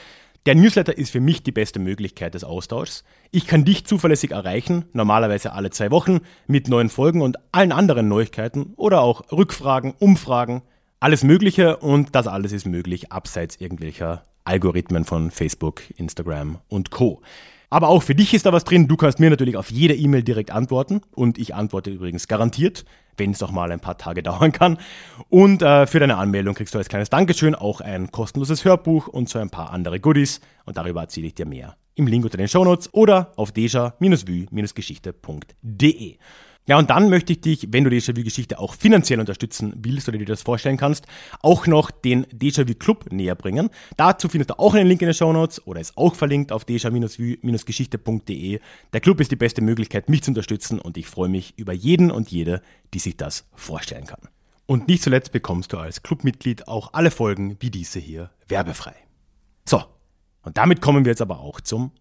Der 0.47 0.57
Newsletter 0.57 0.99
ist 0.99 1.11
für 1.11 1.21
mich 1.21 1.45
die 1.45 1.53
beste 1.53 1.79
Möglichkeit 1.79 2.35
des 2.35 2.43
Austauschs. 2.45 3.05
Ich 3.31 3.47
kann 3.47 3.65
dich 3.65 3.87
zuverlässig 3.87 4.33
erreichen, 4.33 4.87
normalerweise 4.93 5.53
alle 5.53 5.71
zwei 5.71 5.93
Wochen, 5.93 6.21
mit 6.49 6.67
neuen 6.69 6.91
Folgen 6.91 7.23
und 7.23 7.39
allen 7.53 7.73
anderen 7.73 8.09
Neuigkeiten 8.09 8.75
oder 8.77 9.01
auch 9.01 9.33
Rückfragen, 9.33 9.95
Umfragen, 9.99 10.61
alles 11.01 11.25
Mögliche 11.25 11.79
und 11.79 12.15
das 12.15 12.27
alles 12.27 12.53
ist 12.53 12.67
möglich 12.67 13.13
abseits 13.13 13.57
irgendwelcher 13.57 14.25
Algorithmen 14.45 15.05
von 15.05 15.31
Facebook, 15.31 15.83
Instagram 15.97 16.59
und 16.69 16.91
Co. 16.91 17.23
Aber 17.71 17.89
auch 17.89 18.03
für 18.03 18.15
dich 18.15 18.35
ist 18.35 18.47
da 18.47 18.53
was 18.53 18.65
drin. 18.65 18.89
Du 18.89 18.97
kannst 18.97 19.19
mir 19.19 19.31
natürlich 19.31 19.57
auf 19.57 19.71
jede 19.71 19.95
E-Mail 19.95 20.23
direkt 20.23 20.51
antworten 20.51 21.01
und 21.15 21.39
ich 21.39 21.55
antworte 21.55 21.91
übrigens 21.91 22.29
garantiert 22.29 22.85
wenn 23.17 23.33
es 23.33 23.43
auch 23.43 23.51
mal 23.51 23.73
ein 23.73 23.81
paar 23.81 23.99
Tage 23.99 24.23
dauern 24.23 24.53
kann. 24.53 24.79
Und 25.29 25.61
äh, 25.63 25.87
für 25.87 26.01
deine 26.01 26.17
Anmeldung 26.17 26.55
kriegst 26.55 26.75
du 26.75 26.79
als 26.79 26.89
kleines 26.89 27.11
Dankeschön 27.11 27.55
auch 27.55 27.81
ein 27.81 28.11
kostenloses 28.11 28.65
Hörbuch 28.65 29.07
und 29.09 29.29
so 29.29 29.39
ein 29.39 29.51
paar 29.51 29.71
andere 29.71 30.01
Goodies. 30.01 30.41
Und 30.65 30.79
darüber 30.79 31.03
erzähle 31.03 31.27
ich 31.29 31.35
dir 31.35 31.47
mehr 31.47 31.77
im 31.97 32.09
Link 32.09 32.25
unter 32.25 32.39
den 32.39 32.49
Shownotes 32.49 32.93
oder 32.93 33.31
auf 33.37 33.53
deja-vue-geschichte.de. 33.53 36.17
Ja, 36.67 36.79
und 36.79 36.89
dann 36.89 37.11
möchte 37.11 37.35
ich 37.35 37.43
dich, 37.43 37.69
wenn 37.73 37.85
du 37.85 37.91
die 37.91 38.01
Déjà-vu-Geschichte 38.01 38.59
auch 38.59 38.75
finanziell 38.75 39.21
unterstützen 39.21 39.75
willst 39.77 40.09
oder 40.09 40.17
dir 40.17 40.25
das 40.25 40.41
vorstellen 40.41 40.79
kannst, 40.79 41.07
auch 41.43 41.67
noch 41.67 41.91
den 41.91 42.25
Déjà-vu 42.27 42.75
Club 42.75 43.13
näher 43.13 43.35
bringen. 43.35 43.69
Dazu 43.99 44.31
findest 44.31 44.49
du 44.51 44.59
auch 44.59 44.73
einen 44.73 44.89
Link 44.89 45.03
in 45.03 45.09
den 45.09 45.15
Show 45.15 45.31
Notes 45.33 45.67
oder 45.67 45.81
ist 45.81 45.97
auch 45.99 46.15
verlinkt 46.15 46.53
auf 46.53 46.65
déjà-vu-geschichte.de. 46.65 48.61
Der 48.95 49.01
Club 49.01 49.21
ist 49.21 49.31
die 49.31 49.37
beste 49.37 49.61
Möglichkeit, 49.61 50.09
mich 50.09 50.23
zu 50.23 50.31
unterstützen 50.31 50.79
und 50.79 50.97
ich 50.97 51.07
freue 51.07 51.29
mich 51.29 51.53
über 51.59 51.75
jeden 51.75 52.11
und 52.11 52.31
jede, 52.31 52.63
die 52.95 52.99
sich 52.99 53.19
das 53.19 53.45
vorstellen 53.55 54.07
kann. 54.07 54.21
Und 54.65 54.89
nicht 54.89 55.03
zuletzt 55.03 55.33
bekommst 55.33 55.75
du 55.75 55.77
als 55.77 56.03
Clubmitglied 56.03 56.67
auch 56.67 56.95
alle 56.95 57.11
Folgen 57.11 57.59
wie 57.61 57.71
diese 57.71 57.99
hier 57.99 58.31
werbefrei. 58.49 58.95
So, 59.67 59.83
und 60.43 60.57
damit 60.57 60.81
kommen 60.81 61.05
wir 61.05 61.13
jetzt 61.13 61.21
aber 61.21 61.41
auch 61.41 61.61
zum 61.61 61.93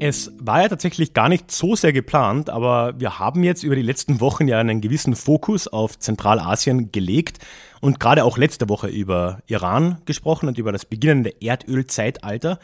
es 0.00 0.32
war 0.38 0.62
ja 0.62 0.68
tatsächlich 0.68 1.14
gar 1.14 1.28
nicht 1.28 1.50
so 1.50 1.76
sehr 1.76 1.92
geplant, 1.92 2.50
aber 2.50 2.98
wir 2.98 3.18
haben 3.18 3.42
jetzt 3.44 3.62
über 3.62 3.76
die 3.76 3.82
letzten 3.82 4.20
Wochen 4.20 4.48
ja 4.48 4.58
einen 4.58 4.80
gewissen 4.80 5.14
Fokus 5.14 5.68
auf 5.68 5.98
Zentralasien 5.98 6.92
gelegt 6.92 7.38
und 7.80 8.00
gerade 8.00 8.24
auch 8.24 8.38
letzte 8.38 8.68
Woche 8.68 8.88
über 8.88 9.40
Iran 9.46 9.98
gesprochen 10.04 10.48
und 10.48 10.58
über 10.58 10.72
das 10.72 10.84
beginnende 10.84 11.34
Erdölzeitalter. 11.40 12.58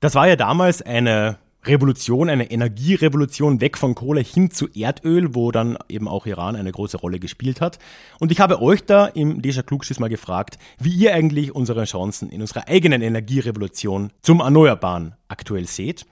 Das 0.00 0.14
war 0.14 0.28
ja 0.28 0.36
damals 0.36 0.82
eine 0.82 1.38
Revolution, 1.64 2.30
eine 2.30 2.50
Energierevolution 2.50 3.60
weg 3.60 3.76
von 3.76 3.94
Kohle 3.94 4.20
hin 4.20 4.50
zu 4.50 4.68
Erdöl, 4.68 5.34
wo 5.34 5.50
dann 5.50 5.76
eben 5.88 6.06
auch 6.06 6.26
Iran 6.26 6.54
eine 6.54 6.70
große 6.70 6.96
Rolle 6.98 7.18
gespielt 7.18 7.60
hat. 7.60 7.78
Und 8.20 8.30
ich 8.30 8.40
habe 8.40 8.62
euch 8.62 8.84
da 8.84 9.06
im 9.06 9.42
Deja 9.42 9.62
Klugschiss 9.62 9.98
mal 9.98 10.08
gefragt, 10.08 10.58
wie 10.78 10.94
ihr 10.94 11.14
eigentlich 11.14 11.54
unsere 11.54 11.84
Chancen 11.84 12.30
in 12.30 12.40
unserer 12.40 12.68
eigenen 12.68 13.02
Energierevolution 13.02 14.12
zum 14.22 14.40
Erneuerbaren 14.40 15.14
aktuell 15.28 15.66
seht. 15.66 16.06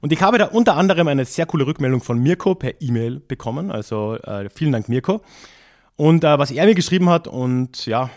Und 0.00 0.12
ich 0.12 0.22
habe 0.22 0.38
da 0.38 0.46
unter 0.46 0.76
anderem 0.76 1.08
eine 1.08 1.24
sehr 1.24 1.46
coole 1.46 1.66
Rückmeldung 1.66 2.02
von 2.02 2.18
Mirko 2.18 2.54
per 2.54 2.80
E-Mail 2.80 3.20
bekommen. 3.20 3.70
Also 3.70 4.16
äh, 4.16 4.48
vielen 4.48 4.72
Dank, 4.72 4.88
Mirko. 4.88 5.20
Und 5.96 6.24
äh, 6.24 6.38
was 6.38 6.50
er 6.50 6.64
mir 6.64 6.74
geschrieben 6.74 7.10
hat, 7.10 7.28
und 7.28 7.84
ja, 7.84 8.10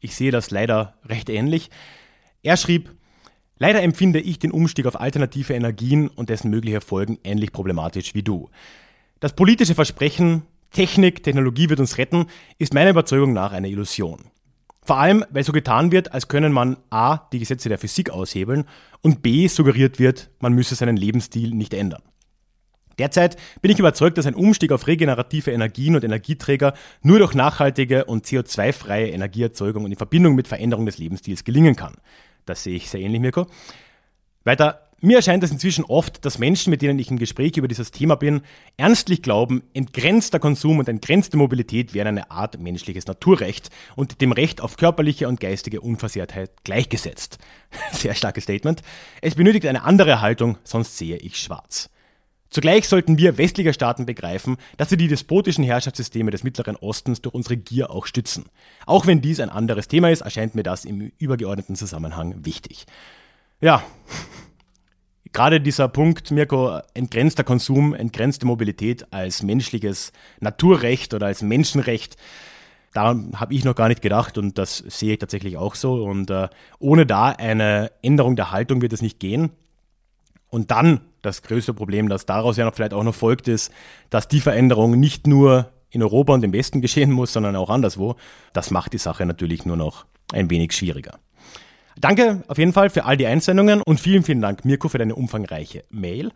ich 0.00 0.14
sehe 0.14 0.30
das 0.30 0.50
leider 0.50 0.94
recht 1.04 1.28
ähnlich. 1.28 1.70
Er 2.42 2.56
schrieb, 2.56 2.90
leider 3.58 3.82
empfinde 3.82 4.20
ich 4.20 4.38
den 4.38 4.52
Umstieg 4.52 4.86
auf 4.86 5.00
alternative 5.00 5.54
Energien 5.54 6.08
und 6.08 6.28
dessen 6.28 6.50
mögliche 6.50 6.80
Folgen 6.80 7.18
ähnlich 7.24 7.52
problematisch 7.52 8.14
wie 8.14 8.22
du. 8.22 8.48
Das 9.18 9.34
politische 9.34 9.74
Versprechen, 9.74 10.42
Technik, 10.70 11.24
Technologie 11.24 11.68
wird 11.68 11.80
uns 11.80 11.98
retten, 11.98 12.26
ist 12.58 12.74
meiner 12.74 12.90
Überzeugung 12.90 13.32
nach 13.32 13.50
eine 13.50 13.68
Illusion. 13.68 14.30
Vor 14.88 14.96
allem, 14.96 15.22
weil 15.28 15.44
so 15.44 15.52
getan 15.52 15.92
wird, 15.92 16.14
als 16.14 16.28
können 16.28 16.50
man 16.50 16.78
A, 16.88 17.18
die 17.30 17.40
Gesetze 17.40 17.68
der 17.68 17.76
Physik 17.76 18.08
aushebeln 18.08 18.64
und 19.02 19.20
B, 19.20 19.46
suggeriert 19.46 19.98
wird, 19.98 20.30
man 20.40 20.54
müsse 20.54 20.76
seinen 20.76 20.96
Lebensstil 20.96 21.50
nicht 21.54 21.74
ändern. 21.74 22.00
Derzeit 22.98 23.36
bin 23.60 23.70
ich 23.70 23.78
überzeugt, 23.78 24.16
dass 24.16 24.24
ein 24.24 24.34
Umstieg 24.34 24.72
auf 24.72 24.86
regenerative 24.86 25.50
Energien 25.50 25.94
und 25.94 26.04
Energieträger 26.04 26.72
nur 27.02 27.18
durch 27.18 27.34
nachhaltige 27.34 28.06
und 28.06 28.24
CO2-freie 28.24 29.08
Energieerzeugung 29.08 29.84
und 29.84 29.92
in 29.92 29.98
Verbindung 29.98 30.34
mit 30.34 30.48
Veränderung 30.48 30.86
des 30.86 30.96
Lebensstils 30.96 31.44
gelingen 31.44 31.76
kann. 31.76 31.96
Das 32.46 32.62
sehe 32.62 32.76
ich 32.76 32.88
sehr 32.88 33.00
ähnlich, 33.00 33.20
Mirko. 33.20 33.46
Weiter, 34.44 34.87
mir 35.00 35.16
erscheint 35.16 35.44
es 35.44 35.52
inzwischen 35.52 35.84
oft, 35.84 36.24
dass 36.24 36.38
Menschen, 36.38 36.70
mit 36.70 36.82
denen 36.82 36.98
ich 36.98 37.10
im 37.10 37.18
Gespräch 37.18 37.56
über 37.56 37.68
dieses 37.68 37.92
Thema 37.92 38.16
bin, 38.16 38.40
ernstlich 38.76 39.22
glauben, 39.22 39.62
entgrenzter 39.72 40.40
Konsum 40.40 40.80
und 40.80 40.88
entgrenzte 40.88 41.36
Mobilität 41.36 41.94
wären 41.94 42.08
eine 42.08 42.32
Art 42.32 42.58
menschliches 42.58 43.06
Naturrecht 43.06 43.70
und 43.94 44.20
dem 44.20 44.32
Recht 44.32 44.60
auf 44.60 44.76
körperliche 44.76 45.28
und 45.28 45.38
geistige 45.38 45.80
Unversehrtheit 45.80 46.50
gleichgesetzt. 46.64 47.38
Sehr 47.92 48.14
starkes 48.14 48.44
Statement. 48.44 48.82
Es 49.22 49.36
benötigt 49.36 49.66
eine 49.66 49.84
andere 49.84 50.20
Haltung, 50.20 50.58
sonst 50.64 50.98
sehe 50.98 51.18
ich 51.18 51.36
schwarz. 51.36 51.90
Zugleich 52.50 52.88
sollten 52.88 53.18
wir 53.18 53.38
westliche 53.38 53.74
Staaten 53.74 54.06
begreifen, 54.06 54.56
dass 54.78 54.88
sie 54.88 54.96
die 54.96 55.06
despotischen 55.06 55.64
Herrschaftssysteme 55.64 56.30
des 56.30 56.42
Mittleren 56.42 56.76
Ostens 56.76 57.20
durch 57.20 57.34
unsere 57.34 57.56
Gier 57.56 57.90
auch 57.90 58.06
stützen. 58.06 58.46
Auch 58.86 59.06
wenn 59.06 59.20
dies 59.20 59.38
ein 59.38 59.50
anderes 59.50 59.86
Thema 59.86 60.10
ist, 60.10 60.22
erscheint 60.22 60.54
mir 60.54 60.62
das 60.62 60.84
im 60.84 61.12
übergeordneten 61.18 61.76
Zusammenhang 61.76 62.44
wichtig. 62.44 62.86
Ja, 63.60 63.82
gerade 65.32 65.60
dieser 65.60 65.88
Punkt, 65.88 66.30
Mirko, 66.30 66.80
entgrenzter 66.94 67.44
Konsum, 67.44 67.94
entgrenzte 67.94 68.46
Mobilität 68.46 69.12
als 69.12 69.42
menschliches 69.42 70.12
Naturrecht 70.40 71.14
oder 71.14 71.26
als 71.26 71.42
Menschenrecht, 71.42 72.16
Daran 72.94 73.32
habe 73.38 73.54
ich 73.54 73.64
noch 73.64 73.74
gar 73.74 73.88
nicht 73.88 74.02
gedacht 74.02 74.38
und 74.38 74.56
das 74.58 74.78
sehe 74.78 75.12
ich 75.12 75.18
tatsächlich 75.18 75.56
auch 75.56 75.74
so. 75.74 76.02
Und 76.02 76.30
äh, 76.30 76.48
ohne 76.78 77.06
da 77.06 77.28
eine 77.28 77.92
Änderung 78.02 78.34
der 78.34 78.50
Haltung 78.50 78.80
wird 78.80 78.92
es 78.92 79.02
nicht 79.02 79.20
gehen. 79.20 79.50
Und 80.50 80.70
dann 80.70 81.02
das 81.20 81.42
größte 81.42 81.74
Problem, 81.74 82.08
das 82.08 82.24
daraus 82.24 82.56
ja 82.56 82.64
noch 82.64 82.74
vielleicht 82.74 82.94
auch 82.94 83.04
noch 83.04 83.14
folgt, 83.14 83.48
ist, 83.48 83.72
dass 84.08 84.28
die 84.28 84.40
Veränderung 84.40 84.98
nicht 84.98 85.26
nur 85.26 85.70
in 85.90 86.02
Europa 86.02 86.32
und 86.34 86.44
im 86.44 86.52
Westen 86.52 86.80
geschehen 86.80 87.12
muss, 87.12 87.32
sondern 87.32 87.56
auch 87.56 87.70
anderswo. 87.70 88.16
Das 88.52 88.70
macht 88.70 88.92
die 88.94 88.98
Sache 88.98 89.26
natürlich 89.26 89.66
nur 89.66 89.76
noch 89.76 90.06
ein 90.32 90.50
wenig 90.50 90.72
schwieriger. 90.72 91.18
Danke 92.00 92.42
auf 92.48 92.58
jeden 92.58 92.72
Fall 92.72 92.90
für 92.90 93.04
all 93.04 93.16
die 93.16 93.26
Einsendungen 93.26 93.82
und 93.82 94.00
vielen, 94.00 94.22
vielen 94.22 94.40
Dank, 94.40 94.64
Mirko, 94.64 94.88
für 94.88 94.98
deine 94.98 95.14
umfangreiche 95.14 95.84
Mail. 95.90 96.30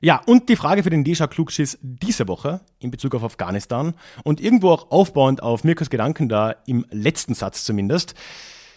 Ja, 0.00 0.20
und 0.26 0.48
die 0.48 0.56
Frage 0.56 0.82
für 0.82 0.90
den 0.90 1.04
Deja 1.04 1.28
Klugschiss 1.28 1.78
diese 1.80 2.26
Woche 2.26 2.60
in 2.80 2.90
Bezug 2.90 3.14
auf 3.14 3.22
Afghanistan 3.22 3.94
und 4.24 4.40
irgendwo 4.40 4.70
auch 4.70 4.90
aufbauend 4.90 5.42
auf 5.42 5.62
Mirkos 5.62 5.90
Gedanken 5.90 6.28
da 6.28 6.56
im 6.66 6.84
letzten 6.90 7.34
Satz 7.34 7.62
zumindest, 7.64 8.14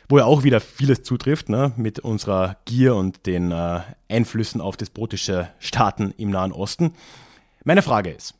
wo 0.07 0.19
ja 0.19 0.25
auch 0.25 0.43
wieder 0.43 0.59
vieles 0.59 1.01
zutrifft, 1.01 1.49
ne, 1.49 1.73
mit 1.77 1.99
unserer 1.99 2.57
Gier 2.65 2.95
und 2.95 3.25
den 3.25 3.51
äh, 3.51 3.81
Einflüssen 4.07 4.61
auf 4.61 4.77
despotische 4.77 5.49
Staaten 5.57 6.13
im 6.17 6.29
Nahen 6.29 6.51
Osten. 6.51 6.93
Meine 7.63 7.81
Frage 7.81 8.11
ist, 8.11 8.36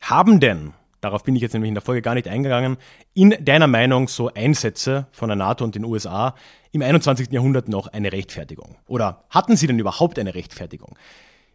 haben 0.00 0.40
denn, 0.40 0.72
darauf 1.00 1.24
bin 1.24 1.36
ich 1.36 1.42
jetzt 1.42 1.52
nämlich 1.52 1.68
in 1.68 1.74
der 1.74 1.82
Folge 1.82 2.02
gar 2.02 2.14
nicht 2.14 2.28
eingegangen, 2.28 2.76
in 3.14 3.34
deiner 3.40 3.66
Meinung 3.66 4.08
so 4.08 4.32
Einsätze 4.32 5.06
von 5.12 5.28
der 5.28 5.36
NATO 5.36 5.64
und 5.64 5.74
den 5.74 5.84
USA 5.84 6.34
im 6.72 6.82
21. 6.82 7.30
Jahrhundert 7.32 7.68
noch 7.68 7.88
eine 7.88 8.12
Rechtfertigung? 8.12 8.76
Oder 8.86 9.24
hatten 9.30 9.56
sie 9.56 9.66
denn 9.66 9.78
überhaupt 9.78 10.18
eine 10.18 10.34
Rechtfertigung? 10.34 10.96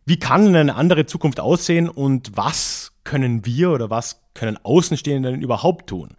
Wie 0.06 0.20
kann 0.20 0.56
eine 0.56 0.76
andere 0.76 1.06
Zukunft 1.06 1.40
aussehen 1.40 1.90
und 1.90 2.36
was 2.36 2.92
können 3.04 3.46
wir 3.46 3.72
oder 3.72 3.90
was 3.90 4.22
können 4.34 4.58
Außenstehende 4.64 5.32
denn 5.32 5.42
überhaupt 5.42 5.88
tun? 5.88 6.10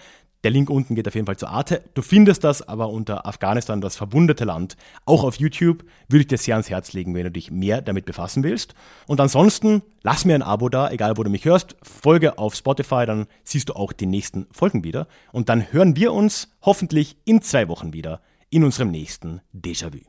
Der 0.48 0.54
Link 0.54 0.70
unten 0.70 0.96
geht 0.96 1.06
auf 1.10 1.14
jeden 1.14 1.26
Fall 1.26 1.36
zu 1.36 1.48
Arte. 1.48 1.84
Du 1.94 2.02
findest 2.02 2.46
das 2.46 2.66
aber 2.66 2.88
unter 2.88 3.26
Afghanistan, 3.26 3.82
das 3.82 3.98
verwundete 3.98 4.46
Land, 4.46 4.78
auch 5.04 5.26
auf 5.26 5.36
YouTube. 5.36 5.84
Würde 6.08 6.22
ich 6.22 6.28
dir 6.28 6.38
sehr 6.38 6.56
ans 6.56 6.70
Herz 6.70 6.94
legen, 6.94 7.14
wenn 7.16 7.26
du 7.26 7.32
dich 7.32 7.52
mehr 7.52 7.82
damit 7.82 8.06
befassen 8.06 8.44
willst. 8.44 8.74
Und 9.08 9.20
ansonsten 9.20 9.82
lass 10.04 10.24
mir 10.24 10.36
ein 10.36 10.42
Abo 10.42 10.70
da, 10.70 10.90
egal 10.90 11.18
wo 11.18 11.24
du 11.24 11.30
mich 11.30 11.44
hörst. 11.44 11.76
Folge 11.84 12.38
auf 12.38 12.56
Spotify, 12.56 13.06
dann 13.06 13.28
siehst 13.44 13.68
du 13.68 13.74
auch 13.74 13.92
die 13.92 14.06
nächsten 14.06 14.48
Folgen 14.54 14.86
wieder. 14.86 15.10
Und 15.34 15.50
dann 15.50 15.74
hören 15.74 15.98
wir 15.98 16.14
uns 16.14 16.48
hoffentlich 16.62 17.18
in 17.26 17.42
zwei 17.42 17.68
Wochen 17.68 17.92
wieder 17.92 18.22
in 18.50 18.64
unserem 18.64 18.90
nächsten 18.90 19.42
Déjà-vu. 19.54 20.00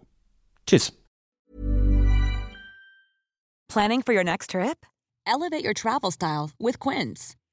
Tschüss. 0.69 0.93
Planning 3.67 4.03
for 4.07 4.15
your 4.15 4.23
next 4.23 4.51
trip? 4.51 4.87
Elevate 5.27 5.65
your 5.65 5.75
travel 5.75 6.13
style 6.13 6.51
with 6.61 6.79
Quince. 6.79 7.35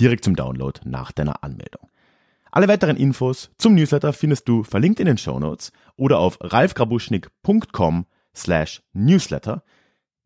direkt 0.00 0.24
zum 0.24 0.36
Download 0.36 0.80
nach 0.84 1.12
deiner 1.12 1.42
Anmeldung. 1.42 1.88
Alle 2.50 2.68
weiteren 2.68 2.96
Infos 2.96 3.50
zum 3.58 3.74
Newsletter 3.74 4.12
findest 4.12 4.48
du 4.48 4.62
verlinkt 4.62 5.00
in 5.00 5.06
den 5.06 5.18
Show 5.18 5.38
Notes 5.38 5.72
oder 5.96 6.18
auf 6.18 6.38
ralfgrabuschnik.com 6.40 8.06
slash 8.34 8.82
newsletter. 8.92 9.62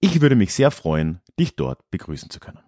Ich 0.00 0.20
würde 0.20 0.36
mich 0.36 0.54
sehr 0.54 0.70
freuen, 0.70 1.20
dich 1.38 1.56
dort 1.56 1.90
begrüßen 1.90 2.30
zu 2.30 2.40
können. 2.40 2.60